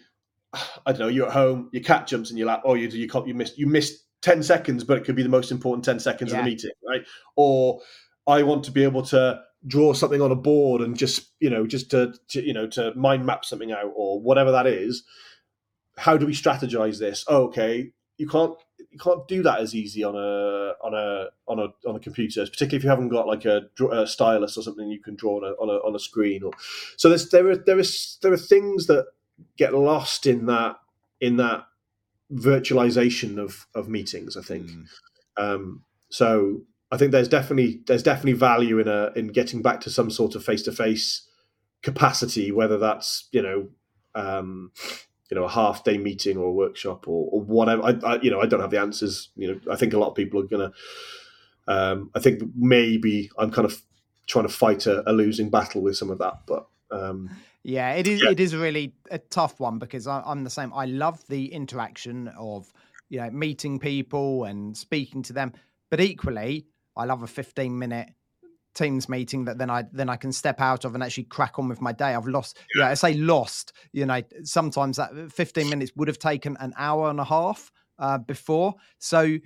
I 0.85 0.91
don't 0.91 0.99
know. 0.99 1.07
You're 1.07 1.27
at 1.27 1.33
home, 1.33 1.69
your 1.73 1.83
cat 1.83 2.07
jumps 2.07 2.31
in 2.31 2.37
your 2.37 2.47
lap. 2.47 2.61
Oh, 2.63 2.75
you 2.75 2.87
you 2.87 3.09
can't 3.09 3.27
you 3.27 3.33
missed 3.33 3.57
you 3.57 3.67
missed 3.67 4.05
10 4.21 4.41
seconds, 4.43 4.83
but 4.83 4.97
it 4.97 5.03
could 5.03 5.15
be 5.15 5.23
the 5.23 5.29
most 5.29 5.51
important 5.51 5.85
10 5.85 5.99
seconds 5.99 6.31
yeah. 6.31 6.39
of 6.39 6.45
the 6.45 6.49
meeting, 6.49 6.71
right? 6.87 7.05
Or 7.35 7.81
I 8.27 8.43
want 8.43 8.63
to 8.65 8.71
be 8.71 8.83
able 8.83 9.03
to 9.03 9.41
draw 9.67 9.93
something 9.93 10.21
on 10.21 10.31
a 10.31 10.35
board 10.35 10.81
and 10.81 10.97
just, 10.97 11.31
you 11.39 11.49
know, 11.49 11.67
just 11.67 11.91
to, 11.91 12.13
to 12.29 12.43
you 12.43 12.53
know, 12.53 12.67
to 12.67 12.93
mind 12.95 13.25
map 13.25 13.45
something 13.45 13.71
out 13.71 13.91
or 13.95 14.19
whatever 14.19 14.51
that 14.51 14.67
is. 14.67 15.03
How 15.97 16.17
do 16.17 16.25
we 16.25 16.33
strategize 16.33 16.99
this? 16.99 17.23
Oh, 17.27 17.43
okay, 17.45 17.91
you 18.17 18.27
can't 18.27 18.55
you 18.77 18.99
can't 18.99 19.27
do 19.27 19.43
that 19.43 19.59
as 19.59 19.75
easy 19.75 20.03
on 20.03 20.15
a 20.15 20.73
on 20.83 20.93
a 20.93 21.27
on 21.47 21.59
a 21.59 21.89
on 21.89 21.95
a 21.95 21.99
computer, 21.99 22.45
particularly 22.45 22.77
if 22.77 22.83
you 22.83 22.89
haven't 22.89 23.09
got 23.09 23.27
like 23.27 23.45
a, 23.45 23.63
a 23.91 24.07
stylus 24.07 24.57
or 24.57 24.61
something 24.61 24.89
you 24.89 25.01
can 25.01 25.15
draw 25.15 25.37
on 25.37 25.43
a, 25.43 25.53
on 25.61 25.69
a 25.69 25.87
on 25.87 25.95
a 25.95 25.99
screen. 25.99 26.43
Or 26.43 26.51
so 26.97 27.09
there's 27.09 27.29
there 27.29 27.49
are 27.49 27.57
there 27.57 27.79
is 27.79 28.17
there 28.21 28.33
are 28.33 28.37
things 28.37 28.87
that 28.87 29.07
get 29.57 29.73
lost 29.73 30.25
in 30.25 30.45
that 30.45 30.77
in 31.19 31.37
that 31.37 31.65
virtualization 32.31 33.37
of 33.37 33.67
of 33.75 33.89
meetings. 33.89 34.37
I 34.37 34.41
think. 34.41 34.69
Mm. 34.69 34.85
Um, 35.37 35.83
so 36.09 36.61
I 36.91 36.97
think 36.97 37.11
there's 37.11 37.27
definitely 37.27 37.81
there's 37.87 38.03
definitely 38.03 38.33
value 38.33 38.79
in 38.79 38.87
a 38.87 39.11
in 39.15 39.27
getting 39.27 39.61
back 39.61 39.81
to 39.81 39.89
some 39.89 40.09
sort 40.09 40.35
of 40.35 40.43
face 40.43 40.63
to 40.63 40.71
face 40.71 41.27
capacity, 41.81 42.51
whether 42.51 42.77
that's 42.77 43.27
you 43.31 43.41
know 43.41 43.67
um, 44.15 44.71
you 45.29 45.35
know 45.35 45.43
a 45.43 45.49
half 45.49 45.83
day 45.83 45.97
meeting 45.97 46.37
or 46.37 46.45
a 46.45 46.51
workshop 46.51 47.07
or, 47.07 47.29
or 47.31 47.41
whatever. 47.41 47.83
I, 47.83 47.99
I, 48.03 48.21
you 48.21 48.31
know 48.31 48.41
I 48.41 48.45
don't 48.45 48.61
have 48.61 48.71
the 48.71 48.79
answers. 48.79 49.29
You 49.35 49.47
know 49.53 49.59
I 49.71 49.75
think 49.75 49.93
a 49.93 49.97
lot 49.97 50.09
of 50.09 50.15
people 50.15 50.39
are 50.41 50.47
gonna. 50.47 50.71
Um, 51.67 52.11
I 52.13 52.19
think 52.19 52.43
maybe 52.55 53.31
I'm 53.39 53.51
kind 53.51 53.65
of 53.65 53.81
trying 54.27 54.47
to 54.47 54.53
fight 54.53 54.85
a, 54.85 55.09
a 55.09 55.13
losing 55.13 55.49
battle 55.49 55.81
with 55.81 55.97
some 55.97 56.09
of 56.09 56.19
that, 56.19 56.41
but. 56.45 56.67
Um, 56.91 57.29
yeah, 57.63 57.93
it 57.93 58.07
is. 58.07 58.21
Yeah. 58.21 58.29
It 58.29 58.39
is 58.39 58.55
really 58.55 58.93
a 59.09 59.17
tough 59.17 59.59
one 59.59 59.79
because 59.79 60.05
I, 60.05 60.21
I'm 60.23 60.43
the 60.43 60.51
same. 60.51 60.71
I 60.71 60.85
love 60.85 61.25
the 61.27 61.51
interaction 61.51 62.27
of 62.37 62.71
you 63.09 63.19
know 63.19 63.31
meeting 63.31 63.79
people 63.79 64.43
and 64.43 64.77
speaking 64.77 65.23
to 65.23 65.33
them, 65.33 65.51
but 65.89 65.99
equally, 65.99 66.67
I 66.95 67.05
love 67.05 67.23
a 67.23 67.27
15 67.27 67.77
minute 67.77 68.09
Teams 68.75 69.09
meeting 69.09 69.45
that 69.45 69.57
then 69.57 69.69
I 69.69 69.85
then 69.91 70.09
I 70.09 70.17
can 70.17 70.31
step 70.31 70.61
out 70.61 70.85
of 70.85 70.93
and 70.93 71.03
actually 71.03 71.23
crack 71.23 71.57
on 71.57 71.67
with 71.67 71.81
my 71.81 71.91
day. 71.91 72.13
I've 72.13 72.27
lost, 72.27 72.57
yeah, 72.75 72.83
yeah 72.83 72.89
I 72.91 72.93
say 72.93 73.13
lost. 73.15 73.73
You 73.93 74.05
know, 74.05 74.21
sometimes 74.43 74.97
that 74.97 75.31
15 75.31 75.69
minutes 75.69 75.93
would 75.95 76.07
have 76.07 76.19
taken 76.19 76.57
an 76.59 76.73
hour 76.77 77.09
and 77.09 77.19
a 77.19 77.23
half 77.23 77.71
uh, 77.97 78.17
before. 78.17 78.75
So, 78.99 79.37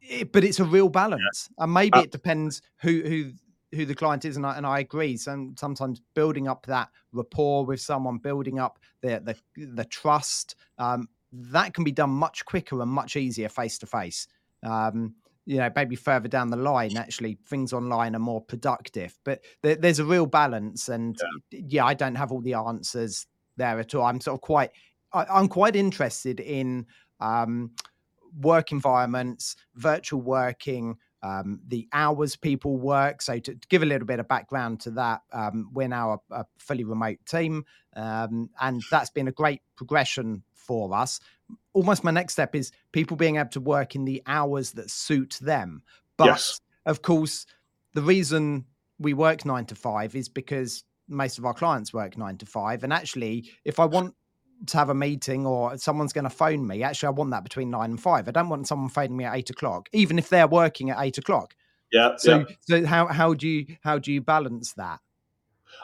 it, 0.00 0.32
but 0.32 0.44
it's 0.44 0.60
a 0.60 0.64
real 0.64 0.88
balance, 0.88 1.50
yeah. 1.56 1.64
and 1.64 1.74
maybe 1.74 1.98
uh, 1.98 2.02
it 2.02 2.10
depends 2.10 2.62
who 2.80 3.02
who 3.02 3.32
who 3.74 3.86
the 3.86 3.94
client 3.94 4.24
is, 4.24 4.36
and 4.36 4.46
I 4.46 4.56
and 4.56 4.66
I 4.66 4.80
agree. 4.80 5.16
So 5.16 5.52
sometimes 5.58 6.00
building 6.14 6.48
up 6.48 6.66
that 6.66 6.88
rapport 7.12 7.64
with 7.64 7.80
someone, 7.80 8.18
building 8.18 8.58
up 8.58 8.78
the 9.02 9.20
the 9.56 9.66
the 9.66 9.84
trust, 9.84 10.56
um, 10.78 11.08
that 11.32 11.74
can 11.74 11.84
be 11.84 11.92
done 11.92 12.10
much 12.10 12.44
quicker 12.44 12.80
and 12.80 12.90
much 12.90 13.16
easier 13.16 13.48
face 13.48 13.78
to 13.78 13.86
face. 13.86 14.26
Um, 14.62 15.14
you 15.46 15.58
know 15.58 15.70
maybe 15.74 15.96
further 15.96 16.28
down 16.28 16.50
the 16.50 16.56
line 16.56 16.96
actually 16.96 17.38
things 17.46 17.72
online 17.72 18.14
are 18.14 18.20
more 18.20 18.40
productive 18.40 19.18
but 19.24 19.44
there, 19.62 19.76
there's 19.76 19.98
a 19.98 20.04
real 20.04 20.26
balance 20.26 20.88
and 20.88 21.16
yeah. 21.50 21.60
yeah. 21.68 21.84
i 21.84 21.94
don't 21.94 22.14
have 22.14 22.32
all 22.32 22.40
the 22.40 22.54
answers 22.54 23.26
there 23.56 23.78
at 23.78 23.94
all 23.94 24.04
i'm 24.04 24.20
sort 24.20 24.36
of 24.36 24.40
quite 24.40 24.70
I, 25.12 25.38
am 25.38 25.48
quite 25.48 25.76
interested 25.76 26.40
in 26.40 26.86
um, 27.20 27.70
work 28.40 28.72
environments 28.72 29.56
virtual 29.74 30.20
working 30.20 30.96
um, 31.24 31.60
the 31.66 31.88
hours 31.94 32.36
people 32.36 32.76
work. 32.76 33.22
So 33.22 33.38
to, 33.38 33.54
to, 33.54 33.68
give 33.68 33.82
a 33.82 33.86
little 33.86 34.06
bit 34.06 34.20
of 34.20 34.28
background 34.28 34.80
to 34.80 34.90
that, 34.90 35.22
um, 35.32 35.70
we're 35.72 35.88
now 35.88 36.20
a, 36.30 36.40
a 36.40 36.46
fully 36.58 36.84
remote 36.84 37.16
team, 37.26 37.64
um, 37.96 38.50
and 38.60 38.82
that's 38.90 39.08
been 39.08 39.26
a 39.26 39.32
great 39.32 39.62
progression 39.74 40.42
for 40.52 40.94
us 40.94 41.20
almost 41.72 42.04
my 42.04 42.10
next 42.10 42.34
step 42.34 42.54
is 42.54 42.72
people 42.92 43.16
being 43.16 43.36
able 43.36 43.50
to 43.50 43.60
work 43.60 43.94
in 43.94 44.04
the 44.04 44.22
hours 44.26 44.72
that 44.72 44.90
suit 44.90 45.38
them. 45.40 45.82
But 46.16 46.26
yes. 46.26 46.60
of 46.86 47.02
course, 47.02 47.46
the 47.94 48.02
reason 48.02 48.66
we 48.98 49.14
work 49.14 49.44
nine 49.44 49.66
to 49.66 49.74
five 49.74 50.14
is 50.14 50.28
because 50.28 50.84
most 51.08 51.38
of 51.38 51.44
our 51.44 51.54
clients 51.54 51.92
work 51.92 52.16
nine 52.16 52.38
to 52.38 52.46
five. 52.46 52.84
And 52.84 52.92
actually, 52.92 53.50
if 53.64 53.78
I 53.78 53.84
want 53.84 54.14
to 54.66 54.76
have 54.76 54.88
a 54.88 54.94
meeting 54.94 55.46
or 55.46 55.76
someone's 55.76 56.12
going 56.12 56.24
to 56.24 56.30
phone 56.30 56.66
me, 56.66 56.82
actually, 56.82 57.08
I 57.08 57.10
want 57.10 57.30
that 57.32 57.42
between 57.42 57.70
nine 57.70 57.90
and 57.90 58.00
five. 58.00 58.28
I 58.28 58.30
don't 58.30 58.48
want 58.48 58.66
someone 58.66 58.88
phoning 58.88 59.16
me 59.16 59.24
at 59.24 59.36
eight 59.36 59.50
o'clock, 59.50 59.88
even 59.92 60.18
if 60.18 60.28
they're 60.28 60.48
working 60.48 60.90
at 60.90 60.98
eight 61.00 61.18
o'clock. 61.18 61.54
Yeah. 61.92 62.16
So, 62.16 62.38
yeah. 62.38 62.44
so 62.60 62.86
how 62.86 63.06
how 63.06 63.34
do 63.34 63.46
you 63.48 63.76
how 63.82 63.98
do 63.98 64.12
you 64.12 64.20
balance 64.20 64.72
that? 64.74 65.00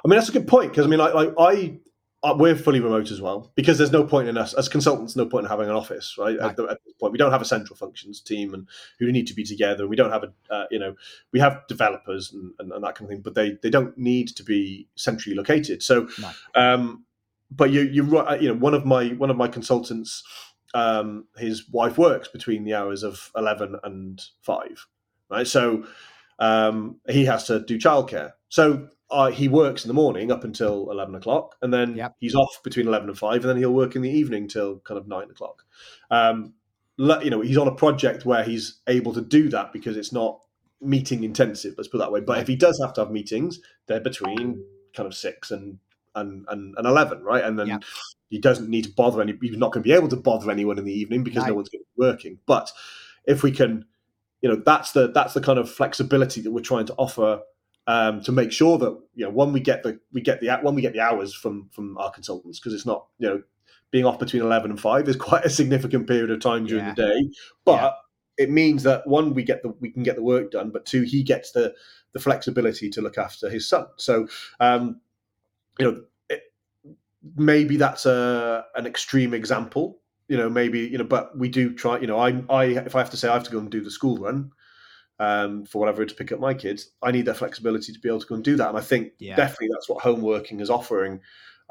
I 0.04 0.08
mean, 0.08 0.18
that's 0.18 0.28
a 0.28 0.32
good 0.32 0.46
point 0.46 0.70
because 0.70 0.86
I 0.86 0.88
mean, 0.88 0.98
like, 0.98 1.14
like 1.14 1.34
I 1.38 1.78
we're 2.22 2.56
fully 2.56 2.80
remote 2.80 3.10
as 3.10 3.20
well 3.20 3.50
because 3.54 3.78
there's 3.78 3.92
no 3.92 4.04
point 4.04 4.28
in 4.28 4.36
us 4.36 4.52
as 4.54 4.68
consultants 4.68 5.16
no 5.16 5.24
point 5.24 5.44
in 5.44 5.50
having 5.50 5.68
an 5.68 5.74
office 5.74 6.16
right, 6.18 6.38
right. 6.38 6.50
At, 6.50 6.56
the, 6.56 6.64
at, 6.64 6.78
this 6.84 6.94
point 6.94 7.12
we 7.12 7.18
don't 7.18 7.32
have 7.32 7.40
a 7.40 7.46
central 7.46 7.76
functions 7.76 8.20
team 8.20 8.52
and 8.52 8.68
who 8.98 9.10
need 9.10 9.26
to 9.28 9.34
be 9.34 9.44
together 9.44 9.88
we 9.88 9.96
don't 9.96 10.10
have 10.10 10.24
a 10.24 10.54
uh, 10.54 10.66
you 10.70 10.78
know 10.78 10.94
we 11.32 11.40
have 11.40 11.66
developers 11.66 12.32
and, 12.32 12.52
and, 12.58 12.72
and, 12.72 12.84
that 12.84 12.94
kind 12.94 13.06
of 13.06 13.14
thing 13.14 13.22
but 13.22 13.34
they 13.34 13.56
they 13.62 13.70
don't 13.70 13.96
need 13.96 14.28
to 14.28 14.42
be 14.42 14.86
centrally 14.96 15.34
located 15.34 15.82
so 15.82 16.08
no. 16.20 16.30
um 16.54 17.04
but 17.50 17.70
you 17.70 17.82
you 17.82 18.18
uh, 18.18 18.36
you 18.38 18.48
know 18.48 18.58
one 18.58 18.74
of 18.74 18.84
my 18.84 19.08
one 19.10 19.30
of 19.30 19.36
my 19.36 19.48
consultants 19.48 20.22
um 20.74 21.26
his 21.38 21.68
wife 21.70 21.96
works 21.96 22.28
between 22.28 22.64
the 22.64 22.74
hours 22.74 23.02
of 23.02 23.30
11 23.34 23.76
and 23.82 24.22
5 24.42 24.86
right 25.30 25.46
so 25.46 25.84
um 26.38 27.00
he 27.08 27.24
has 27.24 27.44
to 27.44 27.60
do 27.60 27.78
childcare 27.78 28.32
so 28.50 28.88
uh, 29.10 29.30
he 29.30 29.48
works 29.48 29.84
in 29.84 29.88
the 29.88 29.94
morning 29.94 30.30
up 30.30 30.44
until 30.44 30.90
11 30.90 31.14
o'clock 31.14 31.56
and 31.62 31.72
then 31.72 31.96
yep. 31.96 32.14
he's 32.20 32.34
off 32.34 32.62
between 32.62 32.86
11 32.86 33.08
and 33.08 33.18
5 33.18 33.34
and 33.34 33.44
then 33.44 33.56
he'll 33.56 33.72
work 33.72 33.96
in 33.96 34.02
the 34.02 34.10
evening 34.10 34.48
till 34.48 34.78
kind 34.80 34.98
of 34.98 35.08
9 35.08 35.30
o'clock. 35.30 35.64
Um, 36.10 36.54
you 36.98 37.30
know 37.30 37.40
he's 37.40 37.56
on 37.56 37.66
a 37.66 37.74
project 37.74 38.26
where 38.26 38.44
he's 38.44 38.80
able 38.86 39.14
to 39.14 39.22
do 39.22 39.48
that 39.48 39.72
because 39.72 39.96
it's 39.96 40.12
not 40.12 40.40
meeting 40.82 41.24
intensive 41.24 41.74
let's 41.76 41.88
put 41.88 41.98
that 41.98 42.12
way. 42.12 42.20
But 42.20 42.38
if 42.38 42.46
he 42.48 42.56
does 42.56 42.78
have 42.82 42.92
to 42.94 43.02
have 43.02 43.10
meetings 43.10 43.60
they're 43.86 44.00
between 44.00 44.64
kind 44.94 45.06
of 45.06 45.14
6 45.14 45.50
and 45.50 45.78
and 46.14 46.44
and, 46.48 46.74
and 46.76 46.86
11 46.86 47.22
right? 47.22 47.44
And 47.44 47.58
then 47.58 47.66
yep. 47.68 47.84
he 48.28 48.38
doesn't 48.38 48.68
need 48.68 48.84
to 48.84 48.90
bother 48.90 49.22
any 49.22 49.36
he's 49.40 49.56
not 49.56 49.72
going 49.72 49.82
to 49.82 49.88
be 49.88 49.94
able 49.94 50.08
to 50.08 50.16
bother 50.16 50.50
anyone 50.50 50.78
in 50.78 50.84
the 50.84 50.92
evening 50.92 51.24
because 51.24 51.46
no 51.46 51.54
one's 51.54 51.68
going 51.68 51.82
to 51.82 51.88
be 51.96 52.06
working. 52.06 52.38
But 52.46 52.70
if 53.24 53.42
we 53.42 53.50
can 53.50 53.86
you 54.42 54.48
know 54.48 54.62
that's 54.64 54.92
the 54.92 55.10
that's 55.10 55.34
the 55.34 55.40
kind 55.40 55.58
of 55.58 55.70
flexibility 55.70 56.40
that 56.42 56.50
we're 56.50 56.60
trying 56.60 56.86
to 56.86 56.94
offer 56.94 57.40
um, 57.90 58.20
to 58.22 58.30
make 58.30 58.52
sure 58.52 58.78
that 58.78 58.96
you 59.14 59.24
know 59.24 59.30
when 59.30 59.52
we 59.52 59.58
get 59.58 59.82
the 59.82 59.98
we 60.12 60.20
get 60.20 60.40
the 60.40 60.56
when 60.62 60.76
we 60.76 60.82
get 60.82 60.92
the 60.92 61.00
hours 61.00 61.34
from 61.34 61.68
from 61.72 61.98
our 61.98 62.10
consultants 62.10 62.60
because 62.60 62.72
it's 62.72 62.86
not 62.86 63.06
you 63.18 63.28
know 63.28 63.42
being 63.90 64.04
off 64.04 64.20
between 64.20 64.42
11 64.42 64.70
and 64.70 64.80
5 64.80 65.08
is 65.08 65.16
quite 65.16 65.44
a 65.44 65.50
significant 65.50 66.06
period 66.06 66.30
of 66.30 66.40
time 66.40 66.66
during 66.66 66.84
yeah. 66.84 66.94
the 66.94 67.02
day 67.02 67.30
but 67.64 67.82
yeah. 67.82 68.44
it 68.44 68.48
means 68.48 68.84
that 68.84 69.04
one 69.08 69.34
we 69.34 69.42
get 69.42 69.62
the 69.64 69.70
we 69.80 69.90
can 69.90 70.04
get 70.04 70.14
the 70.14 70.22
work 70.22 70.52
done 70.52 70.70
but 70.70 70.86
two 70.86 71.02
he 71.02 71.24
gets 71.24 71.50
the 71.50 71.74
the 72.12 72.20
flexibility 72.20 72.88
to 72.90 73.02
look 73.02 73.18
after 73.18 73.50
his 73.50 73.68
son 73.68 73.86
so 73.96 74.28
um 74.60 75.00
you 75.80 75.90
know 75.90 76.00
it, 76.28 76.42
maybe 77.36 77.76
that's 77.76 78.06
a 78.06 78.64
an 78.76 78.86
extreme 78.86 79.34
example 79.34 79.98
you 80.28 80.36
know 80.36 80.48
maybe 80.48 80.78
you 80.78 80.96
know 80.96 81.04
but 81.04 81.36
we 81.36 81.48
do 81.48 81.74
try 81.74 81.98
you 81.98 82.06
know 82.06 82.18
i 82.18 82.40
i 82.50 82.64
if 82.66 82.94
i 82.94 82.98
have 83.00 83.10
to 83.10 83.16
say 83.16 83.28
i 83.28 83.34
have 83.34 83.42
to 83.42 83.50
go 83.50 83.58
and 83.58 83.70
do 83.70 83.82
the 83.82 83.90
school 83.90 84.16
run 84.18 84.52
um, 85.20 85.66
for 85.66 85.78
whatever 85.78 86.04
to 86.04 86.14
pick 86.14 86.32
up 86.32 86.40
my 86.40 86.54
kids, 86.54 86.90
I 87.02 87.12
need 87.12 87.26
that 87.26 87.36
flexibility 87.36 87.92
to 87.92 87.98
be 88.00 88.08
able 88.08 88.20
to 88.20 88.26
go 88.26 88.34
and 88.34 88.42
do 88.42 88.56
that. 88.56 88.70
And 88.70 88.78
I 88.78 88.80
think 88.80 89.12
yeah. 89.18 89.36
definitely 89.36 89.68
that's 89.72 89.88
what 89.88 90.02
home 90.02 90.22
working 90.22 90.60
is 90.60 90.70
offering 90.70 91.20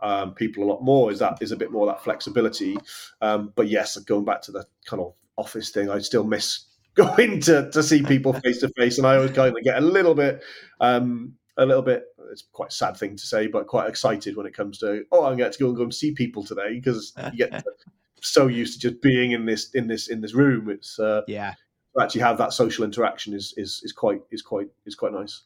um, 0.03 0.35
people 0.35 0.63
a 0.63 0.69
lot 0.69 0.83
more. 0.83 1.11
Is 1.11 1.19
that 1.19 1.39
is 1.41 1.51
a 1.51 1.57
bit 1.57 1.71
more 1.71 1.87
that 1.87 2.03
flexibility. 2.03 2.77
Um, 3.21 3.51
but 3.55 3.67
yes, 3.67 3.97
going 3.97 4.23
back 4.23 4.43
to 4.43 4.51
the 4.51 4.65
kind 4.85 5.01
of 5.01 5.13
office 5.35 5.71
thing, 5.71 5.89
I 5.89 5.97
still 5.99 6.23
miss 6.23 6.65
going 6.93 7.41
to 7.41 7.71
to 7.71 7.81
see 7.81 8.03
people 8.03 8.33
face 8.33 8.59
to 8.59 8.69
face, 8.77 8.99
and 8.99 9.07
I 9.07 9.15
always 9.15 9.31
kind 9.31 9.57
of 9.57 9.63
get 9.63 9.77
a 9.77 9.85
little 9.85 10.13
bit. 10.15 10.43
Um, 10.79 11.33
a 11.57 11.65
little 11.65 11.81
bit 11.81 12.05
it's 12.31 12.43
quite 12.53 12.69
a 12.69 12.73
sad 12.73 12.95
thing 12.95 13.17
to 13.17 13.25
say 13.25 13.45
but 13.45 13.67
quite 13.67 13.89
excited 13.89 14.37
when 14.37 14.45
it 14.45 14.53
comes 14.53 14.77
to 14.77 15.03
oh 15.11 15.25
i'm 15.25 15.35
going 15.35 15.51
to 15.51 15.59
go 15.59 15.67
and 15.67 15.75
go 15.75 15.83
and 15.83 15.93
see 15.93 16.13
people 16.13 16.41
today 16.41 16.75
because 16.75 17.11
you 17.33 17.37
get 17.45 17.65
so 18.21 18.47
used 18.47 18.75
to 18.75 18.79
just 18.79 19.01
being 19.01 19.31
in 19.31 19.45
this 19.45 19.71
in 19.73 19.85
this 19.85 20.07
in 20.07 20.21
this 20.21 20.33
room 20.33 20.69
it's 20.69 20.99
uh, 20.99 21.21
yeah 21.27 21.53
to 21.95 22.03
actually 22.03 22.21
have 22.21 22.37
that 22.37 22.53
social 22.53 22.85
interaction 22.85 23.33
is 23.33 23.53
is 23.57 23.81
is 23.83 23.91
quite 23.91 24.21
is 24.31 24.41
quite 24.41 24.67
is 24.85 24.95
quite 24.95 25.13
nice. 25.13 25.43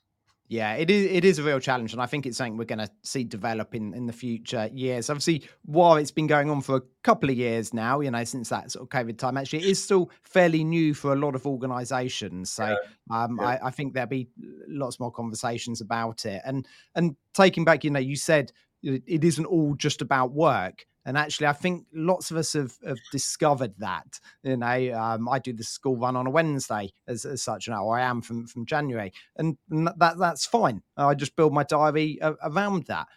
Yeah, 0.49 0.73
it 0.75 0.89
is. 0.89 1.09
It 1.09 1.23
is 1.23 1.39
a 1.39 1.43
real 1.43 1.59
challenge, 1.59 1.93
and 1.93 2.01
I 2.01 2.05
think 2.05 2.25
it's 2.25 2.37
something 2.37 2.57
we're 2.57 2.65
going 2.65 2.79
to 2.79 2.91
see 3.01 3.23
develop 3.23 3.73
in, 3.73 3.93
in 3.93 4.05
the 4.05 4.13
future 4.13 4.69
years. 4.73 5.09
Obviously, 5.09 5.49
while 5.65 5.95
it's 5.95 6.11
been 6.11 6.27
going 6.27 6.49
on 6.49 6.61
for 6.61 6.75
a 6.75 6.81
couple 7.01 7.29
of 7.29 7.37
years 7.37 7.73
now, 7.73 8.01
you 8.01 8.11
know, 8.11 8.23
since 8.25 8.49
that 8.49 8.69
sort 8.69 8.83
of 8.83 8.89
COVID 8.89 9.17
time, 9.17 9.37
actually, 9.37 9.59
it 9.59 9.65
is 9.65 9.81
still 9.81 10.11
fairly 10.21 10.63
new 10.65 10.93
for 10.93 11.13
a 11.13 11.15
lot 11.15 11.33
of 11.33 11.47
organisations. 11.47 12.51
So, 12.51 12.65
yeah. 12.65 13.23
Um, 13.23 13.39
yeah. 13.39 13.47
I, 13.47 13.67
I, 13.67 13.71
think 13.71 13.93
there'll 13.93 14.09
be 14.09 14.27
lots 14.67 14.99
more 14.99 15.11
conversations 15.11 15.79
about 15.79 16.25
it. 16.25 16.41
And 16.45 16.67
and 16.93 17.15
taking 17.33 17.63
back, 17.63 17.85
you 17.85 17.89
know, 17.89 17.99
you 17.99 18.17
said 18.17 18.51
it 18.83 19.23
isn't 19.23 19.45
all 19.45 19.75
just 19.75 20.01
about 20.01 20.33
work. 20.33 20.85
And 21.05 21.17
actually, 21.17 21.47
I 21.47 21.53
think 21.53 21.85
lots 21.93 22.31
of 22.31 22.37
us 22.37 22.53
have, 22.53 22.77
have 22.85 22.99
discovered 23.11 23.73
that. 23.79 24.19
You 24.41 24.57
know, 24.57 24.93
um, 24.93 25.27
I 25.27 25.39
do 25.39 25.51
the 25.51 25.63
school 25.63 25.97
run 25.97 26.15
on 26.15 26.27
a 26.27 26.29
Wednesday 26.29 26.93
as, 27.07 27.25
as 27.25 27.41
such 27.41 27.67
now, 27.67 27.89
I 27.89 28.01
am 28.01 28.21
from, 28.21 28.47
from 28.47 28.65
January, 28.65 29.11
and 29.35 29.57
that 29.69 30.15
that's 30.17 30.45
fine. 30.45 30.81
I 30.95 31.13
just 31.15 31.35
build 31.35 31.53
my 31.53 31.63
diary 31.63 32.19
around 32.21 32.85
that. 32.85 33.07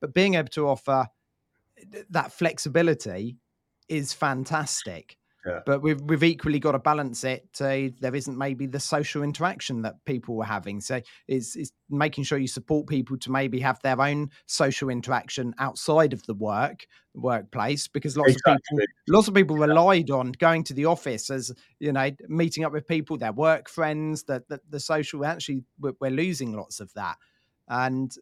But 0.00 0.12
being 0.12 0.34
able 0.34 0.48
to 0.50 0.68
offer 0.68 1.08
that 2.10 2.32
flexibility 2.32 3.36
is 3.88 4.12
fantastic. 4.12 5.16
But 5.64 5.82
we've 5.82 6.00
we've 6.00 6.22
equally 6.22 6.58
got 6.58 6.72
to 6.72 6.78
balance 6.78 7.24
it. 7.24 7.48
Uh, 7.60 7.94
there 8.00 8.14
isn't 8.14 8.36
maybe 8.36 8.66
the 8.66 8.80
social 8.80 9.22
interaction 9.22 9.82
that 9.82 10.04
people 10.04 10.36
were 10.36 10.44
having. 10.44 10.80
So 10.80 11.00
it's, 11.28 11.56
it's 11.56 11.72
making 11.88 12.24
sure 12.24 12.38
you 12.38 12.48
support 12.48 12.86
people 12.86 13.16
to 13.18 13.30
maybe 13.30 13.60
have 13.60 13.80
their 13.82 14.00
own 14.00 14.30
social 14.46 14.88
interaction 14.88 15.54
outside 15.58 16.12
of 16.12 16.24
the 16.26 16.34
work 16.34 16.86
workplace 17.14 17.88
because 17.88 18.14
lots 18.14 18.32
exactly. 18.32 18.54
of 18.54 18.60
people 18.62 18.86
lots 19.08 19.26
of 19.26 19.32
people 19.32 19.56
relied 19.56 20.10
on 20.10 20.32
going 20.32 20.62
to 20.62 20.74
the 20.74 20.84
office 20.84 21.30
as 21.30 21.50
you 21.80 21.90
know 21.90 22.10
meeting 22.28 22.62
up 22.62 22.72
with 22.72 22.86
people 22.86 23.16
their 23.16 23.32
work 23.32 23.70
friends 23.70 24.24
that 24.24 24.46
the, 24.50 24.60
the 24.68 24.78
social 24.78 25.24
actually 25.24 25.64
we're, 25.80 25.94
we're 25.98 26.10
losing 26.10 26.52
lots 26.52 26.78
of 26.78 26.92
that 26.92 27.16
and 27.68 28.18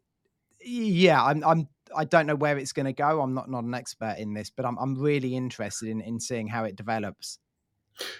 yeah, 0.64 1.22
I'm, 1.22 1.44
I'm, 1.44 1.68
I 1.96 2.04
don't 2.04 2.26
know 2.26 2.34
where 2.34 2.58
it's 2.58 2.72
going 2.72 2.86
to 2.86 2.92
go. 2.92 3.20
I'm 3.20 3.34
not, 3.34 3.50
not 3.50 3.64
an 3.64 3.74
expert 3.74 4.16
in 4.18 4.34
this, 4.34 4.50
but 4.50 4.64
I'm, 4.64 4.78
I'm 4.78 4.94
really 4.94 5.36
interested 5.36 5.88
in, 5.88 6.00
in 6.00 6.20
seeing 6.20 6.46
how 6.46 6.64
it 6.64 6.76
develops. 6.76 7.38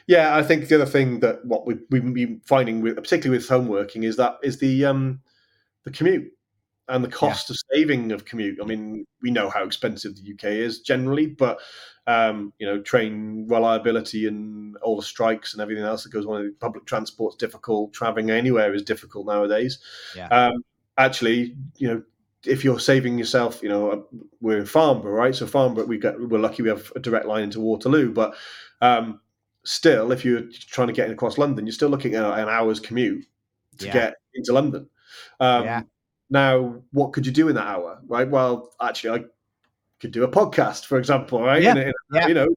Yeah, 0.06 0.36
I 0.36 0.42
think 0.42 0.68
the 0.68 0.76
other 0.76 0.86
thing 0.86 1.20
that 1.20 1.44
what 1.44 1.66
we, 1.66 1.76
we've 1.90 2.14
been 2.14 2.40
finding, 2.44 2.80
with, 2.80 2.96
particularly 2.96 3.38
with 3.38 3.48
home 3.48 3.66
working, 3.66 4.04
is 4.04 4.16
that 4.16 4.38
is 4.42 4.58
the 4.58 4.84
um, 4.84 5.20
the 5.84 5.90
commute 5.90 6.30
and 6.88 7.02
the 7.02 7.08
cost 7.08 7.48
yeah. 7.48 7.54
of 7.54 7.58
saving 7.72 8.12
of 8.12 8.24
commute. 8.24 8.58
I 8.62 8.66
mean, 8.66 9.04
we 9.22 9.30
know 9.30 9.48
how 9.48 9.64
expensive 9.64 10.14
the 10.16 10.32
UK 10.34 10.52
is 10.52 10.80
generally, 10.80 11.26
but 11.26 11.58
um, 12.06 12.52
you 12.58 12.66
know, 12.66 12.80
train 12.82 13.46
reliability 13.48 14.26
and 14.26 14.76
all 14.78 14.96
the 14.96 15.02
strikes 15.02 15.54
and 15.54 15.62
everything 15.62 15.84
else 15.84 16.04
that 16.04 16.12
goes 16.12 16.26
on. 16.26 16.54
Public 16.60 16.84
transport's 16.84 17.36
difficult. 17.36 17.92
Traveling 17.94 18.30
anywhere 18.30 18.74
is 18.74 18.82
difficult 18.82 19.26
nowadays. 19.26 19.78
Yeah. 20.14 20.28
Um, 20.28 20.64
actually, 20.98 21.56
you 21.76 21.88
know, 21.88 22.02
if 22.47 22.64
you're 22.64 22.80
saving 22.80 23.18
yourself, 23.18 23.62
you 23.62 23.68
know, 23.68 24.07
we're 24.40 24.59
in 24.59 24.66
Farnborough, 24.66 25.12
right? 25.12 25.34
So 25.34 25.47
Farnborough, 25.47 25.86
we 25.86 25.99
get 25.99 26.18
we're 26.20 26.38
lucky 26.38 26.62
we 26.62 26.68
have 26.68 26.92
a 26.97 27.01
direct 27.01 27.26
line 27.26 27.45
into 27.45 27.61
Waterloo, 27.61 28.12
but 28.12 28.34
um, 28.80 29.20
still, 29.64 30.12
if 30.12 30.24
you're 30.24 30.42
trying 30.53 30.88
to 30.88 30.92
get 30.92 31.11
across 31.11 31.38
London, 31.38 31.66
you're 31.66 31.72
still 31.72 31.88
looking 31.88 32.14
at 32.14 32.24
an 32.24 32.49
hour's 32.49 32.80
commute 32.80 33.24
to 33.78 33.86
yeah. 33.86 33.92
get 33.92 34.14
into 34.34 34.53
London. 34.53 34.88
Um, 35.40 35.64
yeah. 35.64 35.82
Now, 36.30 36.82
what 36.92 37.12
could 37.12 37.26
you 37.26 37.32
do 37.32 37.49
in 37.49 37.55
that 37.55 37.66
hour, 37.66 38.01
right? 38.07 38.28
Well, 38.28 38.72
actually, 38.80 39.20
I 39.20 39.24
could 40.01 40.12
do 40.12 40.24
a 40.24 40.28
podcast, 40.28 40.86
for 40.86 40.99
example, 40.99 41.42
right? 41.42 41.62
Yeah. 41.62 41.72
In, 41.72 41.78
in, 41.78 41.92
yeah. 42.12 42.26
You 42.26 42.34
know, 42.34 42.49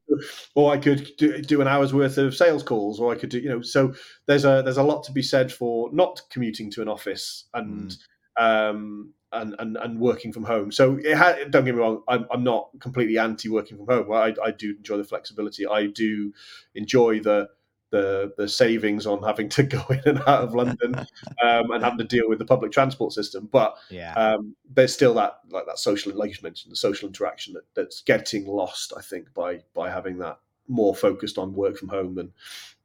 or 0.56 0.74
I 0.74 0.78
could 0.78 1.10
do, 1.18 1.42
do, 1.42 1.62
an 1.62 1.68
hour's 1.68 1.94
worth 1.94 2.18
of 2.18 2.36
sales 2.36 2.64
calls, 2.64 3.00
or 3.00 3.14
I 3.14 3.18
could 3.18 3.30
do, 3.30 3.40
you 3.40 3.50
know. 3.50 3.62
So 3.62 3.94
there's 4.26 4.46
a 4.46 4.62
there's 4.64 4.78
a 4.78 4.84
lot 4.84 5.04
to 5.06 5.12
be 5.12 5.22
said 5.22 5.52
for 5.52 5.90
not 5.94 6.22
commuting 6.30 6.72
to 6.72 6.82
an 6.82 6.88
office 6.88 7.46
and 7.54 7.92
mm. 8.38 8.42
um, 8.42 9.14
and, 9.32 9.56
and 9.60 9.78
and 9.78 10.00
working 10.00 10.32
from 10.32 10.44
home. 10.44 10.72
So 10.72 10.96
don't 10.96 11.52
get 11.52 11.66
me 11.66 11.72
wrong, 11.72 12.02
I'm, 12.08 12.26
I'm 12.32 12.44
not 12.44 12.70
completely 12.80 13.18
anti 13.18 13.50
working 13.50 13.78
from 13.78 13.88
home. 13.88 14.12
I, 14.12 14.36
I 14.44 14.52
do 14.52 14.76
enjoy 14.78 14.98
the 14.98 15.04
flexibility. 15.04 15.68
I 15.68 15.88
do 15.88 16.34
enjoy 16.76 17.20
the 17.20 17.50
the 17.90 18.34
the 18.38 18.48
savings 18.48 19.06
on 19.06 19.24
having 19.24 19.50
to 19.50 19.64
go 19.78 19.84
in 19.90 20.02
and 20.06 20.20
out 20.20 20.44
of 20.44 20.54
London 20.54 20.96
um, 21.44 21.72
and 21.72 21.84
having 21.84 22.00
to 22.00 22.04
deal 22.04 22.28
with 22.28 22.40
the 22.40 22.46
public 22.46 22.72
transport 22.72 23.14
system. 23.14 23.48
But 23.52 23.76
yeah. 23.90 24.14
um, 24.14 24.56
there's 24.70 24.94
still 24.94 25.14
that 25.16 25.40
like 25.50 25.66
that 25.68 25.80
social, 25.80 26.14
like 26.14 26.30
you 26.30 26.38
mentioned, 26.44 26.72
the 26.72 26.78
social 26.78 27.08
interaction 27.08 27.54
that, 27.54 27.64
that's 27.76 28.02
getting 28.02 28.46
lost. 28.46 28.94
I 28.98 29.02
think 29.02 29.34
by 29.34 29.62
by 29.74 29.90
having 29.90 30.18
that 30.20 30.40
more 30.68 30.96
focused 30.96 31.38
on 31.38 31.54
work 31.54 31.78
from 31.78 31.90
home 31.90 32.16
than 32.16 32.34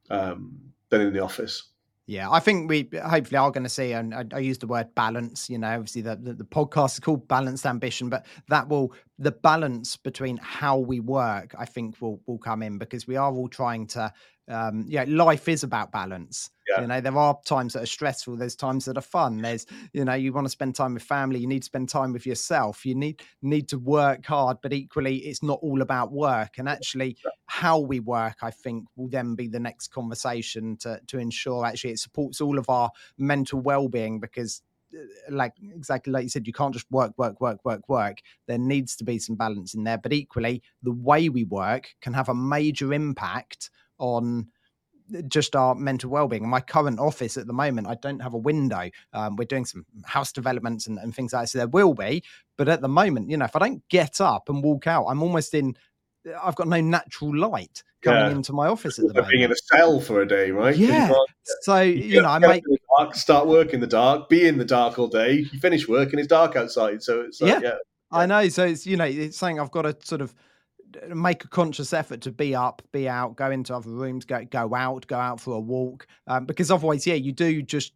um, 0.09 0.59
than 0.89 1.01
in 1.01 1.13
the 1.13 1.23
office. 1.23 1.63
Yeah, 2.05 2.29
I 2.29 2.41
think 2.41 2.69
we 2.69 2.89
hopefully 3.01 3.37
are 3.37 3.49
going 3.49 3.63
to 3.63 3.69
see, 3.69 3.93
and 3.93 4.13
I, 4.13 4.25
I 4.33 4.39
use 4.39 4.57
the 4.57 4.67
word 4.67 4.93
balance. 4.93 5.49
You 5.49 5.57
know, 5.57 5.69
obviously 5.69 6.01
the, 6.01 6.17
the, 6.17 6.33
the 6.33 6.43
podcast 6.43 6.95
is 6.95 6.99
called 6.99 7.29
Balanced 7.29 7.65
Ambition, 7.65 8.09
but 8.09 8.25
that 8.49 8.67
will 8.67 8.93
the 9.19 9.31
balance 9.31 9.95
between 9.95 10.35
how 10.37 10.77
we 10.77 10.99
work, 10.99 11.55
I 11.57 11.63
think, 11.63 12.01
will 12.01 12.21
will 12.27 12.39
come 12.39 12.61
in 12.61 12.77
because 12.77 13.07
we 13.07 13.15
are 13.15 13.31
all 13.31 13.47
trying 13.47 13.87
to 13.87 14.11
um 14.49 14.85
yeah 14.87 15.05
life 15.07 15.47
is 15.47 15.63
about 15.63 15.91
balance 15.91 16.49
yeah. 16.67 16.81
you 16.81 16.87
know 16.87 16.99
there 16.99 17.17
are 17.17 17.37
times 17.45 17.73
that 17.73 17.83
are 17.83 17.87
stressful 17.87 18.35
there's 18.35 18.55
times 18.55 18.83
that 18.85 18.97
are 18.97 19.01
fun 19.01 19.41
there's 19.41 19.65
you 19.93 20.03
know 20.03 20.13
you 20.13 20.33
want 20.33 20.45
to 20.45 20.49
spend 20.49 20.75
time 20.75 20.93
with 20.93 21.03
family 21.03 21.39
you 21.39 21.47
need 21.47 21.61
to 21.61 21.65
spend 21.65 21.87
time 21.87 22.11
with 22.11 22.25
yourself 22.25 22.85
you 22.85 22.93
need 22.93 23.21
need 23.41 23.69
to 23.69 23.79
work 23.79 24.25
hard 24.25 24.57
but 24.61 24.73
equally 24.73 25.17
it's 25.17 25.41
not 25.41 25.59
all 25.61 25.81
about 25.81 26.11
work 26.11 26.57
and 26.57 26.67
actually 26.67 27.15
how 27.45 27.79
we 27.79 28.01
work 28.01 28.35
i 28.41 28.51
think 28.51 28.85
will 28.97 29.09
then 29.09 29.33
be 29.33 29.47
the 29.47 29.59
next 29.59 29.89
conversation 29.89 30.75
to 30.75 30.99
to 31.07 31.17
ensure 31.17 31.65
actually 31.65 31.91
it 31.91 31.99
supports 31.99 32.41
all 32.41 32.59
of 32.59 32.69
our 32.69 32.91
mental 33.17 33.61
well-being 33.61 34.19
because 34.19 34.61
uh, 34.93 35.01
like 35.29 35.53
exactly 35.75 36.11
like 36.13 36.23
you 36.23 36.29
said, 36.29 36.45
you 36.45 36.53
can't 36.53 36.73
just 36.73 36.89
work, 36.91 37.13
work, 37.17 37.41
work, 37.41 37.63
work, 37.65 37.87
work. 37.89 38.19
There 38.47 38.57
needs 38.57 38.95
to 38.97 39.03
be 39.03 39.17
some 39.17 39.35
balance 39.35 39.73
in 39.73 39.83
there. 39.83 39.97
But 39.97 40.13
equally, 40.13 40.61
the 40.83 40.91
way 40.91 41.29
we 41.29 41.45
work 41.45 41.89
can 42.01 42.13
have 42.13 42.29
a 42.29 42.35
major 42.35 42.93
impact 42.93 43.71
on 44.03 44.47
just 45.27 45.55
our 45.55 45.75
mental 45.75 46.09
well-being. 46.09 46.43
In 46.43 46.49
my 46.49 46.59
current 46.59 46.99
office 46.99 47.37
at 47.37 47.47
the 47.47 47.53
moment, 47.53 47.87
I 47.87 47.95
don't 47.95 48.19
have 48.21 48.33
a 48.33 48.37
window. 48.37 48.89
Um, 49.13 49.35
we're 49.35 49.45
doing 49.45 49.65
some 49.65 49.85
house 50.05 50.31
developments 50.31 50.87
and, 50.87 50.97
and, 50.99 51.15
things 51.15 51.33
like 51.33 51.43
that, 51.43 51.49
so 51.49 51.57
there 51.59 51.67
will 51.67 51.93
be. 51.93 52.23
But 52.57 52.67
at 52.69 52.81
the 52.81 52.87
moment, 52.87 53.29
you 53.29 53.37
know, 53.37 53.45
if 53.45 53.55
I 53.55 53.59
don't 53.59 53.87
get 53.89 54.19
up 54.21 54.49
and 54.49 54.63
walk 54.63 54.87
out, 54.87 55.05
I'm 55.07 55.23
almost 55.23 55.53
in. 55.53 55.75
I've 56.41 56.55
got 56.55 56.69
no 56.69 56.79
natural 56.79 57.37
light 57.37 57.83
coming 58.01 58.21
yeah. 58.21 58.31
into 58.31 58.53
my 58.53 58.67
office 58.67 58.97
at 58.97 59.07
the 59.07 59.13
moment. 59.13 59.29
Being 59.29 59.43
in 59.43 59.51
a 59.51 59.55
cell 59.55 59.99
for 59.99 60.21
a 60.21 60.27
day, 60.27 60.51
right? 60.51 60.75
Yeah. 60.75 61.11
So 61.61 61.81
you, 61.81 61.93
you 61.95 62.21
know, 62.21 62.29
I 62.29 62.39
make 62.39 62.63
dark, 62.97 63.13
start 63.15 63.47
work 63.47 63.73
in 63.73 63.81
the 63.81 63.87
dark, 63.87 64.29
be 64.29 64.47
in 64.47 64.57
the 64.57 64.65
dark 64.65 64.97
all 64.99 65.07
day. 65.07 65.45
You 65.51 65.59
finish 65.59 65.85
work 65.87 66.11
and 66.11 66.19
it's 66.19 66.29
dark 66.29 66.55
outside. 66.55 67.03
So 67.03 67.21
it's 67.21 67.41
like, 67.41 67.51
yeah. 67.51 67.59
yeah. 67.61 67.77
I 68.09 68.25
know. 68.25 68.47
So 68.47 68.65
it's 68.65 68.87
you 68.87 68.95
know, 68.95 69.03
it's 69.03 69.37
saying 69.37 69.59
I've 69.59 69.71
got 69.71 69.81
to 69.81 69.97
sort 70.01 70.21
of 70.21 70.33
make 71.09 71.43
a 71.43 71.47
conscious 71.47 71.93
effort 71.93 72.21
to 72.21 72.31
be 72.31 72.55
up, 72.55 72.81
be 72.91 73.07
out, 73.07 73.35
go 73.35 73.51
into 73.51 73.75
other 73.75 73.89
rooms, 73.89 74.25
go 74.25 74.43
go 74.45 74.73
out, 74.73 75.07
go 75.07 75.17
out 75.17 75.39
for 75.39 75.55
a 75.55 75.59
walk, 75.59 76.07
um, 76.27 76.45
because 76.45 76.71
otherwise, 76.71 77.05
yeah, 77.05 77.15
you 77.15 77.31
do 77.31 77.61
just 77.61 77.93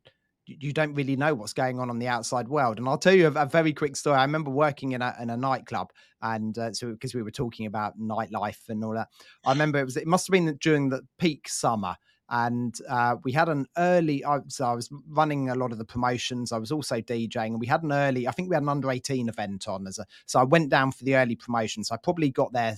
you 0.48 0.72
don't 0.72 0.94
really 0.94 1.16
know 1.16 1.34
what's 1.34 1.54
going 1.54 1.80
on 1.80 1.90
on 1.90 2.00
the 2.00 2.08
outside 2.08 2.48
world. 2.48 2.78
And 2.78 2.88
I'll 2.88 2.98
tell 2.98 3.14
you 3.14 3.28
a, 3.28 3.32
a 3.32 3.46
very 3.46 3.74
quick 3.74 3.96
story. 3.96 4.18
I 4.18 4.24
remember 4.24 4.50
working 4.50 4.94
in 4.94 5.02
a 5.02 5.16
in 5.22 5.30
a 5.30 5.38
nightclub, 5.38 5.92
and 6.22 6.58
uh, 6.58 6.74
so 6.74 6.92
because 6.92 7.14
we 7.14 7.24
were 7.24 7.32
talking 7.32 7.66
about 7.66 8.00
nightlife 8.00 8.70
and 8.70 8.84
all 8.84 8.94
that, 8.94 9.10
I 9.46 9.52
remember 9.52 9.80
it 9.80 9.86
was 9.86 9.98
it 9.98 10.08
must 10.08 10.28
have 10.28 10.32
been 10.32 10.58
during 10.62 10.90
the 10.90 11.02
peak 11.20 11.50
summer 11.50 11.96
and 12.30 12.80
uh, 12.90 13.16
we 13.24 13.32
had 13.32 13.50
an 13.50 13.66
early 13.78 14.24
I, 14.26 14.40
so 14.48 14.66
i 14.66 14.74
was 14.74 14.90
running 15.10 15.50
a 15.50 15.56
lot 15.56 15.72
of 15.72 15.78
the 15.78 15.86
promotions 15.86 16.52
i 16.52 16.58
was 16.58 16.72
also 16.72 17.02
djing 17.02 17.48
and 17.48 17.60
we 17.60 17.68
had 17.68 17.84
an 17.84 17.92
early 17.92 18.28
i 18.28 18.32
think 18.32 18.50
we 18.50 18.56
had 18.56 18.64
an 18.64 18.70
under 18.70 18.92
18 18.92 19.30
event 19.30 19.68
on 19.68 19.88
as 19.88 19.98
a 20.00 20.06
so 20.26 20.40
i 20.40 20.44
went 20.44 20.70
down 20.70 20.92
for 20.92 21.04
the 21.04 21.16
early 21.16 21.36
promotions. 21.36 21.92
I 21.92 21.98
probably 21.98 22.30
got 22.30 22.54
there 22.54 22.78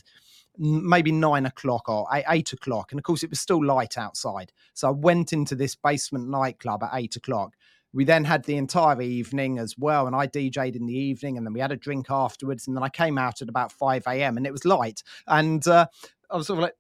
maybe 0.58 1.12
nine 1.12 1.46
o'clock 1.46 1.88
or 1.88 2.08
eight 2.12 2.52
o'clock 2.54 2.92
and 2.92 3.00
of 3.00 3.04
course 3.04 3.24
it 3.24 3.30
was 3.30 3.40
still 3.40 3.64
light 3.64 3.98
outside. 3.98 4.52
So 4.74 4.88
i 4.90 4.92
went 4.92 5.34
into 5.34 5.56
this 5.56 5.76
basement 5.76 6.30
nightclub 6.30 6.84
at 6.84 6.92
eight 6.94 7.16
o'clock. 7.16 7.56
We 7.92 8.06
then 8.06 8.26
had 8.26 8.44
the 8.44 8.58
entire 8.58 9.02
evening 9.02 9.58
as 9.58 9.76
well 9.78 10.06
and 10.06 10.16
i 10.16 10.28
dj'd 10.28 10.76
in 10.76 10.86
the 10.86 10.98
evening 10.98 11.38
and 11.38 11.46
then 11.46 11.54
we 11.54 11.60
had 11.60 11.72
a 11.72 11.78
drink 11.78 12.08
afterwards 12.10 12.68
and 12.68 12.76
then 12.76 12.84
i 12.84 12.90
came 12.90 13.18
out 13.18 13.42
at 13.42 13.50
about 13.50 13.72
5 13.72 14.04
a.m 14.08 14.38
and 14.38 14.46
it 14.46 14.52
was 14.52 14.66
light. 14.66 15.02
And 15.28 15.66
uh, 15.68 15.88
I 16.30 16.38
was 16.38 16.48
sort 16.48 16.60
of 16.60 16.64
like, 16.64 16.76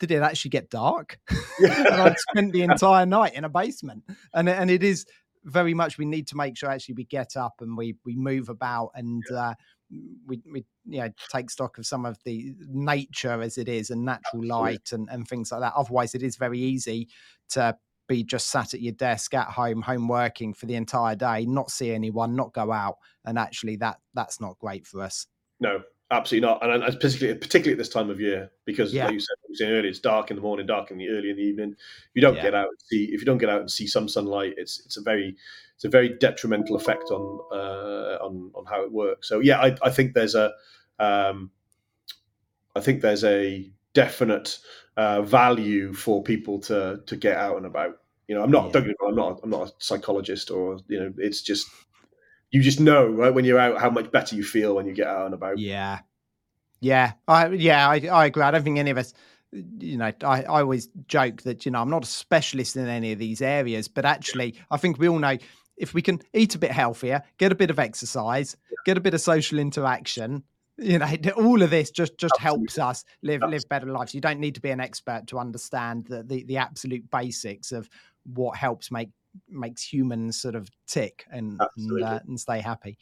did 0.00 0.10
it 0.10 0.22
actually 0.22 0.48
get 0.48 0.70
dark? 0.70 1.18
and 1.58 1.88
I'd 1.88 2.18
spent 2.18 2.52
the 2.52 2.62
entire 2.62 3.06
night 3.06 3.34
in 3.34 3.44
a 3.44 3.48
basement. 3.48 4.02
And 4.34 4.48
and 4.48 4.70
it 4.70 4.82
is 4.82 5.06
very 5.44 5.74
much 5.74 5.96
we 5.96 6.04
need 6.04 6.26
to 6.28 6.36
make 6.36 6.56
sure 6.56 6.70
actually 6.70 6.94
we 6.96 7.04
get 7.04 7.36
up 7.36 7.54
and 7.60 7.76
we 7.76 7.94
we 8.04 8.16
move 8.16 8.48
about 8.48 8.90
and 8.94 9.22
yeah. 9.30 9.36
uh, 9.38 9.54
we 10.26 10.42
we 10.52 10.64
you 10.86 11.00
know 11.00 11.08
take 11.30 11.50
stock 11.50 11.78
of 11.78 11.86
some 11.86 12.04
of 12.04 12.18
the 12.24 12.54
nature 12.68 13.40
as 13.40 13.58
it 13.58 13.68
is 13.68 13.90
and 13.90 14.04
natural 14.04 14.42
Absolutely. 14.42 14.48
light 14.48 14.92
and, 14.92 15.08
and 15.10 15.28
things 15.28 15.52
like 15.52 15.60
that. 15.60 15.74
Otherwise, 15.76 16.14
it 16.14 16.22
is 16.22 16.36
very 16.36 16.58
easy 16.58 17.08
to 17.50 17.76
be 18.08 18.24
just 18.24 18.50
sat 18.50 18.74
at 18.74 18.80
your 18.80 18.92
desk 18.92 19.34
at 19.34 19.46
home, 19.46 19.82
home 19.82 20.08
working 20.08 20.52
for 20.52 20.66
the 20.66 20.74
entire 20.74 21.14
day, 21.14 21.46
not 21.46 21.70
see 21.70 21.92
anyone, 21.92 22.34
not 22.34 22.52
go 22.52 22.72
out, 22.72 22.96
and 23.24 23.38
actually 23.38 23.76
that 23.76 23.98
that's 24.14 24.40
not 24.40 24.58
great 24.58 24.86
for 24.86 25.02
us. 25.02 25.26
No, 25.60 25.82
Absolutely 26.12 26.48
not, 26.48 26.64
and, 26.64 26.82
and 26.82 26.94
particularly 26.98 27.38
particularly 27.38 27.72
at 27.72 27.78
this 27.78 27.88
time 27.88 28.10
of 28.10 28.20
year, 28.20 28.50
because 28.64 28.92
yeah. 28.92 29.04
like 29.04 29.14
you 29.14 29.20
said, 29.20 29.36
you 29.48 29.54
said 29.54 29.70
earlier, 29.70 29.88
it's 29.88 30.00
dark 30.00 30.30
in 30.30 30.36
the 30.36 30.42
morning, 30.42 30.66
dark 30.66 30.90
in 30.90 30.98
the 30.98 31.08
early 31.08 31.30
in 31.30 31.36
the 31.36 31.42
evening. 31.42 31.76
If 31.78 32.10
you 32.14 32.20
don't 32.20 32.34
yeah. 32.34 32.42
get 32.42 32.54
out 32.54 32.66
and 32.66 32.78
see, 32.80 33.04
if 33.12 33.20
you 33.20 33.24
don't 33.24 33.38
get 33.38 33.48
out 33.48 33.60
and 33.60 33.70
see 33.70 33.86
some 33.86 34.08
sunlight, 34.08 34.54
it's 34.56 34.84
it's 34.84 34.96
a 34.96 35.02
very 35.02 35.36
it's 35.76 35.84
a 35.84 35.88
very 35.88 36.08
detrimental 36.18 36.74
effect 36.74 37.04
on 37.12 37.38
uh, 37.52 38.24
on 38.24 38.50
on 38.56 38.64
how 38.66 38.82
it 38.82 38.90
works. 38.90 39.28
So 39.28 39.38
yeah, 39.38 39.60
I, 39.60 39.76
I 39.84 39.90
think 39.90 40.14
there's 40.14 40.34
a 40.34 40.52
um, 40.98 41.52
I 42.74 42.80
think 42.80 43.02
there's 43.02 43.22
a 43.22 43.70
definite 43.94 44.58
uh, 44.96 45.22
value 45.22 45.92
for 45.92 46.24
people 46.24 46.58
to 46.62 47.02
to 47.06 47.16
get 47.16 47.36
out 47.36 47.56
and 47.56 47.66
about. 47.66 47.98
You 48.26 48.34
know, 48.34 48.42
I'm 48.42 48.50
not 48.50 48.74
yeah. 48.74 48.82
I'm 49.06 49.14
not 49.14 49.40
I'm 49.44 49.50
not 49.50 49.68
a 49.68 49.72
psychologist 49.78 50.50
or 50.50 50.80
you 50.88 50.98
know, 50.98 51.12
it's 51.18 51.42
just 51.42 51.68
you 52.50 52.62
just 52.62 52.80
know 52.80 53.06
right 53.06 53.32
when 53.32 53.44
you're 53.44 53.58
out 53.58 53.80
how 53.80 53.90
much 53.90 54.10
better 54.10 54.36
you 54.36 54.44
feel 54.44 54.74
when 54.74 54.86
you 54.86 54.92
get 54.92 55.06
out 55.06 55.26
and 55.26 55.34
about. 55.34 55.58
Yeah, 55.58 56.00
yeah, 56.80 57.12
I 57.28 57.48
yeah 57.48 57.88
I, 57.88 57.96
I 58.10 58.26
agree. 58.26 58.42
I 58.42 58.50
don't 58.50 58.62
think 58.62 58.78
any 58.78 58.90
of 58.90 58.98
us. 58.98 59.14
You 59.52 59.96
know, 59.96 60.12
I, 60.22 60.42
I 60.44 60.60
always 60.60 60.88
joke 61.08 61.42
that 61.42 61.66
you 61.66 61.72
know 61.72 61.80
I'm 61.80 61.90
not 61.90 62.04
a 62.04 62.08
specialist 62.08 62.76
in 62.76 62.86
any 62.86 63.12
of 63.12 63.18
these 63.18 63.42
areas, 63.42 63.88
but 63.88 64.04
actually, 64.04 64.54
I 64.70 64.76
think 64.76 64.98
we 64.98 65.08
all 65.08 65.18
know 65.18 65.36
if 65.76 65.92
we 65.94 66.02
can 66.02 66.20
eat 66.34 66.54
a 66.54 66.58
bit 66.58 66.70
healthier, 66.70 67.22
get 67.38 67.50
a 67.50 67.56
bit 67.56 67.70
of 67.70 67.78
exercise, 67.78 68.56
get 68.84 68.96
a 68.96 69.00
bit 69.00 69.14
of 69.14 69.20
social 69.20 69.58
interaction, 69.58 70.44
you 70.80 70.98
know 70.98 71.06
all 71.36 71.62
of 71.62 71.70
this 71.70 71.90
just 71.90 72.16
just 72.16 72.34
Absolutely. 72.34 72.60
helps 72.60 72.78
us 72.78 73.04
live 73.22 73.36
Absolutely. 73.36 73.56
live 73.56 73.68
better 73.68 73.86
lives 73.86 74.14
you 74.14 74.20
don't 74.20 74.40
need 74.40 74.54
to 74.54 74.60
be 74.60 74.70
an 74.70 74.80
expert 74.80 75.26
to 75.26 75.38
understand 75.38 76.06
the, 76.06 76.22
the 76.22 76.42
the 76.44 76.56
absolute 76.56 77.08
basics 77.10 77.72
of 77.72 77.88
what 78.24 78.56
helps 78.56 78.90
make 78.90 79.10
makes 79.48 79.82
humans 79.82 80.40
sort 80.40 80.54
of 80.54 80.68
tick 80.86 81.24
and 81.30 81.60
and, 81.76 82.02
uh, 82.02 82.20
and, 82.26 82.38
stay 82.38 82.60
happy. 82.60 82.98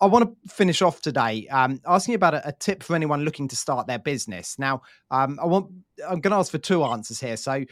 I 0.00 0.06
want 0.06 0.24
to 0.30 0.50
finish 0.50 0.80
off 0.80 1.00
today 1.00 1.48
um, 1.48 1.80
asking 1.84 2.14
about 2.14 2.34
a, 2.34 2.48
a, 2.48 2.52
tip 2.52 2.84
for 2.84 2.94
anyone 2.94 3.24
looking 3.24 3.48
to 3.48 3.56
start 3.56 3.88
their 3.88 3.98
business. 3.98 4.56
Now, 4.58 4.82
um, 5.10 5.38
I 5.42 5.46
want 5.46 5.72
I'm 6.08 6.20
going 6.20 6.30
to 6.30 6.38
ask 6.38 6.52
for 6.52 6.58
two 6.58 6.84
answers 6.84 7.18
here. 7.18 7.36
So, 7.36 7.64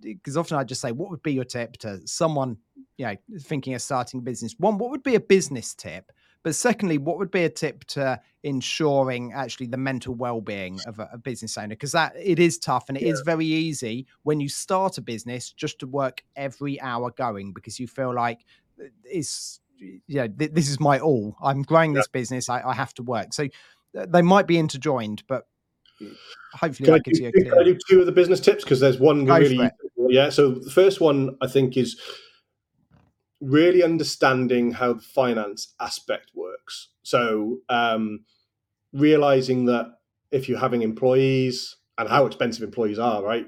because 0.00 0.36
uh, 0.36 0.40
often 0.40 0.56
I 0.56 0.64
just 0.64 0.80
say, 0.80 0.92
what 0.92 1.10
would 1.10 1.22
be 1.22 1.34
your 1.34 1.44
tip 1.44 1.76
to 1.78 2.00
someone 2.06 2.56
you 2.96 3.06
know 3.06 3.16
thinking 3.40 3.74
of 3.74 3.82
starting 3.82 4.20
a 4.20 4.22
business? 4.22 4.54
One, 4.58 4.78
what 4.78 4.90
would 4.90 5.02
be 5.02 5.16
a 5.16 5.20
business 5.20 5.74
tip? 5.74 6.10
But 6.44 6.54
secondly, 6.54 6.98
what 6.98 7.18
would 7.18 7.30
be 7.30 7.44
a 7.44 7.48
tip 7.48 7.84
to 7.84 8.20
ensuring 8.42 9.32
actually 9.32 9.66
the 9.66 9.78
mental 9.78 10.14
well-being 10.14 10.78
of 10.86 10.98
a, 10.98 11.08
a 11.14 11.18
business 11.18 11.56
owner? 11.56 11.68
Because 11.68 11.92
that 11.92 12.12
it 12.22 12.38
is 12.38 12.58
tough 12.58 12.84
and 12.88 12.98
it 12.98 13.02
yeah. 13.02 13.12
is 13.12 13.22
very 13.22 13.46
easy 13.46 14.06
when 14.22 14.40
you 14.40 14.50
start 14.50 14.98
a 14.98 15.00
business 15.00 15.50
just 15.50 15.78
to 15.80 15.86
work 15.86 16.22
every 16.36 16.78
hour 16.82 17.10
going 17.10 17.54
because 17.54 17.80
you 17.80 17.88
feel 17.88 18.14
like 18.14 18.44
uh, 18.78 18.84
it's 19.04 19.58
you 19.78 20.00
know 20.08 20.28
th- 20.28 20.52
this 20.52 20.68
is 20.68 20.78
my 20.78 21.00
all. 21.00 21.34
I'm 21.42 21.62
growing 21.62 21.94
yeah. 21.94 22.00
this 22.00 22.08
business. 22.08 22.50
I, 22.50 22.60
I 22.62 22.74
have 22.74 22.92
to 22.94 23.02
work. 23.02 23.32
So 23.32 23.48
uh, 23.98 24.06
they 24.06 24.22
might 24.22 24.46
be 24.46 24.56
interjoined, 24.56 25.24
but 25.26 25.46
hopefully 26.52 26.86
can, 26.86 26.94
I 26.94 26.98
do, 26.98 27.32
can 27.32 27.58
I 27.58 27.64
do 27.64 27.78
two 27.88 28.00
of 28.00 28.06
the 28.06 28.12
business 28.12 28.40
tips 28.40 28.64
because 28.64 28.80
there's 28.80 28.98
one 28.98 29.24
Go 29.24 29.38
really 29.38 29.70
yeah. 30.08 30.28
So 30.28 30.50
the 30.50 30.70
first 30.70 31.00
one 31.00 31.36
I 31.40 31.46
think 31.46 31.78
is 31.78 31.98
really 33.40 33.82
understanding 33.82 34.72
how 34.72 34.94
the 34.94 35.02
finance 35.02 35.74
aspect 35.80 36.30
works. 36.34 36.88
So 37.02 37.58
um, 37.68 38.24
realizing 38.92 39.66
that 39.66 39.86
if 40.30 40.48
you're 40.48 40.58
having 40.58 40.82
employees 40.82 41.76
and 41.98 42.08
how 42.08 42.26
expensive 42.26 42.62
employees 42.62 42.98
are, 42.98 43.22
right? 43.22 43.46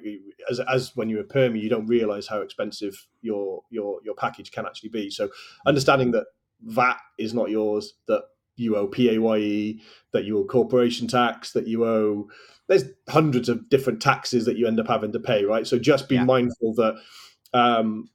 As, 0.51 0.61
as 0.61 0.93
when 0.95 1.09
you're 1.09 1.23
a 1.23 1.25
permie, 1.25 1.63
you 1.63 1.69
don't 1.69 1.87
realize 1.87 2.27
how 2.27 2.41
expensive 2.41 3.07
your 3.23 3.63
your 3.71 4.01
your 4.05 4.15
package 4.15 4.53
can 4.53 4.67
actually 4.67 4.91
be. 4.91 5.11
So 5.11 5.29
understanding 5.67 6.13
that 6.13 6.27
VAT 6.63 6.99
is 7.19 7.35
not 7.35 7.51
yours, 7.51 7.95
that 8.07 8.23
you 8.57 8.77
owe 8.77 8.87
PAYE, 8.87 9.81
that 10.13 10.25
you 10.25 10.39
owe 10.39 10.45
corporation 10.45 11.09
tax, 11.09 11.53
that 11.53 11.67
you 11.67 11.85
owe 11.85 12.29
there's 12.69 12.85
hundreds 13.09 13.49
of 13.49 13.69
different 13.69 14.03
taxes 14.03 14.45
that 14.45 14.57
you 14.57 14.67
end 14.67 14.81
up 14.81 14.89
having 14.89 15.13
to 15.13 15.21
pay, 15.21 15.45
right? 15.45 15.67
So 15.67 15.79
just 15.79 16.09
be 16.09 16.17
yeah. 16.17 16.25
mindful 16.25 16.75
that 16.75 16.97
um, 17.53 18.09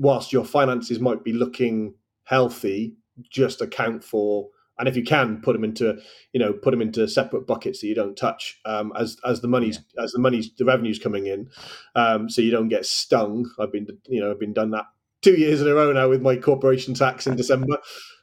whilst 0.00 0.32
your 0.32 0.44
finances 0.44 0.98
might 0.98 1.22
be 1.22 1.32
looking 1.32 1.94
healthy, 2.24 2.96
just 3.28 3.60
account 3.60 4.02
for 4.02 4.48
and 4.78 4.88
if 4.88 4.96
you 4.96 5.04
can 5.04 5.42
put 5.42 5.52
them 5.52 5.62
into 5.62 5.98
you 6.32 6.40
know 6.40 6.54
put 6.54 6.70
them 6.70 6.80
into 6.80 7.06
separate 7.06 7.46
buckets 7.46 7.80
that 7.80 7.86
you 7.86 7.94
don't 7.94 8.16
touch 8.16 8.58
um, 8.64 8.92
as 8.98 9.18
as 9.26 9.42
the 9.42 9.48
money's 9.48 9.78
yeah. 9.94 10.04
as 10.04 10.12
the 10.12 10.18
money's 10.18 10.50
the 10.56 10.64
revenue's 10.64 10.98
coming 10.98 11.26
in 11.26 11.50
um, 11.96 12.30
so 12.30 12.40
you 12.40 12.50
don't 12.50 12.68
get 12.68 12.86
stung 12.86 13.48
i've 13.58 13.70
been 13.70 13.86
you 14.06 14.22
know 14.22 14.30
i've 14.30 14.40
been 14.40 14.54
done 14.54 14.70
that 14.70 14.86
two 15.20 15.34
years 15.34 15.60
in 15.60 15.68
a 15.68 15.74
row 15.74 15.92
now 15.92 16.08
with 16.08 16.22
my 16.22 16.34
corporation 16.34 16.94
tax 16.94 17.26
in 17.26 17.36
december 17.36 17.76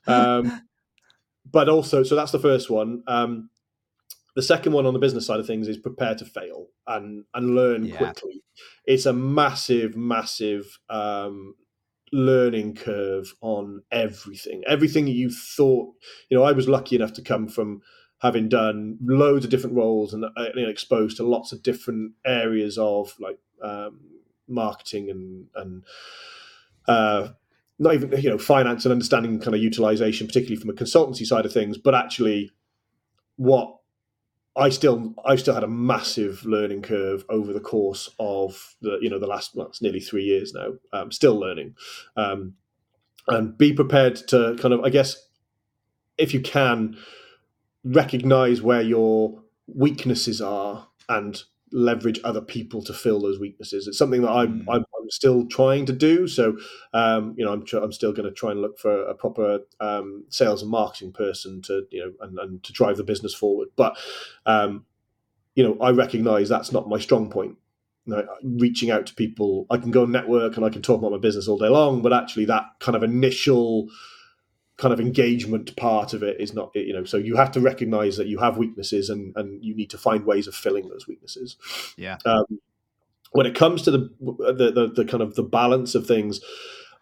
um, 0.08 0.64
but 1.46 1.70
also 1.70 2.02
so 2.02 2.16
that's 2.16 2.32
the 2.32 2.40
first 2.40 2.72
one 2.72 3.04
um, 3.06 3.52
the 4.38 4.44
second 4.44 4.72
one 4.72 4.86
on 4.86 4.94
the 4.94 5.00
business 5.00 5.26
side 5.26 5.40
of 5.40 5.48
things 5.48 5.68
is 5.68 5.78
prepare 5.78 6.14
to 6.14 6.24
fail 6.24 6.68
and 6.86 7.26
and 7.34 7.56
learn 7.56 7.86
yeah. 7.86 7.98
quickly. 7.98 8.44
It's 8.86 9.08
a 9.08 9.12
massive, 9.12 9.98
massive 9.98 10.78
um, 10.92 11.56
learning 12.12 12.76
curve 12.76 13.34
on 13.42 13.84
everything. 13.92 14.64
Everything 14.68 15.08
you 15.08 15.30
thought, 15.30 15.94
you 16.30 16.38
know, 16.38 16.44
I 16.44 16.52
was 16.52 16.68
lucky 16.68 16.96
enough 16.96 17.14
to 17.14 17.22
come 17.22 17.48
from 17.48 17.82
having 18.20 18.50
done 18.50 18.98
loads 19.04 19.46
of 19.46 19.52
different 19.52 19.76
roles 19.76 20.14
and 20.14 20.26
uh, 20.26 20.30
you 20.56 20.64
know, 20.64 20.70
exposed 20.70 21.18
to 21.18 21.24
lots 21.24 21.52
of 21.52 21.64
different 21.64 22.14
areas 22.26 22.78
of 22.78 23.14
like 23.20 23.40
um, 23.62 24.00
marketing 24.48 25.10
and 25.10 25.48
and 25.56 25.84
uh, 26.88 27.30
not 27.80 27.94
even 27.94 28.12
you 28.22 28.30
know 28.30 28.38
finance 28.38 28.86
and 28.86 28.92
understanding 28.92 29.40
kind 29.40 29.56
of 29.56 29.62
utilization, 29.62 30.28
particularly 30.28 30.60
from 30.60 30.70
a 30.70 30.74
consultancy 30.74 31.26
side 31.26 31.46
of 31.46 31.54
things, 31.54 31.78
but 31.78 31.94
actually 31.94 32.52
what 33.36 33.78
I 34.58 34.70
still 34.70 35.14
I've 35.26 35.40
still 35.40 35.54
had 35.54 35.64
a 35.64 35.68
massive 35.68 36.46
learning 36.46 36.82
curve 36.82 37.24
over 37.30 37.54
the 37.54 37.60
course 37.60 38.10
of 38.20 38.76
the 38.82 38.98
you 39.02 39.10
know 39.10 39.20
the 39.20 39.28
last 39.28 39.56
well 39.56 39.68
it's 39.68 39.82
nearly 39.82 40.00
three 40.00 40.24
years 40.24 40.54
now. 40.54 40.74
Um, 40.92 41.12
still 41.12 41.40
learning, 41.40 41.76
um, 42.16 42.54
and 43.28 43.58
be 43.58 43.74
prepared 43.74 44.16
to 44.28 44.56
kind 44.60 44.74
of 44.74 44.82
I 44.84 44.90
guess 44.90 45.16
if 46.18 46.34
you 46.34 46.42
can 46.42 46.98
recognize 47.84 48.62
where 48.62 48.82
your 48.82 49.42
weaknesses 49.68 50.42
are 50.42 50.88
and 51.08 51.44
leverage 51.72 52.20
other 52.24 52.42
people 52.42 52.82
to 52.84 52.94
fill 52.94 53.20
those 53.20 53.40
weaknesses. 53.40 53.88
It's 53.88 53.98
something 53.98 54.22
that 54.22 54.32
I'm, 54.32 54.62
mm. 54.62 54.66
I'm, 54.70 54.86
I'm, 55.08 55.12
still 55.12 55.46
trying 55.48 55.86
to 55.86 55.94
do. 55.94 56.28
So, 56.28 56.58
um, 56.94 57.34
you 57.38 57.46
know, 57.46 57.54
I'm, 57.54 57.64
I'm 57.82 57.92
still 57.92 58.14
going 58.14 58.28
to 58.28 58.34
try 58.34 58.52
and 58.52 58.62
look 58.62 58.80
for 58.80 59.04
a 59.04 59.14
proper 59.14 59.60
um, 59.80 60.26
sales 60.30 60.62
and 60.62 60.72
marketing 60.72 61.14
person 61.14 61.62
to, 61.64 61.86
you 61.92 62.06
know, 62.06 62.14
and, 62.22 62.38
and 62.40 62.64
to 62.64 62.74
drive 62.74 62.98
the 62.98 63.04
business 63.04 63.34
forward. 63.34 63.70
But, 63.76 63.98
um, 64.46 64.86
you 65.56 65.64
know, 65.64 65.78
I 65.82 65.92
recognize 65.92 66.50
that's 66.50 66.72
not 66.72 66.90
my 66.90 67.00
strong 67.00 67.30
point. 67.30 67.58
You 68.06 68.16
know, 68.16 68.28
reaching 68.44 68.90
out 68.90 69.06
to 69.08 69.16
people, 69.16 69.66
I 69.70 69.78
can 69.78 69.92
go 69.92 70.04
and 70.04 70.14
network 70.14 70.56
and 70.56 70.66
I 70.66 70.70
can 70.70 70.82
talk 70.82 71.00
about 71.00 71.12
my 71.12 71.18
business 71.18 71.48
all 71.48 71.58
day 71.58 71.68
long, 71.68 72.02
but 72.02 72.14
actually 72.14 72.46
that 72.46 72.66
kind 72.80 72.96
of 72.96 73.04
initial 73.04 73.90
kind 74.78 74.94
of 74.94 75.00
engagement 75.00 75.76
part 75.76 76.14
of 76.14 76.22
it 76.24 76.40
is 76.40 76.54
not 76.54 76.72
you 76.76 76.94
know 76.94 77.04
so 77.04 77.18
you 77.18 77.36
have 77.36 77.52
to 77.52 77.60
recognize 77.60 78.16
that 78.16 78.28
you 78.28 78.38
have 78.38 78.58
weaknesses 78.58 79.10
and 79.10 79.36
and 79.36 79.64
you 79.64 79.76
need 79.76 79.90
to 79.90 79.98
find 79.98 80.24
ways 80.24 80.48
of 80.48 80.54
filling 80.54 80.88
those 80.88 81.08
weaknesses 81.08 81.58
yeah 81.98 82.18
um, 82.26 82.46
when 83.32 83.46
it 83.46 83.56
comes 83.56 83.82
to 83.84 83.92
the, 83.92 84.10
the, 84.20 84.72
the 84.72 84.92
the 84.96 85.06
kind 85.06 85.24
of 85.24 85.36
the 85.36 85.44
balance 85.44 85.96
of 85.96 86.06
things 86.06 86.40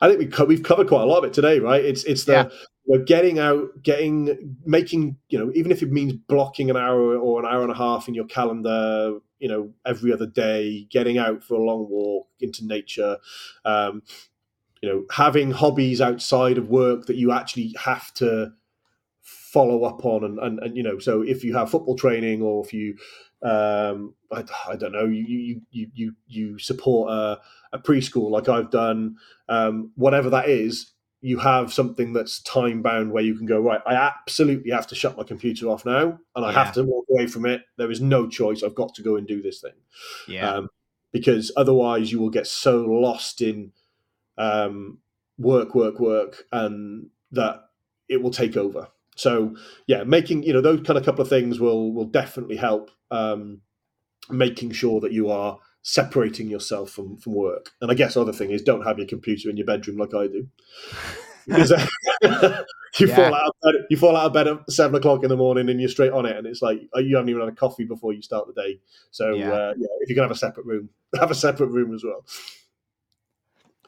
i 0.01 0.07
think 0.07 0.19
we 0.19 0.28
co- 0.28 0.45
we've 0.45 0.63
covered 0.63 0.88
quite 0.88 1.01
a 1.01 1.05
lot 1.05 1.19
of 1.19 1.23
it 1.26 1.34
today 1.34 1.59
right 1.59 1.84
it's 1.84 2.03
it's 2.05 2.26
the 2.26 2.34
yeah. 2.34 2.49
you 2.86 2.97
know, 2.97 3.05
getting 3.05 3.39
out 3.39 3.67
getting 3.84 4.57
making 4.65 5.17
you 5.30 5.38
know 5.38 5.51
even 5.55 5.71
if 5.71 5.82
it 5.82 5.91
means 5.91 6.13
blocking 6.13 6.69
an 6.69 6.78
hour 6.78 7.17
or 7.17 7.39
an 7.39 7.45
hour 7.45 7.61
and 7.61 7.71
a 7.71 7.78
half 7.78 8.07
in 8.07 8.13
your 8.13 8.26
calendar 8.26 9.19
you 9.39 9.47
know 9.47 9.71
every 9.86 10.11
other 10.11 10.26
day 10.26 10.88
getting 10.89 11.17
out 11.17 11.43
for 11.43 11.55
a 11.55 11.63
long 11.63 11.88
walk 11.89 12.28
into 12.39 12.65
nature 12.65 13.17
um, 13.63 14.01
you 14.82 14.89
know 14.89 15.05
having 15.11 15.51
hobbies 15.51 16.01
outside 16.01 16.57
of 16.57 16.69
work 16.69 17.05
that 17.05 17.15
you 17.15 17.32
actually 17.32 17.73
have 17.80 18.13
to 18.13 18.51
follow 19.21 19.84
up 19.84 20.05
on 20.05 20.23
and, 20.23 20.39
and, 20.39 20.59
and 20.59 20.78
you 20.78 20.84
know 20.84 20.99
so 20.99 21.21
if 21.21 21.43
you 21.43 21.55
have 21.55 21.69
football 21.69 21.95
training 21.95 22.41
or 22.41 22.63
if 22.63 22.73
you 22.73 22.95
um, 23.43 24.15
I, 24.31 24.43
I, 24.67 24.75
don't 24.75 24.93
know 24.93 25.05
you 25.05 25.61
you 25.71 25.89
you 25.93 26.15
you, 26.27 26.59
support 26.59 27.11
a, 27.11 27.39
a 27.73 27.79
preschool 27.79 28.29
like 28.31 28.49
I've 28.49 28.71
done 28.71 29.17
um, 29.49 29.91
whatever 29.95 30.29
that 30.31 30.49
is 30.49 30.91
you 31.21 31.38
have 31.39 31.73
something 31.73 32.13
that's 32.13 32.39
time 32.41 32.81
bound 32.81 33.11
where 33.11 33.23
you 33.23 33.36
can 33.36 33.45
go 33.45 33.59
right 33.59 33.81
I 33.86 33.95
absolutely 33.95 34.71
have 34.71 34.88
to 34.88 34.95
shut 34.95 35.17
my 35.17 35.23
computer 35.23 35.67
off 35.67 35.86
now 35.86 36.19
and 36.36 36.45
I 36.45 36.51
yeah. 36.51 36.63
have 36.63 36.73
to 36.75 36.83
walk 36.83 37.05
away 37.09 37.27
from 37.27 37.45
it 37.45 37.63
there 37.77 37.91
is 37.91 38.01
no 38.01 38.27
choice 38.27 38.63
I've 38.63 38.75
got 38.75 38.95
to 38.95 39.03
go 39.03 39.15
and 39.15 39.27
do 39.27 39.41
this 39.41 39.61
thing 39.61 39.73
yeah 40.27 40.49
um, 40.49 40.69
because 41.11 41.51
otherwise 41.55 42.11
you 42.11 42.19
will 42.19 42.29
get 42.29 42.47
so 42.47 42.81
lost 42.81 43.41
in 43.41 43.71
um, 44.38 44.99
work, 45.38 45.75
work, 45.75 45.99
work, 45.99 46.43
and 46.51 47.07
that 47.31 47.69
it 48.09 48.21
will 48.21 48.31
take 48.31 48.57
over. 48.57 48.88
So 49.16 49.55
yeah, 49.88 50.03
making 50.03 50.43
you 50.43 50.53
know 50.53 50.61
those 50.61 50.82
kind 50.82 50.97
of 50.97 51.05
couple 51.05 51.22
of 51.22 51.30
things 51.30 51.59
will 51.59 51.93
will 51.93 52.05
definitely 52.05 52.57
help 52.57 52.91
um, 53.11 53.61
making 54.30 54.72
sure 54.72 54.99
that 55.01 55.11
you 55.11 55.30
are 55.30 55.59
separating 55.82 56.49
yourself 56.49 56.91
from 56.91 57.18
from 57.18 57.34
work. 57.34 57.72
And 57.82 57.91
I 57.91 57.93
guess 57.93 58.18
other 58.18 58.34
thing 58.34 58.51
is 58.51 58.61
don't 58.61 58.86
have 58.86 58.97
your 58.97 59.07
computer 59.07 59.49
in 59.49 59.57
your 59.57 59.66
bedroom 59.66 59.97
like 59.97 60.13
I 60.13 60.28
do. 60.28 60.47
Because 61.47 61.72
you 62.99 63.07
yeah. 63.07 63.16
fall 63.16 63.34
out 63.34 63.47
of 63.47 63.53
bed, 63.63 63.86
you 63.89 63.97
fall 63.97 64.16
out 64.16 64.26
of 64.26 64.34
bed 64.34 64.47
at 64.47 64.72
seven 64.72 64.95
o'clock 64.95 65.24
in 65.24 65.30
the 65.30 65.38
morning 65.38 65.70
and 65.70 65.80
you're 65.80 65.89
straight 65.89 66.11
on 66.11 66.26
it, 66.26 66.36
and 66.36 66.47
it's 66.47 66.61
like 66.61 66.82
you 66.95 67.16
haven't 67.16 67.30
even 67.30 67.41
had 67.41 67.49
a 67.49 67.55
coffee 67.55 67.86
before 67.86 68.13
you 68.13 68.22
start 68.22 68.47
the 68.47 68.61
day. 68.61 68.80
So 69.11 69.36
yeah, 69.36 69.51
uh, 69.51 69.74
yeah 69.78 69.88
if 70.01 70.09
you 70.09 70.16
can 70.16 70.24
have 70.24 70.32
a 70.32 70.36
separate 70.36 70.66
room, 70.66 70.89
have 71.20 71.32
a 71.32 71.36
separate 71.36 71.68
room 71.68 71.93
as 71.93 72.03
well. 72.03 72.26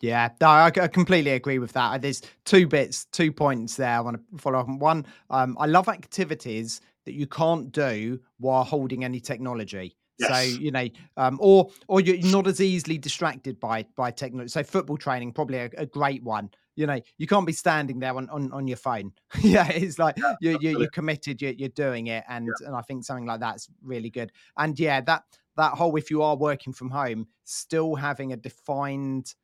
Yeah, 0.02 0.30
I, 0.42 0.70
completely 0.70 1.32
agree 1.32 1.60
with 1.60 1.74
that. 1.74 2.02
There's 2.02 2.22
two 2.46 2.68
bits, 2.68 3.06
two 3.06 3.32
points 3.32 3.76
there. 3.76 3.96
I 3.96 4.00
want 4.00 4.18
to 4.18 4.38
follow 4.38 4.60
up 4.60 4.68
on. 4.68 4.80
One, 4.80 5.06
um, 5.30 5.58
I 5.60 5.66
love 5.66 5.88
activities 5.88 6.82
that 7.06 7.14
you 7.14 7.26
can't 7.26 7.72
do 7.72 8.20
while 8.38 8.64
holding 8.64 9.04
any 9.04 9.20
technology. 9.20 9.96
Yes. 10.20 10.30
So 10.30 10.60
you 10.60 10.72
know, 10.72 10.88
um, 11.16 11.38
or 11.40 11.70
or 11.88 12.02
you're 12.02 12.32
not 12.32 12.48
as 12.48 12.60
easily 12.60 12.98
distracted 12.98 13.60
by 13.60 13.86
by 13.96 14.12
technology. 14.12 14.50
So 14.50 14.64
football 14.64 14.98
training, 14.98 15.34
probably 15.34 15.60
a, 15.60 15.70
a, 15.78 15.86
great 15.86 16.24
one. 16.24 16.50
You 16.76 16.88
know, 16.88 17.00
you 17.18 17.28
can't 17.28 17.46
be 17.46 17.54
standing 17.54 18.00
there 18.00 18.16
on 18.16 18.28
on, 18.30 18.52
on 18.52 18.68
your 18.68 18.78
phone. 18.78 19.12
yeah, 19.42 19.70
it's 19.70 20.00
like 20.00 20.18
yeah, 20.18 20.36
you're, 20.42 20.58
you're, 20.60 20.80
you're 20.80 20.90
committed. 20.90 21.42
You're, 21.42 21.54
you're 21.54 21.70
doing 21.70 22.08
it, 22.08 22.24
and 22.28 22.48
yeah. 22.48 22.68
and 22.68 22.76
I 22.76 22.82
think 22.82 23.04
something 23.04 23.26
like 23.26 23.40
that's 23.40 23.70
really 23.84 24.10
good. 24.10 24.32
And 24.58 24.80
yeah, 24.80 25.02
that 25.02 25.24
that 25.56 25.74
whole 25.74 25.96
if 25.98 26.10
you 26.10 26.24
are 26.24 26.36
working 26.36 26.74
from 26.74 26.90
home, 26.90 27.28
still 27.44 27.94
having 27.94 28.34
a 28.34 28.38
defined 28.38 29.36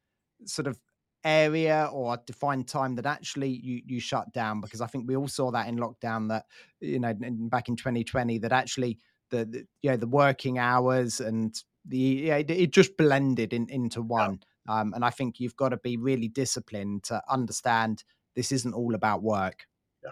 sort 0.50 0.68
of 0.68 0.80
area 1.24 1.90
or 1.92 2.18
defined 2.26 2.68
time 2.68 2.96
that 2.96 3.06
actually 3.06 3.48
you 3.50 3.82
you 3.86 4.00
shut 4.00 4.32
down 4.34 4.60
because 4.60 4.82
I 4.82 4.88
think 4.88 5.08
we 5.08 5.16
all 5.16 5.28
saw 5.28 5.52
that 5.52 5.68
in 5.68 5.78
lockdown 5.78 6.28
that 6.30 6.46
you 6.82 7.00
know 7.00 7.14
back 7.18 7.70
in 7.70 7.78
2020 7.78 8.40
that 8.40 8.52
actually 8.52 9.00
the, 9.30 9.46
the 9.46 9.66
you 9.82 9.92
know 9.92 9.98
the 9.98 10.08
working 10.08 10.58
hours 10.58 11.22
and 11.22 11.56
the 11.86 11.98
yeah, 11.98 12.38
it, 12.38 12.52
it 12.52 12.72
just 12.72 12.98
blended 12.98 13.54
in, 13.54 13.68
into 13.70 14.02
one. 14.02 14.40
Yeah. 14.68 14.80
um, 14.80 14.94
and 14.94 15.04
I 15.04 15.10
think 15.10 15.40
you've 15.40 15.56
got 15.56 15.70
to 15.70 15.78
be 15.78 15.98
really 15.98 16.28
disciplined 16.28 17.04
to 17.06 17.22
understand 17.30 18.04
this 18.36 18.52
isn't 18.52 18.74
all 18.74 18.96
about 18.96 19.24
work. 19.24 19.66
Yeah. 20.04 20.12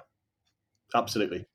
Absolutely 0.95 1.45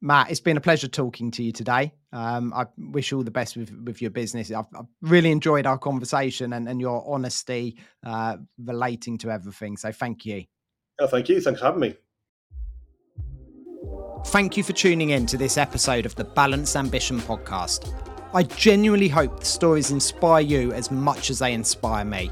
Matt, 0.00 0.30
it's 0.30 0.40
been 0.40 0.56
a 0.56 0.60
pleasure 0.60 0.86
talking 0.86 1.30
to 1.32 1.42
you 1.42 1.50
today. 1.50 1.92
Um, 2.12 2.52
I 2.54 2.66
wish 2.76 3.10
you 3.10 3.18
all 3.18 3.24
the 3.24 3.30
best 3.32 3.56
with, 3.56 3.72
with 3.84 4.00
your 4.00 4.12
business. 4.12 4.52
I've, 4.52 4.66
I've 4.76 4.86
really 5.02 5.32
enjoyed 5.32 5.66
our 5.66 5.78
conversation 5.78 6.52
and, 6.52 6.68
and 6.68 6.80
your 6.80 7.04
honesty 7.08 7.76
uh, 8.06 8.36
relating 8.64 9.18
to 9.18 9.30
everything. 9.30 9.76
So 9.76 9.90
thank 9.90 10.24
you. 10.24 10.44
Oh, 11.00 11.08
thank 11.08 11.28
you. 11.28 11.40
Thanks 11.40 11.60
for 11.60 11.66
having 11.66 11.80
me. 11.80 11.94
Thank 14.26 14.56
you 14.56 14.62
for 14.62 14.72
tuning 14.72 15.10
in 15.10 15.26
to 15.26 15.36
this 15.36 15.56
episode 15.56 16.06
of 16.06 16.14
the 16.14 16.24
Balanced 16.24 16.76
Ambition 16.76 17.18
podcast. 17.20 17.92
I 18.34 18.42
genuinely 18.42 19.08
hope 19.08 19.40
the 19.40 19.46
stories 19.46 19.90
inspire 19.90 20.42
you 20.42 20.72
as 20.72 20.90
much 20.90 21.30
as 21.30 21.38
they 21.38 21.52
inspire 21.52 22.04
me. 22.04 22.30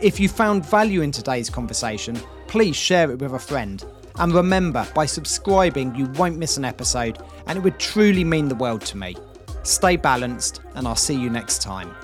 If 0.00 0.20
you 0.20 0.28
found 0.28 0.64
value 0.64 1.00
in 1.00 1.10
today's 1.10 1.50
conversation, 1.50 2.16
please 2.46 2.76
share 2.76 3.10
it 3.10 3.18
with 3.18 3.32
a 3.32 3.38
friend. 3.38 3.84
And 4.18 4.32
remember, 4.32 4.86
by 4.94 5.06
subscribing, 5.06 5.94
you 5.94 6.06
won't 6.16 6.38
miss 6.38 6.56
an 6.56 6.64
episode, 6.64 7.18
and 7.46 7.58
it 7.58 7.62
would 7.62 7.78
truly 7.78 8.24
mean 8.24 8.48
the 8.48 8.54
world 8.54 8.80
to 8.82 8.96
me. 8.96 9.16
Stay 9.62 9.96
balanced, 9.96 10.60
and 10.74 10.86
I'll 10.86 10.96
see 10.96 11.14
you 11.14 11.28
next 11.28 11.60
time. 11.60 11.94